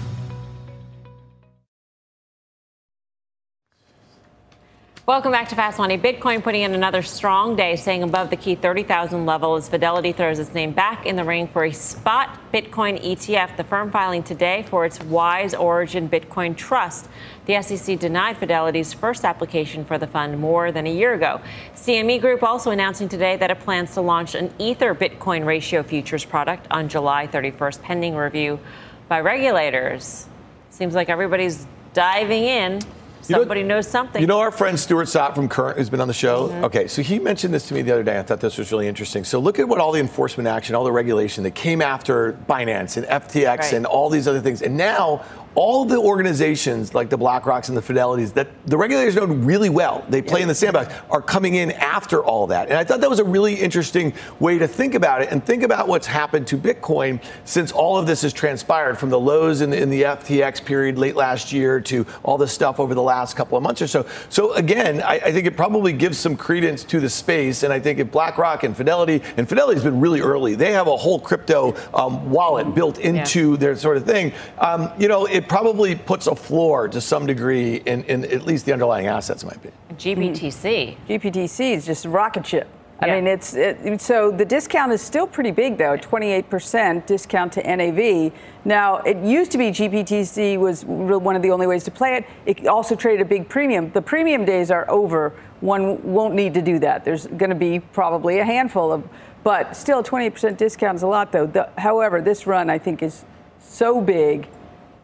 Welcome 5.07 5.31
back 5.31 5.49
to 5.49 5.55
Fast 5.55 5.79
Money. 5.79 5.97
Bitcoin 5.97 6.43
putting 6.43 6.61
in 6.61 6.75
another 6.75 7.01
strong 7.01 7.55
day, 7.55 7.75
staying 7.75 8.03
above 8.03 8.29
the 8.29 8.35
key 8.35 8.53
30,000 8.53 9.25
level 9.25 9.55
as 9.55 9.67
Fidelity 9.67 10.11
throws 10.11 10.37
its 10.37 10.53
name 10.53 10.73
back 10.73 11.07
in 11.07 11.15
the 11.15 11.23
ring 11.23 11.47
for 11.47 11.65
a 11.65 11.73
spot 11.73 12.39
Bitcoin 12.53 13.03
ETF. 13.03 13.57
The 13.57 13.63
firm 13.63 13.89
filing 13.89 14.21
today 14.21 14.63
for 14.69 14.85
its 14.85 15.01
Wise 15.01 15.55
Origin 15.55 16.07
Bitcoin 16.07 16.55
Trust. 16.55 17.09
The 17.47 17.59
SEC 17.63 17.97
denied 17.97 18.37
Fidelity's 18.37 18.93
first 18.93 19.25
application 19.25 19.85
for 19.85 19.97
the 19.97 20.05
fund 20.05 20.39
more 20.39 20.71
than 20.71 20.85
a 20.85 20.93
year 20.93 21.15
ago. 21.15 21.41
CME 21.75 22.21
Group 22.21 22.43
also 22.43 22.69
announcing 22.69 23.09
today 23.09 23.35
that 23.37 23.49
it 23.49 23.59
plans 23.61 23.95
to 23.95 24.01
launch 24.01 24.35
an 24.35 24.53
Ether 24.59 24.93
Bitcoin 24.93 25.47
ratio 25.47 25.81
futures 25.81 26.25
product 26.25 26.67
on 26.69 26.87
July 26.87 27.25
31st, 27.25 27.81
pending 27.81 28.15
review 28.15 28.59
by 29.07 29.19
regulators. 29.19 30.27
Seems 30.69 30.93
like 30.93 31.09
everybody's 31.09 31.65
diving 31.95 32.43
in 32.43 32.81
Somebody 33.21 33.61
you 33.61 33.67
know, 33.67 33.75
knows 33.75 33.87
something. 33.87 34.21
You 34.21 34.27
know 34.27 34.39
our 34.39 34.51
friend 34.51 34.79
Stuart 34.79 35.07
Sopp 35.07 35.35
from 35.35 35.47
Current, 35.47 35.77
who's 35.77 35.89
been 35.89 36.01
on 36.01 36.07
the 36.07 36.13
show? 36.13 36.47
Mm-hmm. 36.47 36.63
Okay, 36.65 36.87
so 36.87 37.01
he 37.01 37.19
mentioned 37.19 37.53
this 37.53 37.67
to 37.67 37.73
me 37.73 37.81
the 37.81 37.91
other 37.91 38.03
day. 38.03 38.19
I 38.19 38.23
thought 38.23 38.39
this 38.39 38.57
was 38.57 38.71
really 38.71 38.87
interesting. 38.87 39.23
So 39.23 39.39
look 39.39 39.59
at 39.59 39.67
what 39.67 39.79
all 39.79 39.91
the 39.91 39.99
enforcement 39.99 40.47
action, 40.47 40.75
all 40.75 40.83
the 40.83 40.91
regulation 40.91 41.43
that 41.43 41.55
came 41.55 41.81
after 41.81 42.33
Binance 42.49 42.97
and 42.97 43.05
FTX 43.05 43.57
right. 43.57 43.73
and 43.73 43.85
all 43.85 44.09
these 44.09 44.27
other 44.27 44.41
things. 44.41 44.61
And 44.61 44.77
now 44.77 45.23
all 45.55 45.85
the 45.85 45.97
organizations 45.97 46.93
like 46.93 47.09
the 47.09 47.17
BlackRocks 47.17 47.67
and 47.67 47.77
the 47.77 47.81
Fidelities 47.81 48.33
that 48.33 48.47
the 48.65 48.77
regulators 48.77 49.15
know 49.15 49.25
really 49.25 49.69
well, 49.69 50.05
they 50.09 50.21
play 50.21 50.39
yeah. 50.39 50.43
in 50.43 50.47
the 50.47 50.55
sandbox, 50.55 50.93
are 51.09 51.21
coming 51.21 51.55
in 51.55 51.71
after 51.71 52.23
all 52.23 52.47
that. 52.47 52.69
And 52.69 52.77
I 52.77 52.83
thought 52.83 53.01
that 53.01 53.09
was 53.09 53.19
a 53.19 53.23
really 53.23 53.55
interesting 53.55 54.13
way 54.39 54.57
to 54.57 54.67
think 54.67 54.95
about 54.95 55.21
it 55.21 55.29
and 55.31 55.43
think 55.43 55.63
about 55.63 55.87
what's 55.87 56.07
happened 56.07 56.47
to 56.47 56.57
Bitcoin 56.57 57.21
since 57.43 57.71
all 57.71 57.97
of 57.97 58.07
this 58.07 58.21
has 58.21 58.33
transpired 58.33 58.97
from 58.97 59.09
the 59.09 59.19
lows 59.19 59.61
in 59.61 59.69
the, 59.69 59.81
in 59.81 59.89
the 59.89 60.03
FTX 60.03 60.63
period 60.63 60.97
late 60.97 61.15
last 61.15 61.51
year 61.51 61.81
to 61.81 62.05
all 62.23 62.37
this 62.37 62.53
stuff 62.53 62.79
over 62.79 62.93
the 62.93 63.01
last 63.01 63.35
couple 63.35 63.57
of 63.57 63.63
months 63.63 63.81
or 63.81 63.87
so. 63.87 64.05
So 64.29 64.53
again, 64.53 65.01
I, 65.01 65.15
I 65.15 65.31
think 65.31 65.47
it 65.47 65.57
probably 65.57 65.93
gives 65.93 66.17
some 66.17 66.37
credence 66.37 66.83
to 66.85 66.99
the 66.99 67.09
space. 67.09 67.63
And 67.63 67.73
I 67.73 67.79
think 67.79 67.99
if 67.99 68.11
BlackRock 68.11 68.63
and 68.63 68.75
Fidelity, 68.75 69.21
and 69.37 69.47
Fidelity's 69.47 69.83
been 69.83 69.99
really 69.99 70.21
early, 70.21 70.55
they 70.55 70.71
have 70.71 70.87
a 70.87 70.95
whole 70.95 71.19
crypto 71.19 71.75
um, 71.93 72.31
wallet 72.31 72.73
built 72.73 72.99
into 72.99 73.51
yeah. 73.51 73.57
their 73.57 73.75
sort 73.75 73.97
of 73.97 74.05
thing. 74.05 74.31
Um, 74.57 74.91
you 74.97 75.07
know, 75.07 75.25
it 75.25 75.40
it 75.41 75.49
probably 75.49 75.95
puts 75.95 76.27
a 76.27 76.35
floor 76.35 76.87
to 76.87 77.01
some 77.01 77.25
degree 77.25 77.77
in, 77.77 78.03
in 78.03 78.25
at 78.25 78.43
least 78.43 78.65
the 78.65 78.73
underlying 78.73 79.07
assets 79.07 79.43
might 79.43 79.61
be. 79.61 79.69
GBTC. 79.95 80.95
GBTC 81.09 81.71
is 81.71 81.85
just 81.85 82.05
rocket 82.05 82.45
ship. 82.45 82.67
I 82.99 83.07
yeah. 83.07 83.15
mean, 83.15 83.27
it's 83.27 83.55
it, 83.55 83.99
so 83.99 84.29
the 84.29 84.45
discount 84.45 84.91
is 84.91 85.01
still 85.01 85.25
pretty 85.25 85.49
big 85.49 85.75
though, 85.75 85.97
28% 85.97 87.07
discount 87.07 87.53
to 87.53 87.63
NAV. 87.63 88.31
Now, 88.63 88.97
it 88.97 89.17
used 89.17 89.51
to 89.53 89.57
be 89.57 89.71
GBTC 89.71 90.59
was 90.59 90.85
one 90.85 91.35
of 91.35 91.41
the 91.41 91.49
only 91.49 91.65
ways 91.65 91.83
to 91.85 91.91
play 91.91 92.17
it. 92.17 92.25
It 92.45 92.67
also 92.67 92.95
traded 92.95 93.21
a 93.21 93.29
big 93.29 93.49
premium. 93.49 93.91
The 93.91 94.03
premium 94.03 94.45
days 94.45 94.69
are 94.69 94.87
over. 94.91 95.33
One 95.61 96.03
won't 96.03 96.35
need 96.35 96.53
to 96.53 96.61
do 96.61 96.77
that. 96.79 97.03
There's 97.03 97.25
going 97.25 97.49
to 97.49 97.55
be 97.55 97.79
probably 97.79 98.37
a 98.37 98.45
handful 98.45 98.91
of, 98.91 99.03
but 99.43 99.75
still, 99.75 100.03
28% 100.03 100.57
discount 100.57 100.97
is 100.97 101.01
a 101.01 101.07
lot 101.07 101.31
though. 101.31 101.47
The, 101.47 101.69
however, 101.79 102.21
this 102.21 102.45
run 102.45 102.69
I 102.69 102.77
think 102.77 103.01
is 103.01 103.25
so 103.59 103.99
big 103.99 104.47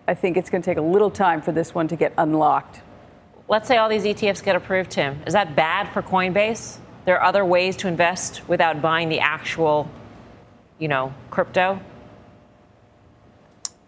I 0.07 0.13
think 0.13 0.37
it's 0.37 0.49
going 0.49 0.61
to 0.61 0.65
take 0.65 0.77
a 0.77 0.81
little 0.81 1.11
time 1.11 1.41
for 1.41 1.51
this 1.51 1.75
one 1.75 1.89
to 1.89 1.97
get 1.97 2.13
unlocked. 2.17 2.81
Let's 3.49 3.67
say 3.67 3.77
all 3.77 3.89
these 3.89 4.03
ETFs 4.03 4.43
get 4.43 4.55
approved, 4.55 4.91
Tim. 4.91 5.21
Is 5.27 5.33
that 5.33 5.55
bad 5.55 5.91
for 5.93 6.01
Coinbase? 6.01 6.77
There 7.05 7.19
are 7.19 7.23
other 7.23 7.43
ways 7.43 7.75
to 7.77 7.87
invest 7.87 8.47
without 8.47 8.81
buying 8.81 9.09
the 9.09 9.19
actual, 9.19 9.89
you 10.79 10.87
know, 10.87 11.13
crypto? 11.29 11.79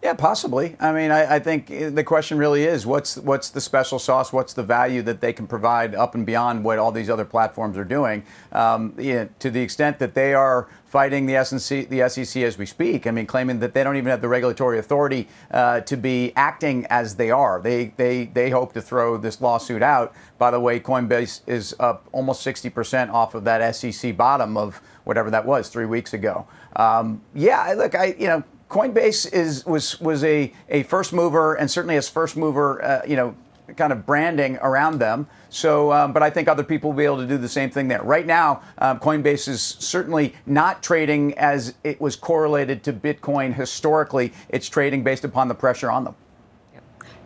Yeah, 0.02 0.14
possibly. 0.14 0.76
I 0.80 0.92
mean, 0.92 1.10
I, 1.10 1.36
I, 1.36 1.38
think 1.40 1.66
the 1.66 2.02
question 2.02 2.38
really 2.38 2.64
is 2.64 2.86
what's 2.86 3.18
what's 3.18 3.50
the 3.50 3.60
special 3.60 3.98
sauce? 3.98 4.32
What's 4.32 4.54
the 4.54 4.62
value 4.62 5.02
that 5.02 5.20
they 5.20 5.34
can 5.34 5.46
provide 5.46 5.94
up 5.94 6.14
and 6.14 6.24
beyond 6.24 6.64
what 6.64 6.78
all 6.78 6.90
these 6.90 7.10
other 7.10 7.26
platforms 7.26 7.76
are 7.76 7.84
doing? 7.84 8.24
Um, 8.52 8.94
yeah, 8.96 9.26
to 9.40 9.50
the 9.50 9.60
extent 9.60 9.98
that 9.98 10.14
they 10.14 10.32
are 10.32 10.68
fighting 10.86 11.26
the 11.26 11.44
SEC, 11.44 11.90
the 11.90 12.08
SEC 12.08 12.42
as 12.42 12.56
we 12.56 12.64
speak. 12.64 13.06
I 13.06 13.10
mean, 13.10 13.26
claiming 13.26 13.60
that 13.60 13.74
they 13.74 13.84
don't 13.84 13.96
even 13.96 14.08
have 14.10 14.22
the 14.22 14.28
regulatory 14.28 14.78
authority 14.78 15.28
uh, 15.50 15.80
to 15.82 15.98
be 15.98 16.32
acting 16.34 16.86
as 16.86 17.16
they 17.16 17.30
are. 17.30 17.60
They 17.60 17.92
they 17.98 18.24
they 18.24 18.48
hope 18.48 18.72
to 18.72 18.80
throw 18.80 19.18
this 19.18 19.42
lawsuit 19.42 19.82
out. 19.82 20.14
By 20.38 20.50
the 20.50 20.60
way, 20.60 20.80
Coinbase 20.80 21.42
is 21.46 21.76
up 21.78 22.08
almost 22.12 22.44
60% 22.46 23.12
off 23.12 23.34
of 23.34 23.44
that 23.44 23.76
SEC 23.76 24.16
bottom 24.16 24.56
of 24.56 24.80
whatever 25.04 25.30
that 25.30 25.44
was 25.44 25.68
three 25.68 25.84
weeks 25.84 26.14
ago. 26.14 26.46
Um, 26.74 27.20
yeah, 27.34 27.74
look, 27.76 27.94
I 27.94 28.16
you 28.18 28.28
know 28.28 28.44
Coinbase 28.70 29.30
is 29.32 29.66
was 29.66 30.00
was 30.00 30.22
a, 30.22 30.52
a 30.68 30.84
first 30.84 31.12
mover 31.12 31.54
and 31.54 31.68
certainly 31.70 31.96
has 31.96 32.08
first 32.08 32.36
mover 32.36 32.82
uh, 32.82 33.02
you 33.06 33.16
know 33.16 33.34
kind 33.76 33.92
of 33.92 34.06
branding 34.06 34.56
around 34.62 34.98
them. 34.98 35.26
So, 35.48 35.92
um, 35.92 36.12
but 36.12 36.22
I 36.22 36.30
think 36.30 36.48
other 36.48 36.62
people 36.62 36.90
will 36.90 36.96
be 36.96 37.04
able 37.04 37.18
to 37.18 37.26
do 37.26 37.38
the 37.38 37.48
same 37.48 37.70
thing 37.70 37.88
there. 37.88 38.02
Right 38.02 38.26
now, 38.26 38.62
um, 38.78 38.98
Coinbase 38.98 39.48
is 39.48 39.62
certainly 39.62 40.34
not 40.46 40.82
trading 40.82 41.36
as 41.38 41.74
it 41.84 42.00
was 42.00 42.16
correlated 42.16 42.82
to 42.84 42.92
Bitcoin 42.92 43.54
historically. 43.54 44.32
It's 44.48 44.68
trading 44.68 45.02
based 45.02 45.24
upon 45.24 45.48
the 45.48 45.54
pressure 45.54 45.90
on 45.90 46.04
them. 46.04 46.14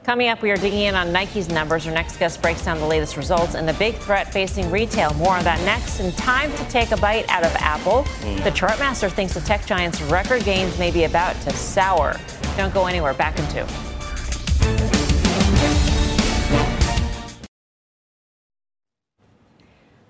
Coming 0.05 0.29
up, 0.29 0.43
we 0.43 0.51
are 0.51 0.57
digging 0.57 0.83
in 0.83 0.95
on 0.95 1.12
Nike's 1.12 1.49
numbers. 1.49 1.87
Our 1.87 1.93
next 1.95 2.19
guest 2.19 2.43
breaks 2.43 2.62
down 2.62 2.79
the 2.79 2.87
latest 2.87 3.17
results 3.17 3.55
and 3.55 3.67
the 3.67 3.73
big 3.73 3.95
threat 3.95 4.31
facing 4.31 4.71
retail. 4.71 5.14
More 5.14 5.33
on 5.33 5.45
that 5.45 5.59
next. 5.64 5.99
And 5.99 6.14
time 6.19 6.53
to 6.53 6.64
take 6.69 6.93
a 6.93 6.99
bite 6.99 7.27
out 7.31 7.43
of 7.43 7.55
Apple. 7.57 8.03
Mm. 8.21 8.45
The 8.45 8.51
chartmaster 8.51 9.11
thinks 9.11 9.33
the 9.33 9.40
tech 9.40 9.64
giant's 9.64 10.03
record 10.03 10.45
gains 10.45 10.79
may 10.79 10.90
be 10.90 11.05
about 11.05 11.40
to 11.40 11.53
sour. 11.55 12.21
Don't 12.59 12.75
go 12.75 12.85
anywhere. 12.85 13.14
Back 13.14 13.38
in 13.38 13.49
two. 13.49 13.94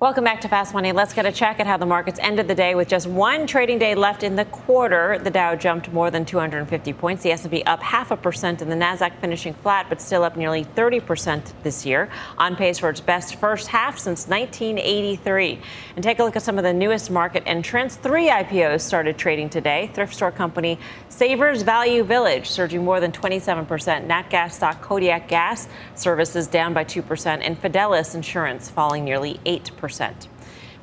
Welcome 0.05 0.25
back 0.25 0.43
to 0.43 0.49
Fast 0.49 0.75
Money. 0.75 0.93
Let's 0.93 1.15
get 1.15 1.25
a 1.25 1.33
check 1.33 1.61
at 1.61 1.67
how 1.67 1.79
the 1.79 1.87
markets 1.87 2.19
ended 2.21 2.47
the 2.47 2.55
day 2.55 2.75
with 2.75 2.89
just 2.89 3.07
one 3.07 3.47
trading 3.47 3.79
day 3.79 3.95
left 3.95 4.23
in 4.23 4.37
the 4.37 4.45
quarter. 4.45 5.19
The 5.19 5.31
Dow 5.31 5.57
jumped 5.57 5.91
more 5.95 6.11
than 6.11 6.27
250 6.27 6.93
points, 6.93 7.23
the 7.23 7.31
S&P 7.31 7.63
up 7.63 7.83
half 7.83 8.11
a 8.11 8.17
percent, 8.19 8.61
and 8.61 8.71
the 8.71 8.77
Nasdaq 8.77 9.19
finishing 9.23 9.55
flat, 9.55 9.87
but 9.89 10.03
still 10.03 10.23
up 10.23 10.37
nearly 10.37 10.65
30 10.65 11.01
percent 11.01 11.55
this 11.63 11.87
year, 11.87 12.11
on 12.37 12.55
pace 12.55 12.81
for 12.81 12.91
its 12.91 13.01
best 13.01 13.37
first 13.37 13.69
half 13.69 13.97
since 13.97 14.29
1983. 14.29 15.59
And 15.97 16.03
take 16.03 16.19
a 16.19 16.25
look 16.25 16.37
at 16.37 16.43
some 16.43 16.59
of 16.59 16.65
the 16.65 16.75
newest 16.75 17.11
market 17.11 17.43
entrants. 17.47 17.97
Three 17.97 18.29
IPOs 18.29 18.83
started 18.83 19.17
trading 19.17 19.49
today. 19.49 19.91
Thrift 19.95 20.13
store 20.13 20.31
company 20.31 20.79
Savers 21.09 21.63
Value 21.63 22.05
Village 22.05 22.51
surging 22.51 22.85
more 22.85 23.01
than 23.01 23.11
27 23.11 23.65
percent. 23.65 24.07
NatGas 24.07 24.53
stock 24.53 24.83
Kodiak 24.83 25.29
Gas 25.29 25.67
Services 25.95 26.47
down 26.47 26.75
by 26.75 26.85
2 26.85 27.01
percent, 27.01 27.43
and 27.43 27.59
Fidelis 27.59 28.15
Insurance 28.15 28.69
falling 28.69 29.03
nearly 29.03 29.41
8 29.47 29.75
percent. 29.79 29.94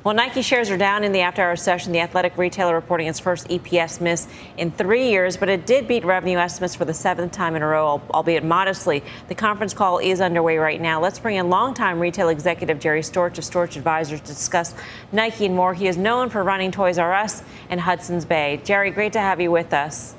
Well, 0.04 0.14
Nike 0.14 0.42
shares 0.42 0.68
are 0.68 0.76
down 0.76 1.04
in 1.04 1.12
the 1.12 1.20
after 1.20 1.42
hours 1.42 1.62
session. 1.62 1.92
The 1.92 2.00
athletic 2.00 2.36
retailer 2.36 2.74
reporting 2.74 3.06
its 3.06 3.20
first 3.20 3.46
EPS 3.46 4.00
miss 4.00 4.26
in 4.56 4.72
three 4.72 5.08
years, 5.08 5.36
but 5.36 5.48
it 5.48 5.64
did 5.64 5.86
beat 5.86 6.04
revenue 6.04 6.38
estimates 6.38 6.74
for 6.74 6.84
the 6.84 6.92
seventh 6.92 7.30
time 7.30 7.54
in 7.54 7.62
a 7.62 7.66
row, 7.68 8.02
albeit 8.10 8.42
modestly. 8.42 9.04
The 9.28 9.36
conference 9.36 9.72
call 9.72 9.98
is 9.98 10.20
underway 10.20 10.56
right 10.56 10.80
now. 10.80 11.00
Let's 11.00 11.20
bring 11.20 11.36
in 11.36 11.50
longtime 11.50 12.00
retail 12.00 12.30
executive 12.30 12.80
Jerry 12.80 13.02
Storch 13.02 13.38
of 13.38 13.44
Storch 13.44 13.76
Advisors 13.76 14.20
to 14.22 14.26
discuss 14.26 14.74
Nike 15.12 15.46
and 15.46 15.54
more. 15.54 15.72
He 15.72 15.86
is 15.86 15.96
known 15.96 16.30
for 16.30 16.42
running 16.42 16.72
Toys 16.72 16.98
R 16.98 17.14
Us 17.14 17.44
in 17.70 17.78
Hudson's 17.78 18.24
Bay. 18.24 18.60
Jerry, 18.64 18.90
great 18.90 19.12
to 19.12 19.20
have 19.20 19.40
you 19.40 19.52
with 19.52 19.72
us. 19.72 20.16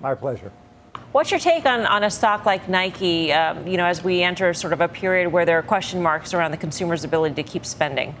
My 0.00 0.14
pleasure. 0.14 0.52
What's 1.12 1.32
your 1.32 1.40
take 1.40 1.66
on, 1.66 1.86
on 1.86 2.04
a 2.04 2.10
stock 2.10 2.46
like 2.46 2.68
Nike, 2.68 3.32
um, 3.32 3.66
you 3.66 3.76
know, 3.76 3.84
as 3.84 4.04
we 4.04 4.22
enter 4.22 4.54
sort 4.54 4.72
of 4.72 4.80
a 4.80 4.86
period 4.86 5.32
where 5.32 5.44
there 5.44 5.58
are 5.58 5.62
question 5.62 6.00
marks 6.00 6.34
around 6.34 6.52
the 6.52 6.56
consumer's 6.56 7.02
ability 7.02 7.34
to 7.34 7.42
keep 7.42 7.66
spending? 7.66 8.14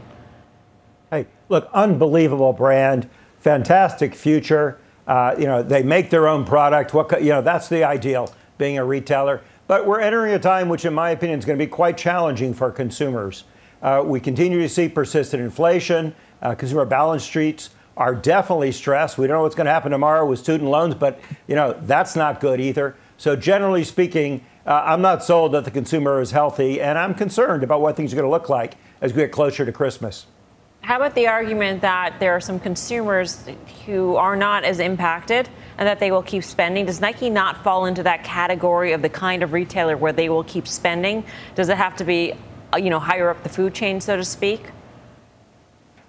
Hey, 1.08 1.26
look, 1.48 1.70
unbelievable 1.72 2.52
brand, 2.52 3.08
fantastic 3.38 4.12
future. 4.12 4.80
Uh, 5.06 5.36
you 5.38 5.46
know, 5.46 5.62
they 5.62 5.84
make 5.84 6.10
their 6.10 6.26
own 6.26 6.44
product. 6.44 6.92
What 6.92 7.22
you 7.22 7.28
know, 7.28 7.42
that's 7.42 7.68
the 7.68 7.84
ideal 7.84 8.34
being 8.58 8.76
a 8.76 8.84
retailer. 8.84 9.40
But 9.68 9.86
we're 9.86 10.00
entering 10.00 10.34
a 10.34 10.40
time 10.40 10.68
which, 10.68 10.84
in 10.84 10.92
my 10.92 11.10
opinion, 11.10 11.38
is 11.38 11.44
going 11.44 11.56
to 11.56 11.64
be 11.64 11.70
quite 11.70 11.96
challenging 11.96 12.52
for 12.54 12.72
consumers. 12.72 13.44
Uh, 13.82 14.02
we 14.04 14.18
continue 14.18 14.58
to 14.58 14.68
see 14.68 14.88
persistent 14.88 15.40
inflation. 15.40 16.12
Uh, 16.42 16.56
consumer 16.56 16.84
balance 16.84 17.22
sheets 17.22 17.70
are 17.96 18.14
definitely 18.14 18.72
stressed. 18.72 19.18
We 19.18 19.26
don't 19.26 19.36
know 19.36 19.42
what's 19.42 19.54
going 19.54 19.66
to 19.66 19.72
happen 19.72 19.92
tomorrow 19.92 20.24
with 20.26 20.38
student 20.38 20.70
loans, 20.70 20.94
but 20.94 21.20
you 21.46 21.54
know 21.54 21.76
that's 21.82 22.16
not 22.16 22.40
good 22.40 22.60
either. 22.60 22.96
So 23.16 23.36
generally 23.36 23.84
speaking, 23.84 24.44
uh, 24.66 24.82
I'm 24.86 25.02
not 25.02 25.22
sold 25.22 25.52
that 25.52 25.64
the 25.64 25.70
consumer 25.70 26.20
is 26.20 26.30
healthy, 26.30 26.80
and 26.80 26.98
I'm 26.98 27.14
concerned 27.14 27.62
about 27.62 27.80
what 27.80 27.96
things 27.96 28.12
are 28.12 28.16
going 28.16 28.26
to 28.26 28.30
look 28.30 28.48
like 28.48 28.76
as 29.00 29.12
we 29.12 29.22
get 29.22 29.32
closer 29.32 29.66
to 29.66 29.72
Christmas. 29.72 30.26
How 30.82 30.96
about 30.96 31.14
the 31.14 31.26
argument 31.26 31.82
that 31.82 32.18
there 32.20 32.32
are 32.32 32.40
some 32.40 32.58
consumers 32.58 33.44
who 33.84 34.16
are 34.16 34.34
not 34.34 34.64
as 34.64 34.80
impacted 34.80 35.48
and 35.76 35.86
that 35.86 36.00
they 36.00 36.10
will 36.10 36.22
keep 36.22 36.42
spending? 36.42 36.86
Does 36.86 37.02
Nike 37.02 37.28
not 37.28 37.62
fall 37.62 37.84
into 37.84 38.02
that 38.04 38.24
category 38.24 38.92
of 38.92 39.02
the 39.02 39.08
kind 39.10 39.42
of 39.42 39.52
retailer 39.52 39.96
where 39.96 40.12
they 40.12 40.30
will 40.30 40.44
keep 40.44 40.66
spending? 40.66 41.24
Does 41.54 41.68
it 41.68 41.76
have 41.76 41.96
to 41.96 42.04
be, 42.04 42.32
uh, 42.72 42.78
you 42.78 42.88
know, 42.88 42.98
higher 42.98 43.28
up 43.28 43.42
the 43.42 43.50
food 43.50 43.74
chain, 43.74 44.00
so 44.00 44.16
to 44.16 44.24
speak? 44.24 44.62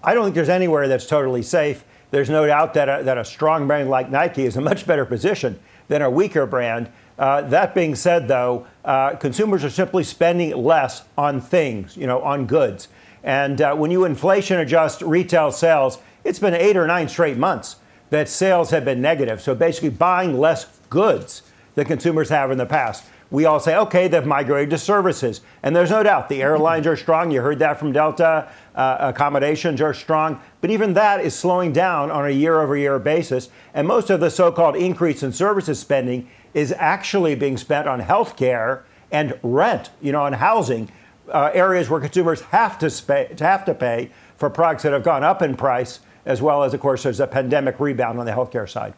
I 0.04 0.14
don't 0.14 0.24
think 0.24 0.36
there's 0.36 0.50
anywhere 0.50 0.88
that's 0.88 1.06
totally 1.06 1.44
safe. 1.44 1.84
There's 2.12 2.30
no 2.30 2.46
doubt 2.46 2.74
that 2.74 2.90
a, 2.90 3.04
that 3.04 3.18
a 3.18 3.26
strong 3.26 3.68
brand 3.68 3.90
like 3.90 4.10
Nike 4.10 4.46
is 4.46 4.58
a 4.58 4.62
much 4.62 4.86
better 4.86 5.06
position 5.06 5.60
than 5.88 6.02
a 6.02 6.10
weaker 6.10 6.46
brand. 6.46 6.90
Uh, 7.18 7.42
that 7.42 7.76
being 7.76 7.96
said, 7.96 8.28
though, 8.28 8.66
uh, 8.84 9.16
consumers 9.16 9.64
are 9.64 9.70
simply 9.70 10.04
spending 10.04 10.56
less 10.56 11.04
on 11.18 11.40
things, 11.40 11.96
you 11.96 12.08
know, 12.08 12.22
on 12.22 12.46
goods. 12.46 12.88
And 13.24 13.62
uh, 13.62 13.76
when 13.76 13.92
you 13.92 14.06
inflation 14.06 14.60
adjust 14.60 15.02
retail 15.02 15.52
sales, 15.52 16.00
it's 16.24 16.40
been 16.40 16.56
eight 16.56 16.76
or 16.76 16.88
nine 16.88 17.08
straight 17.08 17.38
months 17.38 17.78
that 18.10 18.28
sales 18.28 18.72
have 18.72 18.84
been 18.84 19.02
negative. 19.02 19.42
So 19.42 19.54
basically, 19.56 19.90
buying 19.90 20.40
less 20.40 20.66
goods 20.90 21.44
than 21.76 21.86
consumers 21.86 22.30
have 22.30 22.52
in 22.52 22.58
the 22.58 22.66
past. 22.66 23.06
We 23.32 23.46
all 23.46 23.62
say, 23.62 23.78
okay, 23.78 24.10
they've 24.10 24.26
migrated 24.26 24.72
to 24.72 24.78
services. 24.78 25.40
And 25.64 25.74
there's 25.74 25.90
no 25.90 26.04
doubt 26.04 26.28
the 26.28 26.42
airlines 26.42 26.86
are 26.86 26.98
strong. 26.98 27.32
You 27.32 27.42
heard 27.42 27.60
that 27.60 27.80
from 27.80 27.94
Delta. 27.94 28.52
Uh, 28.76 28.98
accommodations 29.00 29.80
are 29.80 29.94
strong. 29.94 30.42
But 30.60 30.70
even 30.70 30.94
that 30.94 31.22
is 31.22 31.34
slowing 31.34 31.72
down 31.72 32.12
on 32.12 32.26
a 32.26 32.30
year 32.30 32.60
over 32.60 32.76
year 32.76 33.00
basis. 33.00 33.50
And 33.74 33.88
most 33.88 34.10
of 34.10 34.20
the 34.20 34.30
so 34.30 34.52
called 34.52 34.76
increase 34.76 35.24
in 35.24 35.32
services 35.32 35.80
spending 35.80 36.30
is 36.54 36.74
actually 36.78 37.36
being 37.36 37.56
spent 37.56 37.88
on 37.88 38.02
health 38.02 38.36
care 38.36 38.84
and 39.12 39.40
rent, 39.44 39.92
you 40.02 40.12
know, 40.12 40.24
on 40.24 40.34
housing 40.34 40.92
uh, 41.30 41.52
areas 41.54 41.90
where 41.90 42.02
consumers 42.02 42.42
have 42.42 42.78
to, 42.80 42.92
pay, 43.06 43.34
have 43.40 43.64
to 43.64 43.74
pay 43.74 44.12
for 44.36 44.50
products 44.50 44.84
that 44.84 44.92
have 44.92 45.04
gone 45.04 45.24
up 45.24 45.42
in 45.42 45.56
price, 45.56 46.02
as 46.26 46.42
well 46.42 46.64
as, 46.64 46.74
of 46.74 46.82
course, 46.82 47.04
there's 47.04 47.22
a 47.22 47.28
pandemic 47.28 47.80
rebound 47.80 48.20
on 48.20 48.26
the 48.26 48.32
healthcare 48.34 48.70
side. 48.70 48.94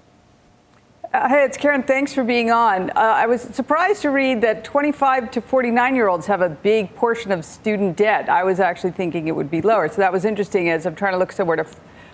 Uh, 1.13 1.29
hey, 1.29 1.43
it's 1.43 1.57
Karen. 1.57 1.83
Thanks 1.83 2.11
for 2.11 2.23
being 2.23 2.49
on. 2.49 2.89
Uh, 2.89 2.93
I 2.95 3.27
was 3.27 3.41
surprised 3.41 4.01
to 4.01 4.09
read 4.09 4.41
that 4.41 4.63
25 4.63 5.29
to 5.29 5.41
49 5.41 5.95
year 5.95 6.07
olds 6.07 6.25
have 6.25 6.41
a 6.41 6.49
big 6.49 6.95
portion 6.95 7.31
of 7.31 7.45
student 7.45 7.95
debt. 7.95 8.29
I 8.29 8.43
was 8.43 8.59
actually 8.59 8.93
thinking 8.93 9.27
it 9.27 9.35
would 9.35 9.51
be 9.51 9.61
lower. 9.61 9.87
So 9.89 9.97
that 9.97 10.11
was 10.11 10.25
interesting 10.25 10.71
as 10.71 10.87
I'm 10.87 10.95
trying 10.95 11.13
to 11.13 11.19
look 11.19 11.31
somewhere 11.31 11.57
to 11.57 11.67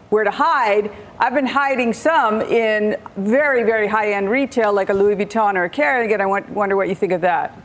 where 0.09 0.25
to 0.25 0.31
hide. 0.31 0.91
I've 1.17 1.33
been 1.33 1.45
hiding 1.45 1.93
some 1.93 2.41
in 2.41 2.97
very, 3.15 3.63
very 3.63 3.87
high 3.87 4.11
end 4.11 4.29
retail 4.29 4.73
like 4.73 4.89
a 4.89 4.93
Louis 4.93 5.15
Vuitton 5.15 5.55
or 5.55 5.63
a. 5.63 6.03
Again, 6.03 6.19
I 6.19 6.25
wonder 6.25 6.75
what 6.75 6.89
you 6.89 6.95
think 6.95 7.13
of 7.13 7.21
that. 7.21 7.57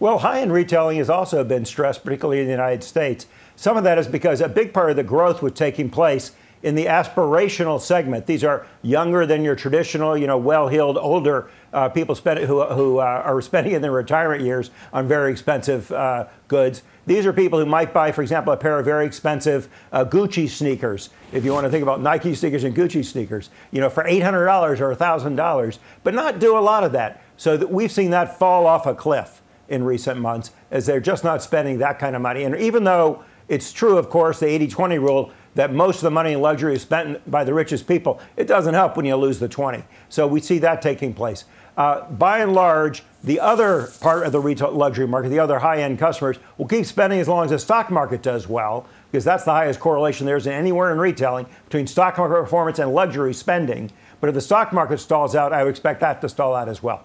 Well, 0.00 0.20
high 0.20 0.40
end 0.40 0.50
retailing 0.50 0.96
has 0.96 1.10
also 1.10 1.44
been 1.44 1.66
stressed, 1.66 2.04
particularly 2.04 2.40
in 2.40 2.46
the 2.46 2.52
United 2.52 2.84
States. 2.84 3.26
Some 3.54 3.76
of 3.76 3.84
that 3.84 3.98
is 3.98 4.08
because 4.08 4.40
a 4.40 4.48
big 4.48 4.72
part 4.72 4.88
of 4.88 4.96
the 4.96 5.02
growth 5.02 5.42
was 5.42 5.52
taking 5.52 5.90
place 5.90 6.32
in 6.62 6.74
the 6.74 6.86
aspirational 6.86 7.80
segment. 7.80 8.26
These 8.26 8.44
are 8.44 8.66
younger 8.82 9.26
than 9.26 9.44
your 9.44 9.54
traditional, 9.54 10.16
you 10.16 10.26
know, 10.26 10.38
well-heeled, 10.38 10.98
older 10.98 11.48
uh, 11.72 11.88
people 11.88 12.14
spend, 12.14 12.40
who, 12.40 12.64
who 12.64 12.98
uh, 12.98 13.22
are 13.24 13.40
spending 13.42 13.74
in 13.74 13.82
their 13.82 13.92
retirement 13.92 14.42
years 14.42 14.70
on 14.92 15.06
very 15.06 15.30
expensive 15.30 15.92
uh, 15.92 16.26
goods. 16.48 16.82
These 17.06 17.26
are 17.26 17.32
people 17.32 17.58
who 17.58 17.66
might 17.66 17.92
buy, 17.92 18.12
for 18.12 18.22
example, 18.22 18.52
a 18.52 18.56
pair 18.56 18.78
of 18.78 18.84
very 18.84 19.06
expensive 19.06 19.68
uh, 19.92 20.04
Gucci 20.04 20.48
sneakers. 20.48 21.10
If 21.32 21.44
you 21.44 21.52
want 21.52 21.64
to 21.64 21.70
think 21.70 21.82
about 21.82 22.00
Nike 22.00 22.34
sneakers 22.34 22.64
and 22.64 22.74
Gucci 22.74 23.04
sneakers, 23.04 23.50
you 23.70 23.80
know, 23.80 23.90
for 23.90 24.04
$800 24.04 24.80
or 24.80 24.94
$1,000, 24.94 25.78
but 26.02 26.14
not 26.14 26.38
do 26.38 26.56
a 26.56 26.60
lot 26.60 26.84
of 26.84 26.92
that. 26.92 27.22
So 27.36 27.56
that 27.56 27.70
we've 27.70 27.92
seen 27.92 28.10
that 28.10 28.38
fall 28.38 28.66
off 28.66 28.86
a 28.86 28.94
cliff 28.94 29.42
in 29.68 29.84
recent 29.84 30.20
months 30.20 30.52
as 30.70 30.86
they're 30.86 31.00
just 31.00 31.24
not 31.24 31.42
spending 31.42 31.78
that 31.78 31.98
kind 31.98 32.16
of 32.16 32.22
money. 32.22 32.44
And 32.44 32.56
even 32.56 32.84
though 32.84 33.24
it's 33.48 33.72
true, 33.72 33.98
of 33.98 34.08
course, 34.08 34.40
the 34.40 34.46
80 34.46 34.68
20 34.68 34.98
rule 34.98 35.32
that 35.56 35.72
most 35.72 35.96
of 35.96 36.02
the 36.02 36.10
money 36.10 36.32
in 36.32 36.40
luxury 36.40 36.74
is 36.74 36.82
spent 36.82 37.28
by 37.30 37.42
the 37.42 37.52
richest 37.52 37.88
people, 37.88 38.20
it 38.36 38.46
doesn't 38.46 38.74
help 38.74 38.96
when 38.96 39.04
you 39.04 39.16
lose 39.16 39.38
the 39.38 39.48
20. 39.48 39.82
So 40.08 40.26
we 40.26 40.40
see 40.40 40.58
that 40.60 40.80
taking 40.80 41.12
place. 41.12 41.44
Uh, 41.76 42.08
by 42.10 42.38
and 42.38 42.54
large, 42.54 43.02
the 43.24 43.40
other 43.40 43.88
part 44.00 44.24
of 44.24 44.32
the 44.32 44.40
retail 44.40 44.70
luxury 44.70 45.06
market, 45.06 45.28
the 45.28 45.38
other 45.38 45.58
high 45.58 45.82
end 45.82 45.98
customers, 45.98 46.38
will 46.56 46.66
keep 46.66 46.86
spending 46.86 47.20
as 47.20 47.28
long 47.28 47.44
as 47.44 47.50
the 47.50 47.58
stock 47.58 47.90
market 47.90 48.22
does 48.22 48.48
well, 48.48 48.86
because 49.10 49.24
that's 49.24 49.44
the 49.44 49.50
highest 49.50 49.80
correlation 49.80 50.26
there 50.26 50.36
is 50.36 50.46
anywhere 50.46 50.92
in 50.92 50.98
retailing 50.98 51.46
between 51.64 51.86
stock 51.86 52.16
market 52.16 52.34
performance 52.34 52.78
and 52.78 52.94
luxury 52.94 53.34
spending. 53.34 53.90
But 54.20 54.28
if 54.28 54.34
the 54.34 54.40
stock 54.40 54.72
market 54.72 54.98
stalls 54.98 55.34
out, 55.34 55.52
I 55.52 55.64
would 55.64 55.70
expect 55.70 56.00
that 56.00 56.20
to 56.22 56.28
stall 56.28 56.54
out 56.54 56.68
as 56.68 56.82
well. 56.82 57.04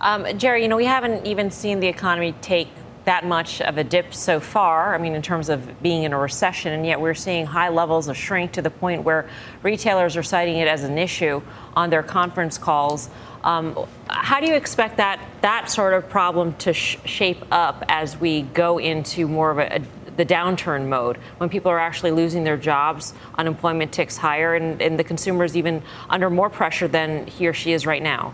Um, 0.00 0.26
Jerry, 0.38 0.62
you 0.62 0.68
know, 0.68 0.76
we 0.76 0.84
haven't 0.84 1.26
even 1.26 1.50
seen 1.50 1.80
the 1.80 1.88
economy 1.88 2.34
take 2.40 2.68
that 3.04 3.26
much 3.26 3.60
of 3.60 3.78
a 3.78 3.84
dip 3.84 4.14
so 4.14 4.40
far. 4.40 4.94
I 4.94 4.98
mean, 4.98 5.14
in 5.14 5.22
terms 5.22 5.48
of 5.48 5.82
being 5.82 6.04
in 6.04 6.12
a 6.12 6.18
recession, 6.18 6.72
and 6.72 6.86
yet 6.86 7.00
we're 7.00 7.14
seeing 7.14 7.46
high 7.46 7.68
levels 7.68 8.08
of 8.08 8.16
shrink 8.16 8.52
to 8.52 8.62
the 8.62 8.70
point 8.70 9.02
where 9.02 9.28
retailers 9.62 10.16
are 10.16 10.22
citing 10.22 10.56
it 10.56 10.68
as 10.68 10.84
an 10.84 10.96
issue 10.96 11.42
on 11.74 11.90
their 11.90 12.02
conference 12.02 12.58
calls. 12.58 13.10
Um, 13.42 13.86
how 14.08 14.40
do 14.40 14.46
you 14.46 14.54
expect 14.54 14.96
that 14.96 15.20
that 15.42 15.70
sort 15.70 15.92
of 15.92 16.08
problem 16.08 16.54
to 16.54 16.72
sh- 16.72 16.96
shape 17.04 17.44
up 17.50 17.84
as 17.88 18.18
we 18.18 18.42
go 18.42 18.78
into 18.78 19.28
more 19.28 19.50
of 19.50 19.58
a, 19.58 19.76
a 19.76 19.80
the 20.16 20.24
downturn 20.24 20.86
mode 20.86 21.16
when 21.38 21.48
people 21.48 21.70
are 21.70 21.78
actually 21.78 22.12
losing 22.12 22.44
their 22.44 22.56
jobs, 22.56 23.14
unemployment 23.36 23.92
ticks 23.92 24.16
higher, 24.16 24.54
and, 24.54 24.80
and 24.80 24.98
the 24.98 25.04
consumer 25.04 25.44
is 25.44 25.56
even 25.56 25.82
under 26.08 26.30
more 26.30 26.48
pressure 26.48 26.88
than 26.88 27.26
he 27.26 27.46
or 27.48 27.52
she 27.52 27.72
is 27.72 27.84
right 27.84 28.02
now? 28.02 28.32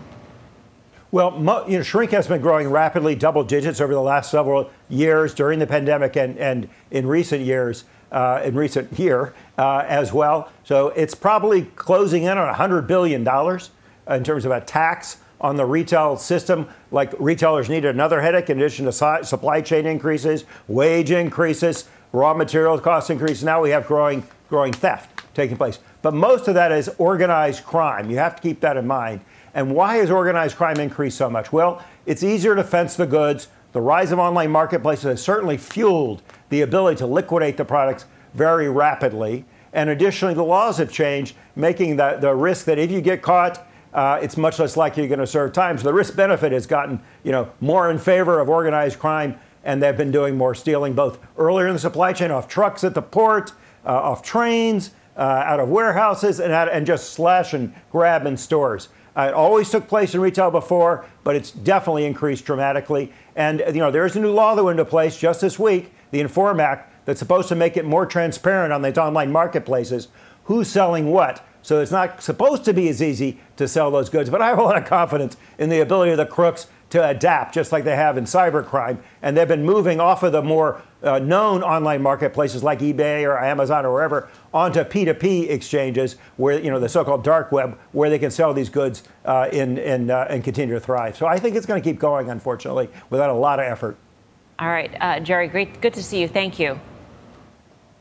Well, 1.13 1.65
you 1.67 1.77
know, 1.77 1.83
shrink 1.83 2.11
has 2.11 2.29
been 2.29 2.39
growing 2.39 2.69
rapidly, 2.69 3.15
double 3.15 3.43
digits 3.43 3.81
over 3.81 3.93
the 3.93 4.01
last 4.01 4.31
several 4.31 4.69
years 4.87 5.33
during 5.33 5.59
the 5.59 5.67
pandemic 5.67 6.15
and, 6.15 6.37
and 6.37 6.69
in 6.89 7.05
recent 7.05 7.41
years, 7.41 7.83
uh, 8.13 8.41
in 8.45 8.55
recent 8.55 8.97
year 8.97 9.33
uh, 9.57 9.83
as 9.85 10.13
well. 10.13 10.49
So 10.63 10.87
it's 10.89 11.13
probably 11.13 11.63
closing 11.75 12.23
in 12.23 12.37
on 12.37 12.55
$100 12.55 12.87
billion 12.87 13.27
in 14.07 14.23
terms 14.23 14.45
of 14.45 14.51
a 14.51 14.61
tax 14.61 15.17
on 15.41 15.57
the 15.57 15.65
retail 15.65 16.15
system. 16.15 16.69
Like 16.91 17.11
retailers 17.19 17.69
need 17.69 17.83
another 17.83 18.21
headache 18.21 18.49
in 18.49 18.57
addition 18.57 18.85
to 18.85 18.93
supply 19.25 19.59
chain 19.59 19.85
increases, 19.85 20.45
wage 20.69 21.11
increases, 21.11 21.89
raw 22.13 22.33
materials 22.33 22.79
cost 22.79 23.09
increases. 23.09 23.43
Now 23.43 23.61
we 23.61 23.71
have 23.71 23.85
growing, 23.85 24.25
growing 24.47 24.71
theft 24.71 25.09
taking 25.33 25.57
place. 25.57 25.79
But 26.01 26.13
most 26.13 26.47
of 26.47 26.53
that 26.53 26.71
is 26.71 26.89
organized 26.97 27.65
crime. 27.65 28.09
You 28.09 28.17
have 28.17 28.37
to 28.37 28.41
keep 28.41 28.61
that 28.61 28.77
in 28.77 28.87
mind. 28.87 29.19
And 29.53 29.73
why 29.75 29.97
has 29.97 30.09
organized 30.09 30.55
crime 30.55 30.79
increased 30.79 31.17
so 31.17 31.29
much? 31.29 31.51
Well, 31.51 31.83
it's 32.05 32.23
easier 32.23 32.55
to 32.55 32.63
fence 32.63 32.95
the 32.95 33.05
goods 33.05 33.47
The 33.73 33.81
rise 33.81 34.11
of 34.11 34.19
online 34.19 34.51
marketplaces 34.51 35.05
has 35.05 35.23
certainly 35.23 35.57
fueled 35.57 36.21
the 36.49 36.61
ability 36.61 36.97
to 36.97 37.05
liquidate 37.05 37.57
the 37.57 37.65
products 37.65 38.05
very 38.33 38.69
rapidly. 38.69 39.45
And 39.73 39.89
additionally, 39.89 40.33
the 40.33 40.43
laws 40.43 40.77
have 40.77 40.91
changed, 40.91 41.35
making 41.55 41.95
the, 41.95 42.17
the 42.19 42.33
risk 42.35 42.65
that 42.65 42.77
if 42.77 42.91
you 42.91 42.99
get 43.01 43.21
caught, 43.21 43.65
uh, 43.93 44.19
it's 44.21 44.37
much 44.37 44.59
less 44.59 44.75
likely 44.75 45.03
you're 45.03 45.09
going 45.09 45.19
to 45.19 45.27
serve 45.27 45.53
time. 45.53 45.77
So 45.77 45.83
the 45.85 45.93
risk 45.93 46.15
benefit 46.15 46.51
has 46.51 46.65
gotten 46.65 47.01
you 47.23 47.31
know 47.31 47.49
more 47.59 47.89
in 47.89 47.97
favor 47.97 48.39
of 48.39 48.49
organized 48.49 48.99
crime, 48.99 49.39
and 49.63 49.81
they've 49.81 49.95
been 49.95 50.11
doing 50.11 50.37
more 50.37 50.55
stealing 50.55 50.93
both 50.93 51.19
earlier 51.37 51.67
in 51.67 51.73
the 51.73 51.79
supply 51.79 52.13
chain, 52.13 52.31
off 52.31 52.47
trucks 52.47 52.83
at 52.83 52.93
the 52.93 53.01
port, 53.01 53.53
uh, 53.85 53.89
off 53.89 54.21
trains, 54.21 54.91
uh, 55.17 55.21
out 55.21 55.59
of 55.59 55.69
warehouses, 55.69 56.39
and, 56.39 56.51
out, 56.51 56.69
and 56.71 56.85
just 56.85 57.11
slash 57.13 57.53
and 57.53 57.73
grab 57.91 58.25
in 58.25 58.35
stores. 58.35 58.89
Uh, 59.15 59.27
it 59.29 59.33
always 59.33 59.69
took 59.69 59.87
place 59.87 60.15
in 60.15 60.21
retail 60.21 60.51
before, 60.51 61.05
but 61.23 61.35
it's 61.35 61.51
definitely 61.51 62.05
increased 62.05 62.45
dramatically. 62.45 63.11
And 63.35 63.61
you 63.67 63.79
know 63.79 63.91
there's 63.91 64.15
a 64.15 64.19
new 64.19 64.31
law 64.31 64.55
that 64.55 64.63
went 64.63 64.79
into 64.79 64.89
place 64.89 65.17
just 65.17 65.41
this 65.41 65.59
week, 65.59 65.93
the 66.11 66.19
Inform 66.19 66.59
Act, 66.59 67.05
that's 67.05 67.19
supposed 67.19 67.49
to 67.49 67.55
make 67.55 67.77
it 67.77 67.85
more 67.85 68.05
transparent 68.05 68.71
on 68.71 68.81
these 68.81 68.97
online 68.97 69.31
marketplaces 69.31 70.07
who's 70.45 70.67
selling 70.67 71.07
what. 71.07 71.45
So 71.61 71.79
it's 71.79 71.91
not 71.91 72.23
supposed 72.23 72.65
to 72.65 72.73
be 72.73 72.89
as 72.89 73.01
easy 73.01 73.39
to 73.57 73.67
sell 73.67 73.91
those 73.91 74.09
goods. 74.09 74.29
But 74.29 74.41
I 74.41 74.47
have 74.47 74.57
a 74.57 74.63
lot 74.63 74.77
of 74.77 74.85
confidence 74.85 75.37
in 75.59 75.69
the 75.69 75.81
ability 75.81 76.11
of 76.11 76.17
the 76.17 76.25
crooks 76.25 76.67
to 76.91 77.09
adapt, 77.09 77.53
just 77.53 77.71
like 77.71 77.83
they 77.83 77.95
have 77.95 78.17
in 78.17 78.25
cybercrime. 78.25 78.99
And 79.21 79.35
they've 79.35 79.47
been 79.47 79.65
moving 79.65 79.99
off 79.99 80.23
of 80.23 80.31
the 80.31 80.41
more 80.41 80.81
uh, 81.03 81.19
known 81.19 81.63
online 81.63 82.01
marketplaces 82.01 82.63
like 82.63 82.79
eBay 82.79 83.23
or 83.23 83.41
Amazon 83.43 83.85
or 83.85 83.93
wherever 83.93 84.29
onto 84.53 84.81
P2P 84.81 85.49
exchanges, 85.49 86.17
where 86.37 86.59
you 86.59 86.69
know 86.69 86.79
the 86.79 86.89
so-called 86.89 87.23
dark 87.23 87.51
web, 87.51 87.77
where 87.91 88.09
they 88.09 88.19
can 88.19 88.29
sell 88.29 88.53
these 88.53 88.69
goods 88.69 89.03
uh, 89.25 89.49
in, 89.51 89.77
in, 89.77 90.11
uh, 90.11 90.27
and 90.29 90.43
continue 90.43 90.75
to 90.75 90.79
thrive. 90.79 91.17
So 91.17 91.25
I 91.25 91.39
think 91.39 91.55
it's 91.55 91.65
going 91.65 91.81
to 91.81 91.89
keep 91.89 91.99
going, 91.99 92.29
unfortunately, 92.29 92.89
without 93.09 93.29
a 93.29 93.33
lot 93.33 93.59
of 93.59 93.65
effort. 93.65 93.97
All 94.59 94.69
right, 94.69 94.95
uh, 94.99 95.19
Jerry, 95.19 95.47
great, 95.47 95.81
good 95.81 95.93
to 95.95 96.03
see 96.03 96.21
you. 96.21 96.27
Thank 96.27 96.59
you. 96.59 96.79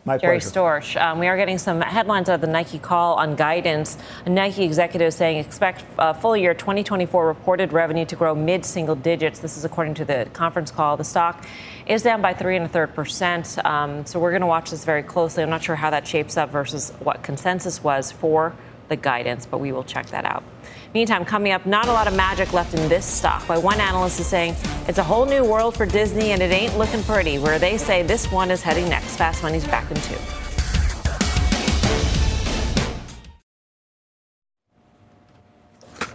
My 0.04 0.16
Jerry 0.16 0.40
pleasure. 0.40 0.50
Storch. 0.50 1.00
Um, 1.00 1.18
we 1.18 1.26
are 1.26 1.36
getting 1.36 1.58
some 1.58 1.82
headlines 1.82 2.30
out 2.30 2.36
of 2.36 2.40
the 2.40 2.46
Nike 2.46 2.78
call 2.78 3.16
on 3.16 3.36
guidance. 3.36 3.98
A 4.24 4.30
Nike 4.30 4.64
executive 4.64 5.12
saying 5.12 5.36
expect 5.36 5.84
uh, 5.98 6.14
full 6.14 6.34
year 6.34 6.54
2024 6.54 7.26
reported 7.26 7.72
revenue 7.72 8.06
to 8.06 8.16
grow 8.16 8.34
mid 8.34 8.64
single 8.64 8.94
digits. 8.94 9.40
This 9.40 9.58
is 9.58 9.64
according 9.66 9.94
to 9.94 10.06
the 10.06 10.26
conference 10.32 10.70
call. 10.70 10.96
The 10.96 11.04
stock 11.04 11.44
is 11.86 12.02
down 12.02 12.22
by 12.22 12.32
three 12.32 12.56
and 12.56 12.64
a 12.64 12.68
third 12.68 12.94
percent. 12.94 13.58
Um, 13.64 14.06
so 14.06 14.18
we're 14.18 14.30
going 14.30 14.40
to 14.40 14.46
watch 14.46 14.70
this 14.70 14.86
very 14.86 15.02
closely. 15.02 15.42
I'm 15.42 15.50
not 15.50 15.62
sure 15.62 15.76
how 15.76 15.90
that 15.90 16.06
shapes 16.06 16.38
up 16.38 16.50
versus 16.50 16.92
what 17.00 17.22
consensus 17.22 17.84
was 17.84 18.10
for 18.10 18.54
the 18.90 18.96
guidance, 18.96 19.46
but 19.46 19.58
we 19.58 19.72
will 19.72 19.84
check 19.84 20.06
that 20.08 20.26
out. 20.26 20.42
Meantime, 20.92 21.24
coming 21.24 21.52
up, 21.52 21.64
not 21.64 21.86
a 21.88 21.92
lot 21.92 22.08
of 22.08 22.14
magic 22.14 22.52
left 22.52 22.74
in 22.74 22.88
this 22.88 23.06
stock. 23.06 23.46
By 23.46 23.56
one 23.56 23.80
analyst 23.80 24.20
is 24.20 24.26
saying 24.26 24.56
it's 24.88 24.98
a 24.98 25.04
whole 25.04 25.24
new 25.24 25.44
world 25.44 25.76
for 25.76 25.86
Disney 25.86 26.32
and 26.32 26.42
it 26.42 26.52
ain't 26.52 26.76
looking 26.76 27.02
pretty, 27.04 27.38
where 27.38 27.58
they 27.58 27.78
say 27.78 28.02
this 28.02 28.30
one 28.30 28.50
is 28.50 28.60
heading 28.60 28.88
next. 28.88 29.16
Fast 29.16 29.42
Money's 29.42 29.64
back 29.64 29.88
in 29.90 29.96
two. 30.02 30.16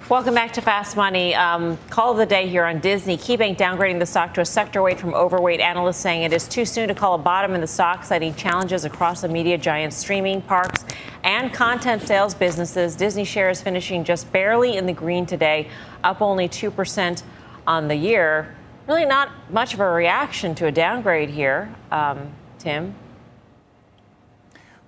Welcome 0.07 0.35
back 0.35 0.53
to 0.53 0.61
Fast 0.61 0.95
Money. 0.95 1.33
Um, 1.33 1.79
call 1.89 2.11
of 2.11 2.17
the 2.17 2.27
day 2.27 2.47
here 2.47 2.63
on 2.63 2.79
Disney. 2.79 3.17
KeyBank 3.17 3.57
downgrading 3.57 3.97
the 3.97 4.05
stock 4.05 4.35
to 4.35 4.41
a 4.41 4.45
sector 4.45 4.83
weight 4.83 4.99
from 4.99 5.15
overweight. 5.15 5.59
Analysts 5.59 5.97
saying 5.97 6.21
it 6.21 6.31
is 6.31 6.47
too 6.47 6.63
soon 6.63 6.89
to 6.89 6.93
call 6.93 7.15
a 7.15 7.17
bottom 7.17 7.55
in 7.55 7.61
the 7.61 7.65
stock, 7.65 8.03
citing 8.03 8.35
challenges 8.35 8.85
across 8.85 9.21
the 9.21 9.27
media 9.27 9.57
giant's 9.57 9.97
streaming, 9.97 10.43
parks, 10.43 10.85
and 11.25 11.51
content 11.51 12.03
sales 12.03 12.35
businesses. 12.35 12.95
Disney 12.95 13.25
shares 13.25 13.59
finishing 13.59 14.03
just 14.03 14.31
barely 14.31 14.77
in 14.77 14.85
the 14.85 14.93
green 14.93 15.25
today, 15.25 15.67
up 16.03 16.21
only 16.21 16.47
2% 16.47 17.23
on 17.65 17.87
the 17.87 17.95
year. 17.95 18.55
Really 18.87 19.05
not 19.05 19.31
much 19.51 19.73
of 19.73 19.79
a 19.79 19.89
reaction 19.89 20.53
to 20.55 20.67
a 20.67 20.71
downgrade 20.71 21.31
here, 21.31 21.73
um, 21.91 22.31
Tim. 22.59 22.93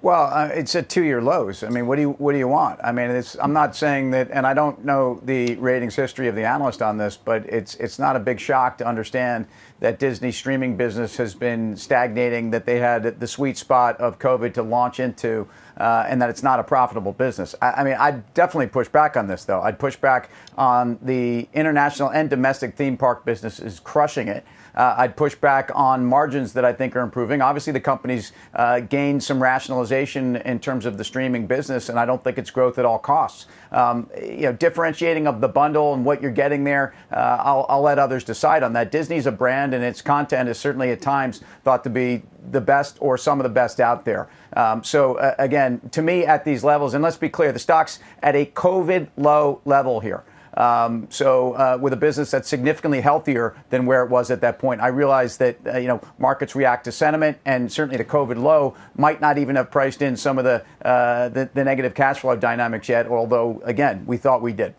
Well, 0.04 0.30
uh, 0.32 0.50
it's 0.54 0.76
at 0.76 0.90
two-year 0.90 1.24
lows. 1.24 1.64
I 1.64 1.70
mean, 1.70 1.88
what 1.88 1.96
do 1.96 2.02
you 2.04 2.12
what 2.12 2.34
do 2.34 2.38
you 2.38 2.48
want? 2.48 2.80
I 2.84 2.92
mean, 2.92 3.24
I'm 3.42 3.52
not 3.52 3.76
saying 3.76 4.12
that, 4.12 4.30
and 4.30 4.46
I 4.46 4.54
don't 4.54 4.86
know 4.86 5.20
the 5.26 5.56
ratings 5.56 5.96
history 5.96 6.28
of 6.28 6.36
the 6.36 6.46
analyst 6.46 6.84
on 6.84 6.98
this, 6.98 7.18
but 7.18 7.48
it's 7.48 7.74
it's 7.76 7.98
not 7.98 8.16
a 8.16 8.20
big 8.20 8.40
shock 8.40 8.78
to 8.78 8.88
understand 8.88 9.48
that 9.80 10.00
Disney 10.00 10.32
streaming 10.32 10.76
business 10.76 11.18
has 11.18 11.36
been 11.36 11.76
stagnating, 11.76 12.52
that 12.52 12.66
they 12.66 12.80
had 12.80 13.20
the 13.20 13.28
sweet 13.28 13.58
spot 13.58 14.00
of 14.00 14.18
COVID 14.18 14.54
to 14.56 14.64
launch 14.64 15.00
into, 15.00 15.48
uh, 15.78 16.06
and 16.08 16.22
that 16.22 16.30
it's 16.30 16.42
not 16.42 16.60
a 16.60 16.64
profitable 16.64 17.14
business. 17.14 17.54
I, 17.62 17.72
I 17.72 17.84
mean, 17.84 17.96
I'd 18.00 18.34
definitely 18.34 18.68
push 18.68 18.88
back 18.88 19.16
on 19.16 19.28
this, 19.28 19.46
though. 19.46 19.62
I'd 19.62 19.78
push 19.78 19.96
back 19.96 20.32
on 20.58 20.98
the 21.02 21.48
international 21.54 22.10
and 22.10 22.30
domestic 22.30 22.76
theme 22.76 22.98
park 22.98 23.24
business 23.24 23.60
is 23.60 23.80
crushing 23.80 24.28
it. 24.28 24.44
Uh, 24.78 24.94
I'd 25.00 25.18
push 25.18 25.34
back 25.34 25.72
on 25.74 26.06
margins 26.06 26.54
that 26.54 26.64
I 26.64 26.72
think 26.72 26.96
are 26.96 27.02
improving. 27.02 27.42
Obviously, 27.42 27.74
the 27.74 27.80
company's 27.80 28.32
uh, 28.54 28.80
gained 28.80 29.24
some 29.24 29.42
rationalization 29.42 30.36
in 30.36 30.60
terms 30.60 30.86
of 30.86 31.00
the 31.00 31.04
streaming 31.04 31.48
business, 31.48 31.90
and 31.90 32.00
I 32.00 32.06
don't 32.06 32.24
think 32.24 32.38
it's 32.38 32.52
growth 32.52 32.78
at 32.78 32.86
all 32.86 33.00
costs. 33.00 33.48
Um, 33.72 34.08
you 34.22 34.44
know, 34.44 34.54
differentiating 34.54 35.26
of 35.26 35.42
the 35.42 35.48
bundle 35.48 35.96
and 35.96 36.06
what 36.06 36.22
you're 36.22 36.32
getting 36.32 36.64
there, 36.64 36.94
uh, 37.12 37.42
I'll, 37.44 37.66
I'll 37.68 37.82
let 37.82 37.98
others 37.98 38.24
decide 38.24 38.62
on 38.62 38.74
that. 38.74 38.92
Disney's 38.92 39.26
a 39.26 39.32
brand, 39.32 39.74
and 39.74 39.84
its 39.84 40.04
content 40.04 40.48
is 40.48 40.60
certainly 40.60 40.92
at 40.92 41.02
times 41.02 41.42
thought 41.64 41.84
to 41.84 41.90
be 41.90 42.22
the 42.52 42.62
best 42.62 42.98
or 43.02 43.18
some 43.18 43.40
of 43.40 43.44
the 43.44 43.50
best 43.50 43.80
out 43.80 44.06
there. 44.06 44.30
Um, 44.56 44.84
so 44.84 45.16
uh, 45.16 45.34
again, 45.40 45.82
to 45.92 46.04
me, 46.04 46.24
at 46.24 46.46
these 46.46 46.64
levels, 46.64 46.94
and 46.94 47.04
let's 47.04 47.18
be 47.18 47.30
clear, 47.30 47.52
the 47.52 47.60
stock's 47.60 47.98
at 48.22 48.36
a 48.36 48.46
COVID 48.46 49.08
low 49.18 49.60
level 49.66 50.02
here. 50.02 50.24
Um, 50.58 51.06
so 51.12 51.54
uh, 51.54 51.78
with 51.80 51.94
a 51.94 51.98
business 51.98 52.32
that's 52.32 52.50
significantly 52.50 53.00
healthier 53.00 53.56
than 53.70 53.86
where 53.86 54.04
it 54.04 54.10
was 54.10 54.32
at 54.32 54.42
that 54.42 54.58
point, 54.58 54.82
I 54.82 54.88
realize 54.88 55.38
that 55.38 55.58
uh, 55.68 55.78
you 55.78 55.88
know 55.88 56.02
markets 56.18 56.56
react 56.56 56.86
to 56.86 56.92
sentiment 56.92 57.38
and 57.46 57.72
certainly 57.72 57.98
the 57.98 58.04
COVID 58.04 58.42
low 58.42 58.76
might 58.96 59.22
not 59.22 59.38
even 59.38 59.56
have 59.56 59.70
priced 59.70 60.02
in 60.02 60.18
some 60.18 60.40
of 60.40 60.46
the, 60.46 60.66
uh, 60.84 61.30
the, 61.30 61.48
the 61.54 61.64
negative 61.64 61.94
cash 61.94 62.20
flow 62.22 62.36
dynamics 62.36 62.90
yet. 62.90 63.06
Although 63.08 63.62
again, 63.66 64.04
we 64.08 64.18
thought 64.18 64.42
we 64.42 64.52
did. 64.52 64.74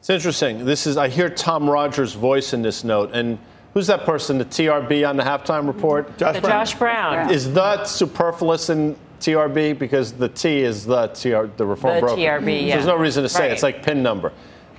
It's 0.00 0.10
interesting. 0.10 0.64
This 0.64 0.88
is 0.88 0.96
I 0.96 1.08
hear 1.08 1.30
Tom 1.30 1.70
Rogers' 1.70 2.12
voice 2.12 2.52
in 2.52 2.62
this 2.62 2.84
note 2.84 3.10
and. 3.14 3.38
Who's 3.74 3.88
that 3.88 4.06
person? 4.06 4.38
The 4.38 4.46
TRB 4.46 5.06
on 5.06 5.18
the 5.18 5.22
halftime 5.22 5.66
report? 5.66 6.16
Josh 6.16 6.40
Brown. 6.40 6.50
Josh 6.50 6.74
Brown. 6.76 7.30
Is 7.30 7.52
that 7.52 7.86
superfluous 7.86 8.70
in 8.70 8.96
TRB 9.20 9.78
because 9.78 10.12
the 10.12 10.28
T 10.28 10.60
is 10.60 10.86
the 10.86 11.08
TR, 11.08 11.46
the 11.56 11.66
reform 11.66 11.96
the 11.96 12.00
broker. 12.00 12.20
TRB, 12.20 12.66
yeah. 12.66 12.74
So 12.74 12.76
there's 12.76 12.86
no 12.86 12.96
reason 12.96 13.22
to 13.22 13.28
say 13.28 13.40
right. 13.40 13.50
it. 13.50 13.54
it's 13.54 13.62
like 13.62 13.82
pin 13.82 14.02
number. 14.02 14.32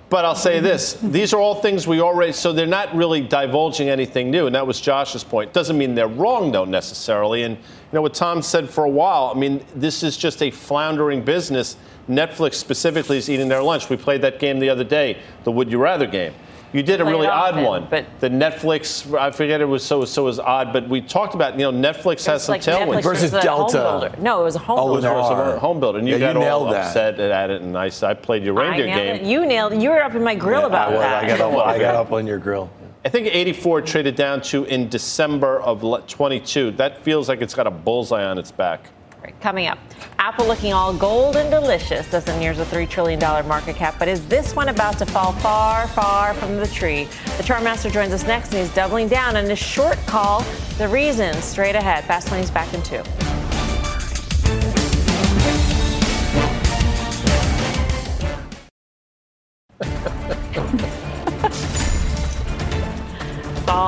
But 0.10 0.24
I'll 0.24 0.36
say 0.36 0.60
this: 0.60 0.94
these 1.04 1.34
are 1.34 1.40
all 1.40 1.56
things 1.56 1.88
we 1.88 2.00
already. 2.00 2.32
So 2.32 2.54
they're 2.54 2.66
not 2.66 2.96
really 2.96 3.22
divulging 3.22 3.90
anything 3.90 4.32
new, 4.32 4.46
and 4.46 4.56
that 4.56 4.66
was 4.66 4.80
Josh's 4.80 5.24
point. 5.24 5.54
Doesn't 5.54 5.78
mean 5.78 5.96
they're 5.96 6.08
wrong, 6.08 6.52
though, 6.52 6.66
necessarily. 6.66 7.44
And 7.44 7.58
you 7.58 7.64
know 7.94 8.02
what 8.02 8.14
Tom 8.14 8.42
said 8.42 8.70
for 8.70 8.86
a 8.86 8.90
while. 8.90 9.32
I 9.36 9.38
mean, 9.38 9.64
this 9.76 10.04
is 10.04 10.18
just 10.18 10.42
a 10.42 10.52
floundering 10.52 11.24
business. 11.24 11.76
Netflix 12.10 12.54
specifically 12.54 13.18
is 13.18 13.30
eating 13.30 13.50
their 13.50 13.62
lunch. 13.62 13.90
We 13.90 13.98
played 13.98 14.22
that 14.22 14.40
game 14.40 14.60
the 14.60 14.70
other 14.70 14.86
day, 14.86 15.20
the 15.44 15.52
Would 15.52 15.72
You 15.72 15.78
Rather 15.78 16.08
game. 16.08 16.34
You 16.74 16.84
did 16.84 16.99
a 16.99 17.03
Play 17.05 17.13
it 17.13 17.15
really 17.15 17.28
odd 17.28 17.63
one. 17.63 17.88
but- 17.89 18.05
the 18.20 18.30
Netflix, 18.30 19.18
I 19.18 19.32
forget 19.32 19.61
it 19.61 19.65
was 19.65 19.84
so 19.86 20.03
so 20.05 20.26
was 20.26 20.38
odd, 20.39 20.74
but 20.74 20.88
we 20.89 20.99
talked 21.01 21.34
about 21.34 21.57
you 21.59 21.72
know 21.72 21.72
Netflix 21.72 22.26
has 22.26 22.43
some 22.43 22.53
like 22.53 22.61
tailwinds. 22.61 23.01
Netflix 23.03 23.22
was 23.22 23.34
a 23.34 23.49
home 23.51 23.72
builder. 23.72 24.11
No, 24.20 24.41
it 24.41 24.43
was 24.43 24.55
a 24.55 24.59
home 24.59 24.80
Oh, 24.80 24.88
it 24.89 24.91
was 24.95 25.03
builder. 25.03 25.55
a 25.55 25.59
home 25.59 25.80
builder, 25.80 25.99
and 25.99 26.07
you 26.07 26.18
Yeah, 26.18 26.28
you 26.28 26.34
got 26.34 26.36
all 26.38 26.41
nailed 26.65 26.74
that. 26.74 26.88
upset 26.88 27.20
at 27.20 27.49
it, 27.49 27.61
and 27.61 27.78
I, 27.78 27.89
I 28.03 28.13
played 28.13 28.43
your 28.43 28.59
I 28.59 28.63
reindeer 28.70 28.86
nailed 28.88 28.97
game. 28.99 29.15
it. 29.15 29.22
You 29.30 29.45
nailed 29.45 29.74
it. 29.74 29.82
You 29.82 29.89
were 29.91 30.01
up 30.03 30.13
in 30.15 30.24
my 30.24 30.36
grill 30.36 30.65
about 30.65 30.89
I, 30.89 30.91
was, 30.91 30.99
that. 30.99 31.24
I 31.24 31.28
got 31.28 31.41
up. 31.41 31.65
I 31.68 31.80
got 31.80 31.95
up 31.95 32.11
on 32.11 32.28
your 32.28 32.38
grill. 32.39 32.70
I 33.05 33.09
think 33.09 33.28
84 33.28 33.82
traded 33.84 34.15
down 34.15 34.41
to 34.41 34.65
in 34.65 34.89
December 34.89 35.61
of 35.61 35.82
22. 36.07 36.72
That 36.72 37.01
feels 37.03 37.30
like 37.30 37.41
it's 37.41 37.53
got 37.55 37.65
a 37.68 37.72
bullseye 37.72 38.26
on 38.26 38.38
its 38.38 38.51
back. 38.51 38.89
Right, 39.24 39.39
Coming 39.41 39.68
up, 39.68 39.80
Apple 40.20 40.45
looking 40.45 40.74
all 40.74 40.93
gold 40.93 41.36
and 41.38 41.49
delicious 41.49 42.13
as 42.13 42.28
it 42.28 42.38
nears 42.39 42.59
a 42.59 42.65
$3 42.65 42.88
trillion 42.89 43.20
market 43.47 43.76
cap. 43.76 43.95
But 43.97 44.07
is 44.07 44.28
this 44.28 44.55
one 44.55 44.70
about 44.70 44.97
to 44.99 45.05
fall 45.05 45.32
far, 45.34 45.88
far 45.88 46.34
from 46.36 46.57
the 46.57 46.68
tree? 46.68 47.05
The 47.38 47.43
Chartmaster 47.43 47.91
joins 47.91 48.13
us 48.13 48.26
next 48.26 48.53
and 48.53 48.59
he's 48.59 48.74
doubling 48.74 49.07
down 49.07 49.36
on 49.36 49.45
his 49.45 49.59
short 49.59 49.97
call. 50.05 50.43
The 50.78 50.88
reason 50.88 51.34
straight 51.41 51.76
ahead. 51.76 52.03
Fast 52.05 52.30
Money's 52.32 52.51
back 52.51 52.74
in 52.74 52.84
two. 52.84 53.03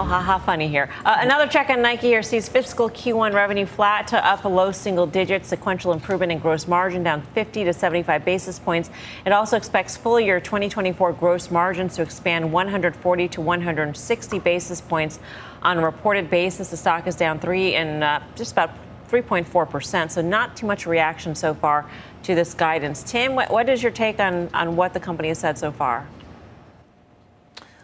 It's 0.09 0.25
ha 0.25 0.39
funny 0.39 0.67
here. 0.67 0.89
Uh, 1.05 1.17
another 1.19 1.45
check 1.45 1.69
on 1.69 1.83
Nike 1.83 2.07
here 2.07 2.23
sees 2.23 2.49
fiscal 2.49 2.89
Q1 2.89 3.31
revenue 3.31 3.67
flat 3.67 4.07
to 4.07 4.25
up 4.25 4.43
a 4.43 4.47
low 4.47 4.71
single 4.71 5.05
digit, 5.05 5.45
sequential 5.45 5.93
improvement 5.93 6.31
in 6.31 6.39
gross 6.39 6.67
margin 6.67 7.03
down 7.03 7.21
50 7.35 7.63
to 7.65 7.71
75 7.71 8.25
basis 8.25 8.57
points. 8.57 8.89
It 9.27 9.33
also 9.33 9.55
expects 9.55 9.95
full 9.95 10.19
year 10.19 10.39
2024 10.39 11.13
gross 11.13 11.51
margins 11.51 11.95
to 11.97 12.01
expand 12.01 12.51
140 12.51 13.27
to 13.27 13.41
160 13.41 14.39
basis 14.39 14.81
points 14.81 15.19
on 15.61 15.77
a 15.77 15.85
reported 15.85 16.27
basis. 16.31 16.69
The 16.69 16.77
stock 16.77 17.05
is 17.05 17.15
down 17.15 17.39
three 17.39 17.75
and 17.75 18.03
uh, 18.03 18.19
just 18.35 18.53
about 18.53 18.71
3.4%. 19.11 20.09
So 20.09 20.21
not 20.23 20.57
too 20.57 20.65
much 20.65 20.87
reaction 20.87 21.35
so 21.35 21.53
far 21.53 21.87
to 22.23 22.33
this 22.33 22.55
guidance. 22.55 23.03
Tim, 23.03 23.35
what, 23.35 23.51
what 23.51 23.69
is 23.69 23.83
your 23.83 23.91
take 23.91 24.19
on, 24.19 24.49
on 24.55 24.75
what 24.75 24.95
the 24.95 24.99
company 24.99 25.27
has 25.27 25.37
said 25.37 25.59
so 25.59 25.71
far? 25.71 26.07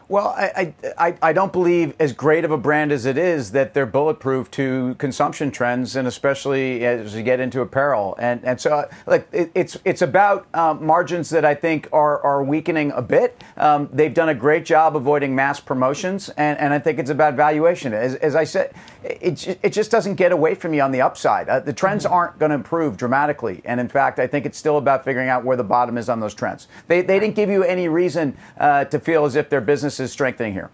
Well, 0.08 0.28
I, 0.38 0.74
I, 1.00 1.18
I 1.20 1.34
don't 1.34 1.52
believe, 1.52 1.96
as 2.00 2.14
great 2.14 2.46
of 2.46 2.52
a 2.52 2.58
brand 2.58 2.92
as 2.92 3.08
it 3.08 3.18
is, 3.18 3.52
that 3.54 3.74
they're 3.74 3.88
bulletproof 3.88 4.52
to 4.52 4.94
consumption 5.00 5.50
trends, 5.50 5.96
and 5.96 6.08
especially 6.08 6.86
as 6.86 7.16
you 7.16 7.24
get 7.24 7.40
into 7.40 7.62
apparel. 7.62 8.16
And 8.20 8.44
and 8.46 8.62
so, 8.62 8.88
look, 9.08 9.28
it, 9.32 9.50
it's 9.56 9.80
it's 9.84 10.04
about 10.04 10.46
uh, 10.54 10.76
margins 10.76 11.32
that 11.32 11.44
I 11.44 11.56
think 11.56 11.90
are 11.92 12.22
are 12.22 12.44
weakening 12.44 12.92
a 12.92 13.02
bit. 13.02 13.44
Um, 13.58 13.90
they've 13.92 14.14
done 14.14 14.30
a 14.30 14.36
great 14.36 14.64
job 14.64 14.96
avoiding 14.96 15.34
mass 15.34 15.60
promotions, 15.60 16.30
and, 16.30 16.60
and 16.60 16.72
I 16.72 16.78
think 16.78 17.00
it's 17.00 17.10
about 17.10 17.34
valuation. 17.34 17.92
As, 17.94 18.14
as 18.16 18.36
I 18.36 18.44
said, 18.44 18.76
it 19.04 19.58
it 19.64 19.74
just 19.74 19.90
doesn't 19.90 20.16
get 20.16 20.32
away 20.32 20.54
from 20.54 20.76
you 20.76 20.82
on 20.84 20.92
the 20.92 21.02
upside. 21.02 21.50
Uh, 21.50 21.62
the 21.62 21.74
trends 21.74 22.06
aren't 22.06 22.38
going 22.38 22.52
to 22.52 22.56
improve 22.56 22.96
dramatically, 22.96 23.64
and 23.66 23.80
in 23.80 23.88
fact, 23.88 24.20
I 24.20 24.28
think 24.28 24.46
it's 24.46 24.58
still 24.58 24.78
about 24.78 25.04
figuring 25.04 25.30
out 25.30 25.44
where 25.44 25.58
the 25.58 25.64
bottom 25.64 25.98
is 25.98 26.10
on 26.10 26.20
those 26.20 26.36
trends. 26.36 26.68
They 26.88 27.02
they 27.02 27.20
didn't 27.20 27.36
give 27.36 27.50
you 27.50 27.64
any 27.64 27.88
reason 27.88 28.38
uh, 28.60 28.86
to 28.86 29.00
feel 29.00 29.26
as 29.26 29.36
if 29.36 29.50
their 29.50 29.62
business 29.62 29.95
business 29.96 30.10
is 30.10 30.14
strengthening 30.14 30.54
here. 30.54 30.70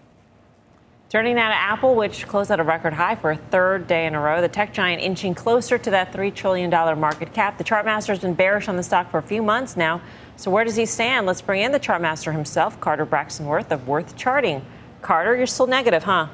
Turning 1.09 1.35
now 1.35 1.49
to 1.49 1.55
Apple, 1.55 1.95
which 1.95 2.25
closed 2.25 2.51
at 2.51 2.59
a 2.59 2.63
record 2.63 2.93
high 2.93 3.15
for 3.15 3.31
a 3.31 3.35
third 3.35 3.85
day 3.85 4.05
in 4.05 4.15
a 4.15 4.19
row. 4.19 4.39
The 4.39 4.47
tech 4.47 4.73
giant 4.73 5.01
inching 5.01 5.35
closer 5.35 5.77
to 5.77 5.89
that 5.91 6.13
$3 6.13 6.33
trillion 6.33 6.69
market 6.97 7.33
cap. 7.33 7.57
The 7.57 7.65
chartmaster 7.65 8.07
has 8.07 8.19
been 8.19 8.33
bearish 8.33 8.69
on 8.69 8.77
the 8.77 8.83
stock 8.83 9.11
for 9.11 9.17
a 9.17 9.21
few 9.21 9.43
months 9.43 9.75
now. 9.75 10.01
So 10.37 10.49
where 10.49 10.63
does 10.63 10.77
he 10.77 10.85
stand? 10.85 11.27
Let's 11.27 11.41
bring 11.41 11.61
in 11.61 11.73
the 11.73 11.79
chartmaster 11.79 12.31
himself, 12.31 12.79
Carter 12.79 13.05
Braxton 13.05 13.45
Worth 13.45 13.71
of 13.71 13.87
Worth 13.87 14.15
Charting. 14.15 14.65
Carter, 15.01 15.35
you're 15.35 15.47
still 15.47 15.67
negative, 15.67 16.03
huh? 16.03 16.27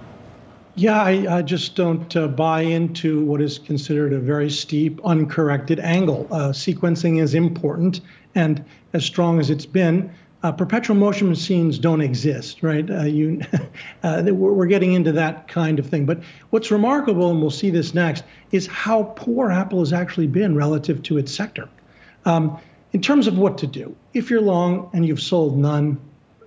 Yeah, 0.76 1.02
I, 1.02 1.38
I 1.38 1.42
just 1.42 1.76
don't 1.76 2.16
uh, 2.16 2.28
buy 2.28 2.62
into 2.62 3.24
what 3.26 3.42
is 3.42 3.58
considered 3.58 4.14
a 4.14 4.20
very 4.20 4.52
steep, 4.52 5.02
uncorrected 5.04 5.80
angle. 5.80 6.28
Uh, 6.30 6.50
sequencing 6.50 7.20
is 7.20 7.34
important, 7.34 8.02
and 8.36 8.64
as 8.94 9.04
strong 9.04 9.40
as 9.40 9.50
it's 9.50 9.66
been, 9.66 10.12
uh, 10.44 10.52
perpetual 10.52 10.96
motion 10.96 11.30
machines 11.30 11.80
don't 11.80 12.02
exist, 12.02 12.62
right? 12.62 12.90
Uh, 12.90 13.04
you, 13.04 13.42
uh, 14.04 14.24
we're 14.28 14.68
getting 14.68 14.94
into 14.94 15.12
that 15.14 15.48
kind 15.48 15.80
of 15.80 15.88
thing. 15.88 16.06
But 16.06 16.22
what's 16.52 16.70
remarkable, 16.70 17.32
and 17.32 17.42
we'll 17.42 17.50
see 17.52 17.70
this 17.70 17.94
next, 17.94 18.24
is 18.52 18.68
how 18.68 19.14
poor 19.16 19.52
Apple 19.52 19.80
has 19.80 19.94
actually 19.94 20.28
been 20.28 20.56
relative 20.56 21.02
to 21.04 21.18
its 21.18 21.34
sector. 21.34 21.68
Um, 22.26 22.60
in 22.94 23.02
terms 23.02 23.28
of 23.28 23.38
what 23.38 23.58
to 23.60 23.68
do, 23.68 23.96
if 24.14 24.30
you're 24.30 24.42
long 24.42 24.90
and 24.94 25.06
you've 25.06 25.22
sold 25.22 25.58
none, 25.58 26.00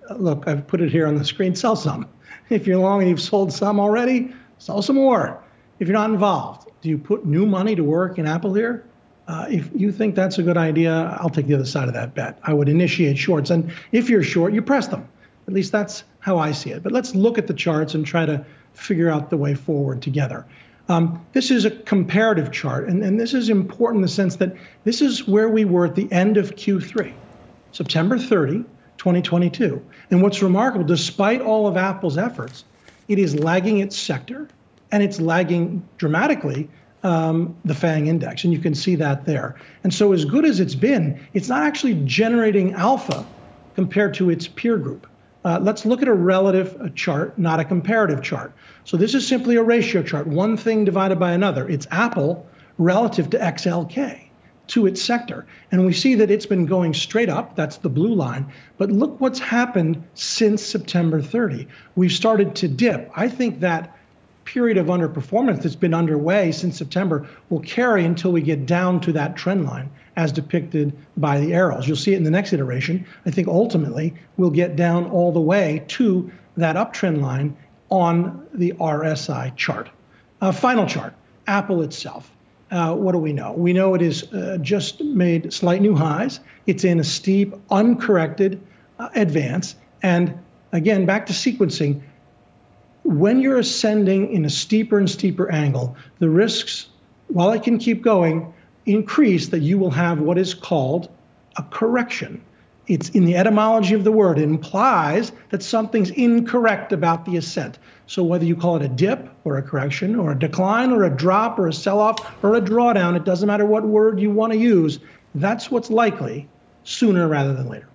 uh, 0.09 0.15
look, 0.15 0.47
I've 0.47 0.67
put 0.67 0.81
it 0.81 0.91
here 0.91 1.07
on 1.07 1.17
the 1.17 1.25
screen, 1.25 1.55
sell 1.55 1.77
some. 1.77 2.09
If 2.49 2.67
you're 2.67 2.79
long 2.79 3.01
and 3.01 3.09
you've 3.09 3.21
sold 3.21 3.53
some 3.53 3.79
already, 3.79 4.35
sell 4.59 4.83
some 4.83 4.97
more. 4.97 5.41
If 5.79 5.87
you're 5.87 5.97
not 5.97 6.11
involved, 6.11 6.69
do 6.81 6.89
you 6.89 6.99
put 6.99 7.25
new 7.25 7.47
money 7.47 7.77
to 7.77 7.85
work 7.85 8.19
in 8.19 8.27
Apple 8.27 8.55
here? 8.55 8.85
Uh, 9.31 9.47
if 9.49 9.71
you 9.77 9.93
think 9.93 10.17
that's 10.17 10.39
a 10.39 10.43
good 10.43 10.57
idea, 10.57 11.17
I'll 11.21 11.31
take 11.31 11.47
the 11.47 11.55
other 11.55 11.65
side 11.65 11.87
of 11.87 11.95
that 11.95 12.15
bet. 12.15 12.41
I 12.43 12.53
would 12.53 12.69
initiate 12.69 13.17
shorts. 13.17 13.51
And 13.51 13.73
if 13.93 14.11
you're 14.11 14.25
short, 14.25 14.53
you 14.53 14.61
press 14.61 14.89
them. 14.89 15.07
At 15.47 15.55
least 15.55 15.71
that's 15.71 16.03
how 16.19 16.39
I 16.39 16.51
see 16.51 16.71
it. 16.71 16.83
But 16.83 16.91
let's 16.91 17.15
look 17.15 17.39
at 17.39 17.47
the 17.47 17.55
charts 17.55 17.95
and 17.95 18.05
try 18.05 18.27
to 18.27 18.45
figure 18.73 19.09
out 19.09 19.31
the 19.31 19.37
way 19.37 19.55
forward 19.55 20.03
together. 20.03 20.47
Um, 20.89 21.25
this 21.33 21.53
is 21.53 21.65
a 21.65 21.71
comparative 21.71 22.51
chart, 22.51 22.89
and, 22.89 23.05
and 23.05 23.21
this 23.21 23.33
is 23.33 23.51
important 23.51 23.99
in 23.99 24.03
the 24.03 24.09
sense 24.09 24.35
that 24.37 24.57
this 24.83 25.01
is 25.01 25.29
where 25.29 25.49
we 25.49 25.65
were 25.65 25.87
at 25.87 25.95
the 25.95 26.11
end 26.11 26.37
of 26.37 26.57
Q3, 26.57 27.13
September 27.71 28.19
30, 28.19 28.65
2022. 28.99 29.81
And 30.11 30.23
what's 30.23 30.43
remarkable, 30.43 30.85
despite 30.85 31.41
all 31.41 31.69
of 31.69 31.77
Apple's 31.77 32.19
efforts, 32.19 32.65
it 33.07 33.21
is 33.21 33.39
lagging 33.39 33.79
its 33.79 33.97
sector, 33.97 34.49
and 34.91 35.05
it's 35.05 35.21
lagging 35.21 35.89
dramatically 35.99 36.69
um, 37.03 37.57
the 37.65 37.75
FANG 37.75 38.07
index, 38.07 38.45
and 38.45 38.53
you 38.53 38.59
can 38.59 38.75
see 38.75 38.95
that 38.97 39.25
there. 39.25 39.57
And 39.85 39.93
so, 39.93 40.13
as 40.13 40.25
good 40.25 40.45
as 40.45 40.61
it's 40.61 40.75
been, 40.75 41.21
it's 41.35 41.49
not 41.49 41.63
actually 41.63 41.95
generating 42.05 42.75
alpha 42.75 43.27
compared 43.75 44.15
to 44.15 44.31
its 44.31 44.49
peer 44.49 44.77
group. 44.77 45.07
Uh, 45.45 45.59
let's 45.63 45.87
look 45.87 46.03
at 46.03 46.09
a 46.09 46.15
relative 46.15 46.95
chart, 46.95 47.39
not 47.39 47.61
a 47.61 47.65
comparative 47.65 48.23
chart. 48.23 48.53
So, 48.85 48.97
this 48.97 49.15
is 49.15 49.27
simply 49.27 49.57
a 49.57 49.63
ratio 49.63 50.03
chart, 50.03 50.27
one 50.27 50.57
thing 50.57 50.85
divided 50.85 51.19
by 51.19 51.33
another. 51.33 51.69
It's 51.69 51.87
Apple 51.91 52.47
relative 52.79 53.31
to 53.31 53.39
XLK 53.39 54.31
to 54.71 54.87
its 54.87 55.03
sector. 55.03 55.47
And 55.73 55.85
we 55.85 55.93
see 55.93 56.15
that 56.15 56.31
it's 56.31 56.47
been 56.47 56.65
going 56.65 56.95
straight 56.95 57.29
up. 57.29 57.57
That's 57.57 57.79
the 57.79 57.89
blue 57.89 58.15
line. 58.15 58.53
But 58.79 58.93
look 58.93 59.21
what's 59.21 59.41
happened 59.41 60.03
since 60.15 60.63
September 60.63 61.21
30. 61.21 61.67
We've 61.97 62.13
started 62.13 62.55
to 62.57 62.69
dip. 62.69 63.11
I 63.17 63.29
think 63.29 63.61
that 63.61 63.97
period 64.45 64.77
of 64.79 64.87
underperformance 64.87 65.63
that's 65.63 65.77
been 65.77 65.95
underway 65.95 66.53
since 66.53 66.79
September 66.79 67.29
will 67.49 67.61
carry 67.61 68.05
until 68.05 68.33
we 68.33 68.43
get 68.43 68.67
down 68.67 69.01
to 69.01 69.13
that 69.13 69.37
trend 69.37 69.65
line 69.65 69.91
as 70.17 70.33
depicted 70.33 70.97
by 71.17 71.39
the 71.39 71.55
arrows. 71.55 71.87
You'll 71.87 71.97
see 71.97 72.15
it 72.15 72.17
in 72.17 72.25
the 72.25 72.31
next 72.31 72.53
iteration. 72.53 73.07
I 73.27 73.31
think 73.31 73.49
ultimately 73.49 74.15
we'll 74.37 74.51
get 74.51 74.77
down 74.77 75.07
all 75.11 75.33
the 75.33 75.41
way 75.41 75.85
to 75.89 76.31
that 76.57 76.77
uptrend 76.77 77.21
line 77.21 77.57
on 77.91 78.47
the 78.53 78.73
RSI 78.73 79.55
chart. 79.57 79.89
Uh, 80.41 80.53
final 80.53 80.87
chart, 80.87 81.15
Apple 81.47 81.83
itself. 81.83 82.31
Uh, 82.71 82.95
what 82.95 83.13
do 83.13 83.19
we 83.19 83.33
know? 83.33 83.53
We 83.53 83.73
know 83.73 83.95
it 83.95 84.03
is 84.03 84.33
uh, 84.33 84.59
just 84.61 85.03
made 85.03 85.53
slight 85.53 85.83
new 85.83 85.95
highs. 85.95 86.41
It's 86.67 86.85
in 86.85 87.01
a 87.01 87.05
steep, 87.05 87.55
uncorrected 87.71 88.61
uh, 88.99 89.09
advance. 89.15 89.75
And 90.03 90.39
again, 90.73 91.05
back 91.05 91.27
to 91.27 91.33
sequencing, 91.33 92.01
when 93.11 93.41
you're 93.41 93.59
ascending 93.59 94.33
in 94.33 94.45
a 94.45 94.51
steeper 94.51 94.97
and 94.97 95.11
steeper 95.11 95.51
angle, 95.51 95.97
the 96.21 96.31
risks, 96.31 96.87
while 97.27 97.51
it 97.51 97.65
can 97.65 97.77
keep 97.77 98.03
going, 98.03 98.55
increase 98.87 99.49
that 99.49 99.59
you 99.61 99.79
will 99.79 99.91
have 99.91 100.21
what 100.21 100.39
is 100.39 100.55
called 100.55 101.09
a 101.57 101.63
correction. 101.65 102.41
It's 102.87 103.09
in 103.11 103.25
the 103.25 103.37
etymology 103.37 103.95
of 103.97 104.05
the 104.05 104.13
word, 104.13 104.39
it 104.39 104.45
implies 104.45 105.33
that 105.51 105.61
something's 105.61 106.11
incorrect 106.11 106.93
about 106.93 107.25
the 107.25 107.37
ascent. 107.37 107.81
So 108.07 108.23
whether 108.23 108.45
you 108.45 108.55
call 108.55 108.77
it 108.77 108.83
a 108.83 108.89
dip 108.89 109.29
or 109.43 109.59
a 109.59 109.63
correction 109.63 110.15
or 110.15 110.31
a 110.31 110.39
decline 110.39 110.93
or 110.93 111.03
a 111.03 111.11
drop 111.11 111.59
or 111.59 111.67
a 111.67 111.73
sell 111.73 111.99
off 111.99 112.45
or 112.45 112.55
a 112.55 112.61
drawdown, 112.61 113.17
it 113.17 113.25
doesn't 113.25 113.49
matter 113.49 113.67
what 113.67 113.85
word 113.85 114.21
you 114.21 114.31
want 114.31 114.53
to 114.53 114.59
use, 114.59 115.01
that's 115.35 115.69
what's 115.69 115.91
likely 115.91 116.49
sooner 116.85 117.27
rather 117.27 117.55
than 117.55 117.69
later. 117.69 117.90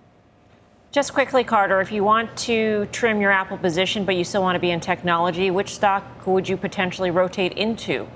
Just 0.95 1.13
quickly, 1.13 1.43
Carter, 1.43 1.81
if 1.81 1.91
you 1.91 2.05
want 2.05 2.37
to 2.37 2.87
trim 2.93 3.19
your 3.19 3.29
Apple 3.29 3.57
position, 3.57 4.05
but 4.05 4.15
you 4.15 4.23
still 4.23 4.41
want 4.41 4.55
to 4.55 4.61
be 4.61 4.71
in 4.71 4.79
technology, 4.79 5.51
which 5.51 5.75
stock 5.75 6.25
would 6.25 6.47
you 6.47 6.55
potentially 6.55 7.11
rotate 7.11 7.51
into? 7.51 8.07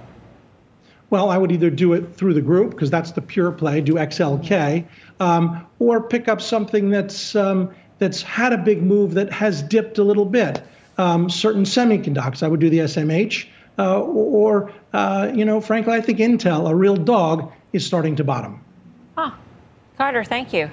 Well, 1.10 1.30
I 1.30 1.38
would 1.38 1.52
either 1.52 1.70
do 1.70 1.92
it 1.92 2.16
through 2.16 2.36
the 2.36 2.42
group 2.42 2.72
because 2.72 2.90
that's 2.90 3.12
the 3.12 3.22
pure 3.22 3.52
play, 3.52 3.82
do 3.82 3.96
XLK, 3.96 4.86
um, 5.20 5.68
or 5.80 6.02
pick 6.02 6.30
up 6.30 6.40
something 6.40 6.90
that's 6.90 7.36
um, 7.36 7.76
that's 7.98 8.22
had 8.22 8.54
a 8.54 8.58
big 8.58 8.82
move 8.82 9.16
that 9.16 9.30
has 9.30 9.62
dipped 9.62 9.98
a 9.98 10.04
little 10.06 10.24
bit. 10.24 10.64
Um, 10.98 11.30
certain 11.30 11.64
semiconductors, 11.64 12.44
I 12.44 12.48
would 12.48 12.62
do 12.62 12.70
the 12.70 12.80
SMH, 12.80 13.48
uh, 13.78 14.00
or 14.04 14.72
uh, 14.94 15.30
you 15.36 15.44
know, 15.44 15.60
frankly, 15.60 15.96
I 15.96 16.00
think 16.00 16.20
Intel, 16.20 16.70
a 16.70 16.74
real 16.74 16.96
dog, 16.96 17.52
is 17.74 17.86
starting 17.86 18.16
to 18.16 18.24
bottom. 18.24 18.64
Huh. 19.18 19.32
Carter, 19.98 20.24
thank 20.24 20.54
you. 20.54 20.72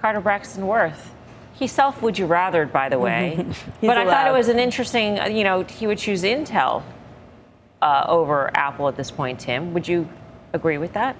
Carter 0.00 0.20
Braxton 0.20 0.64
Worth. 0.64 1.16
He 1.58 1.66
self 1.66 2.02
would 2.02 2.16
you 2.16 2.26
rather, 2.26 2.66
by 2.66 2.88
the 2.88 3.00
way. 3.00 3.44
but 3.80 3.98
I 3.98 4.04
thought 4.04 4.28
it 4.28 4.32
was 4.32 4.46
an 4.48 4.60
interesting, 4.60 5.18
uh, 5.18 5.26
you 5.26 5.42
know, 5.42 5.64
he 5.64 5.88
would 5.88 5.98
choose 5.98 6.22
Intel 6.22 6.84
uh, 7.82 8.04
over 8.06 8.56
Apple 8.56 8.86
at 8.86 8.96
this 8.96 9.10
point, 9.10 9.40
Tim. 9.40 9.74
Would 9.74 9.88
you 9.88 10.08
agree 10.52 10.78
with 10.78 10.92
that? 10.92 11.16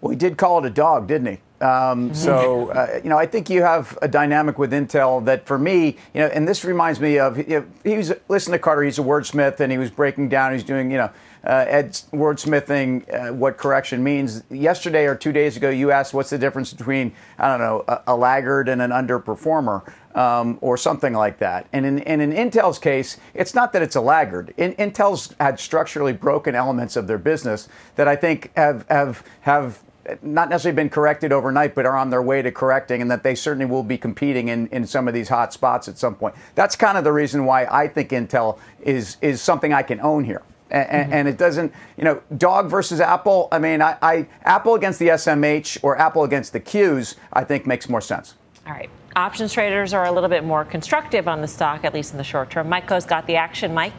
Well, 0.00 0.10
he 0.10 0.16
did 0.16 0.36
call 0.36 0.58
it 0.58 0.66
a 0.66 0.70
dog, 0.70 1.06
didn't 1.06 1.26
he? 1.28 1.64
Um, 1.64 2.12
so, 2.14 2.70
uh, 2.70 3.00
you 3.04 3.10
know, 3.10 3.18
I 3.18 3.26
think 3.26 3.50
you 3.50 3.62
have 3.62 3.96
a 4.00 4.08
dynamic 4.08 4.58
with 4.58 4.72
Intel 4.72 5.22
that 5.26 5.46
for 5.46 5.58
me, 5.58 5.98
you 6.14 6.20
know, 6.20 6.26
and 6.28 6.48
this 6.48 6.64
reminds 6.64 6.98
me 6.98 7.18
of, 7.18 7.36
you 7.36 7.60
know, 7.60 7.66
he 7.84 7.98
was, 7.98 8.14
listen 8.28 8.52
to 8.52 8.58
Carter, 8.58 8.82
he's 8.82 8.98
a 8.98 9.02
wordsmith 9.02 9.60
and 9.60 9.70
he 9.70 9.76
was 9.76 9.90
breaking 9.90 10.30
down, 10.30 10.54
he's 10.54 10.64
doing, 10.64 10.90
you 10.90 10.96
know, 10.96 11.10
uh, 11.44 11.64
Ed 11.68 11.92
wordsmithing 12.12 13.12
uh, 13.12 13.32
what 13.32 13.56
correction 13.56 14.02
means. 14.02 14.42
Yesterday 14.50 15.06
or 15.06 15.14
two 15.14 15.32
days 15.32 15.56
ago, 15.56 15.70
you 15.70 15.90
asked 15.90 16.14
what's 16.14 16.30
the 16.30 16.38
difference 16.38 16.72
between 16.72 17.12
I 17.38 17.48
don't 17.48 17.60
know 17.60 17.84
a, 17.88 18.02
a 18.08 18.16
laggard 18.16 18.68
and 18.68 18.82
an 18.82 18.90
underperformer. 18.90 19.90
Um, 20.12 20.58
or 20.60 20.76
something 20.76 21.12
like 21.12 21.38
that. 21.38 21.68
And 21.72 21.86
in, 21.86 22.00
and 22.00 22.20
in 22.20 22.32
Intel's 22.32 22.80
case, 22.80 23.16
it's 23.32 23.54
not 23.54 23.72
that 23.72 23.80
it's 23.80 23.94
a 23.94 24.00
laggard. 24.00 24.52
In, 24.56 24.74
Intel's 24.74 25.32
had 25.38 25.60
structurally 25.60 26.12
broken 26.12 26.56
elements 26.56 26.96
of 26.96 27.06
their 27.06 27.16
business 27.16 27.68
that 27.94 28.08
I 28.08 28.16
think 28.16 28.50
have 28.56 28.84
have 28.88 29.22
have 29.42 29.84
not 30.22 30.48
necessarily 30.48 30.76
been 30.76 30.90
corrected 30.90 31.32
overnight, 31.32 31.74
but 31.74 31.86
are 31.86 31.96
on 31.96 32.10
their 32.10 32.22
way 32.22 32.42
to 32.42 32.50
correcting, 32.50 33.02
and 33.02 33.10
that 33.10 33.22
they 33.22 33.34
certainly 33.34 33.66
will 33.66 33.82
be 33.82 33.98
competing 33.98 34.48
in, 34.48 34.66
in 34.68 34.86
some 34.86 35.08
of 35.08 35.14
these 35.14 35.28
hot 35.28 35.52
spots 35.52 35.88
at 35.88 35.98
some 35.98 36.14
point. 36.14 36.34
That's 36.54 36.76
kind 36.76 36.98
of 36.98 37.04
the 37.04 37.12
reason 37.12 37.44
why 37.44 37.66
I 37.66 37.88
think 37.88 38.10
Intel 38.10 38.58
is 38.82 39.16
is 39.20 39.40
something 39.40 39.72
I 39.72 39.82
can 39.82 40.00
own 40.00 40.24
here. 40.24 40.42
And, 40.70 40.88
mm-hmm. 40.88 41.12
and, 41.12 41.28
it 41.28 41.36
doesn't, 41.36 41.72
you 41.96 42.04
know, 42.04 42.22
dog 42.36 42.70
versus 42.70 43.00
Apple. 43.00 43.48
I 43.50 43.58
mean, 43.58 43.82
I, 43.82 43.96
I, 44.00 44.28
Apple 44.44 44.74
against 44.74 44.98
the 44.98 45.08
SMH 45.08 45.78
or 45.82 45.98
Apple 45.98 46.24
against 46.24 46.52
the 46.52 46.60
Qs, 46.60 47.16
I 47.32 47.44
think 47.44 47.66
makes 47.66 47.88
more 47.88 48.00
sense. 48.00 48.34
All 48.66 48.72
right. 48.72 48.90
Options 49.16 49.52
traders 49.52 49.92
are 49.92 50.06
a 50.06 50.12
little 50.12 50.28
bit 50.28 50.44
more 50.44 50.64
constructive 50.64 51.26
on 51.26 51.40
the 51.40 51.48
stock, 51.48 51.84
at 51.84 51.92
least 51.92 52.12
in 52.12 52.18
the 52.18 52.24
short 52.24 52.50
term. 52.50 52.68
Mike 52.68 52.88
has 52.90 53.04
got 53.04 53.26
the 53.26 53.36
action. 53.36 53.74
Mike? 53.74 53.92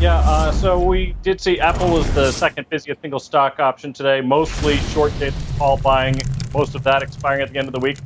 Yeah, 0.00 0.18
uh, 0.24 0.50
so 0.50 0.80
we 0.80 1.14
did 1.22 1.40
see 1.40 1.60
Apple 1.60 1.88
was 1.88 2.12
the 2.12 2.32
second 2.32 2.68
busiest 2.68 3.00
single 3.00 3.20
stock 3.20 3.60
option 3.60 3.92
today, 3.92 4.20
mostly 4.20 4.78
short 4.78 5.16
dated 5.20 5.34
call 5.56 5.76
buying, 5.76 6.16
most 6.52 6.74
of 6.74 6.82
that 6.82 7.04
expiring 7.04 7.42
at 7.42 7.52
the 7.52 7.58
end 7.58 7.68
of 7.68 7.72
the 7.72 7.78
week. 7.78 7.98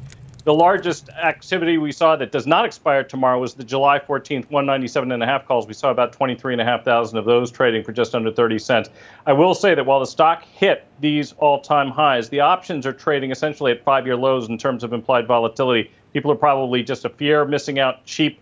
The 0.46 0.54
largest 0.54 1.08
activity 1.08 1.76
we 1.76 1.90
saw 1.90 2.14
that 2.14 2.30
does 2.30 2.46
not 2.46 2.64
expire 2.64 3.02
tomorrow 3.02 3.40
was 3.40 3.54
the 3.54 3.64
July 3.64 3.98
14th 3.98 4.48
197 4.48 5.10
and 5.10 5.20
a 5.20 5.26
half 5.26 5.44
calls. 5.44 5.66
We 5.66 5.74
saw 5.74 5.90
about 5.90 6.12
23,500 6.12 7.18
of 7.18 7.24
those 7.24 7.50
trading 7.50 7.82
for 7.82 7.90
just 7.90 8.14
under 8.14 8.30
30 8.30 8.60
cents. 8.60 8.88
I 9.26 9.32
will 9.32 9.56
say 9.56 9.74
that 9.74 9.84
while 9.84 9.98
the 9.98 10.06
stock 10.06 10.44
hit 10.44 10.84
these 11.00 11.32
all-time 11.38 11.90
highs, 11.90 12.28
the 12.28 12.38
options 12.38 12.86
are 12.86 12.92
trading 12.92 13.32
essentially 13.32 13.72
at 13.72 13.82
five-year 13.82 14.14
lows 14.14 14.48
in 14.48 14.56
terms 14.56 14.84
of 14.84 14.92
implied 14.92 15.26
volatility. 15.26 15.90
People 16.12 16.30
are 16.30 16.36
probably 16.36 16.84
just 16.84 17.04
a 17.04 17.08
fear 17.08 17.42
of 17.42 17.48
missing 17.48 17.80
out 17.80 18.04
cheap 18.04 18.38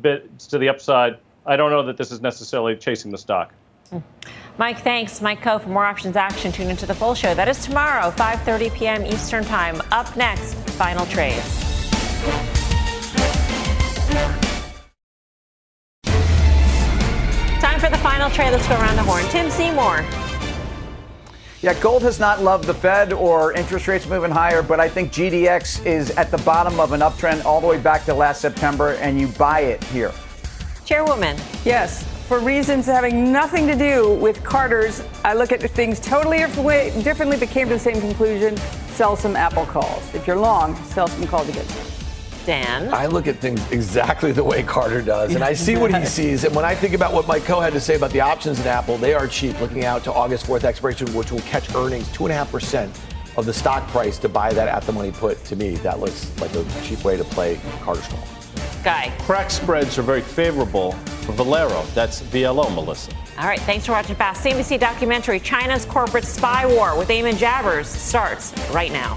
bits 0.00 0.48
to 0.48 0.58
the 0.58 0.68
upside. 0.68 1.18
I 1.46 1.54
don't 1.54 1.70
know 1.70 1.84
that 1.84 1.96
this 1.96 2.10
is 2.10 2.20
necessarily 2.20 2.74
chasing 2.74 3.12
the 3.12 3.18
stock. 3.18 3.54
Mike, 4.58 4.80
thanks. 4.82 5.20
Mike 5.20 5.40
Khouw 5.42 5.62
for 5.62 5.68
more 5.68 5.84
options 5.84 6.16
action. 6.16 6.52
Tune 6.52 6.68
into 6.70 6.86
the 6.86 6.94
full 6.94 7.14
show. 7.14 7.34
That 7.34 7.48
is 7.48 7.64
tomorrow, 7.64 8.10
5:30 8.10 8.74
p.m. 8.74 9.06
Eastern 9.06 9.44
Time. 9.44 9.80
Up 9.90 10.14
next, 10.16 10.54
final 10.54 11.06
trades. 11.06 11.60
Time 17.60 17.80
for 17.80 17.88
the 17.90 17.98
final 17.98 18.28
trade. 18.30 18.50
Let's 18.50 18.68
go 18.68 18.74
around 18.74 18.96
the 18.96 19.02
horn. 19.02 19.24
Tim 19.30 19.50
Seymour. 19.50 20.04
Yeah, 21.62 21.78
gold 21.80 22.02
has 22.02 22.18
not 22.18 22.42
loved 22.42 22.64
the 22.64 22.74
Fed 22.74 23.12
or 23.12 23.52
interest 23.52 23.86
rates 23.86 24.08
moving 24.08 24.32
higher, 24.32 24.62
but 24.62 24.80
I 24.80 24.88
think 24.88 25.12
GDX 25.12 25.86
is 25.86 26.10
at 26.16 26.32
the 26.32 26.38
bottom 26.38 26.80
of 26.80 26.90
an 26.92 27.00
uptrend 27.00 27.44
all 27.44 27.60
the 27.60 27.68
way 27.68 27.78
back 27.78 28.04
to 28.06 28.14
last 28.14 28.40
September, 28.40 28.94
and 28.94 29.20
you 29.20 29.28
buy 29.28 29.60
it 29.60 29.84
here. 29.84 30.10
Chairwoman. 30.84 31.36
Yes, 31.64 32.04
for 32.32 32.38
reasons 32.38 32.86
having 32.86 33.30
nothing 33.30 33.66
to 33.66 33.76
do 33.76 34.14
with 34.14 34.42
Carter's. 34.42 35.02
I 35.22 35.34
look 35.34 35.52
at 35.52 35.60
things 35.60 36.00
totally 36.00 36.38
differently, 36.38 37.36
but 37.36 37.50
came 37.50 37.68
to 37.68 37.74
the 37.74 37.78
same 37.78 38.00
conclusion. 38.00 38.56
Sell 38.94 39.16
some 39.16 39.36
Apple 39.36 39.66
calls. 39.66 40.14
If 40.14 40.26
you're 40.26 40.38
long, 40.38 40.74
sell 40.84 41.08
some 41.08 41.26
calls 41.26 41.50
against 41.50 41.76
it. 41.76 42.46
Dan. 42.46 42.88
I 42.94 43.04
look 43.04 43.26
at 43.26 43.36
things 43.36 43.60
exactly 43.70 44.32
the 44.32 44.42
way 44.42 44.62
Carter 44.62 45.02
does, 45.02 45.34
and 45.34 45.44
I 45.44 45.52
see 45.52 45.76
what 45.76 45.94
he 45.94 46.06
sees. 46.16 46.44
And 46.44 46.56
when 46.56 46.64
I 46.64 46.74
think 46.74 46.94
about 46.94 47.12
what 47.12 47.28
Mike 47.28 47.42
Khouw 47.42 47.62
had 47.62 47.74
to 47.74 47.80
say 47.80 47.96
about 47.96 48.12
the 48.12 48.22
options 48.22 48.58
in 48.58 48.66
Apple, 48.66 48.96
they 48.96 49.12
are 49.12 49.26
cheap. 49.26 49.60
Looking 49.60 49.84
out 49.84 50.02
to 50.04 50.12
August 50.14 50.46
4th 50.46 50.64
expiration, 50.64 51.12
which 51.12 51.32
will 51.32 51.40
catch 51.40 51.74
earnings 51.74 52.10
two 52.12 52.24
and 52.24 52.32
a 52.32 52.34
half 52.34 52.50
percent 52.50 52.98
of 53.36 53.44
the 53.44 53.52
stock 53.52 53.86
price 53.88 54.16
to 54.16 54.30
buy 54.30 54.54
that 54.54 54.68
at 54.68 54.84
the 54.84 54.92
money 54.92 55.12
put. 55.12 55.44
To 55.44 55.54
me, 55.54 55.74
that 55.76 56.00
looks 56.00 56.32
like 56.40 56.54
a 56.54 56.64
cheap 56.82 57.04
way 57.04 57.18
to 57.18 57.24
play 57.24 57.60
Carter's 57.82 58.08
call. 58.08 58.41
Guy. 58.82 59.12
Crack 59.20 59.50
spreads 59.50 59.98
are 59.98 60.02
very 60.02 60.20
favorable 60.20 60.92
for 61.22 61.32
Valero. 61.32 61.84
That's 61.94 62.20
VLO, 62.22 62.74
Melissa. 62.74 63.12
All 63.38 63.46
right, 63.46 63.60
thanks 63.60 63.86
for 63.86 63.92
watching 63.92 64.16
Fast. 64.16 64.44
CNBC 64.44 64.78
documentary 64.78 65.40
China's 65.40 65.84
Corporate 65.84 66.24
Spy 66.24 66.66
War 66.66 66.98
with 66.98 67.08
Eamon 67.08 67.34
Javers 67.34 67.86
starts 67.86 68.52
right 68.70 68.92
now. 68.92 69.16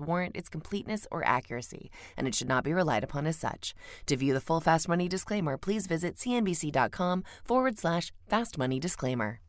warrant 0.00 0.36
its 0.36 0.48
completeness 0.48 1.06
or 1.10 1.26
accuracy, 1.26 1.90
and 2.16 2.26
it 2.26 2.34
should 2.34 2.48
not 2.48 2.64
be 2.64 2.72
relied 2.72 3.04
upon 3.04 3.26
as 3.26 3.36
such. 3.36 3.74
To 4.06 4.16
view 4.16 4.34
the 4.34 4.40
full 4.40 4.60
Fast 4.60 4.88
Money 4.88 5.08
disclaimer, 5.08 5.56
please 5.56 5.86
visit 5.86 6.16
cnbc.com 6.16 7.24
forward 7.44 7.78
slash 7.78 8.12
fast 8.28 8.58
money 8.58 8.80
disclaimer. 8.80 9.40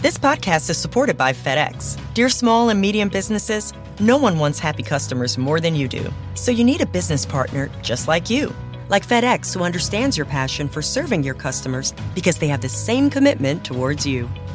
This 0.00 0.16
podcast 0.16 0.70
is 0.70 0.78
supported 0.78 1.16
by 1.16 1.32
FedEx. 1.32 1.98
Dear 2.14 2.28
small 2.28 2.68
and 2.68 2.80
medium 2.80 3.08
businesses, 3.08 3.72
no 4.00 4.16
one 4.16 4.38
wants 4.38 4.58
happy 4.58 4.82
customers 4.82 5.36
more 5.36 5.60
than 5.60 5.74
you 5.74 5.88
do. 5.88 6.12
So 6.34 6.50
you 6.50 6.64
need 6.64 6.80
a 6.80 6.86
business 6.86 7.26
partner 7.26 7.70
just 7.82 8.06
like 8.06 8.30
you. 8.30 8.54
Like 8.88 9.06
FedEx, 9.06 9.52
who 9.52 9.64
understands 9.64 10.16
your 10.16 10.26
passion 10.26 10.68
for 10.68 10.82
serving 10.82 11.24
your 11.24 11.34
customers 11.34 11.92
because 12.14 12.38
they 12.38 12.48
have 12.48 12.60
the 12.60 12.68
same 12.68 13.10
commitment 13.10 13.64
towards 13.64 14.06
you. 14.06 14.28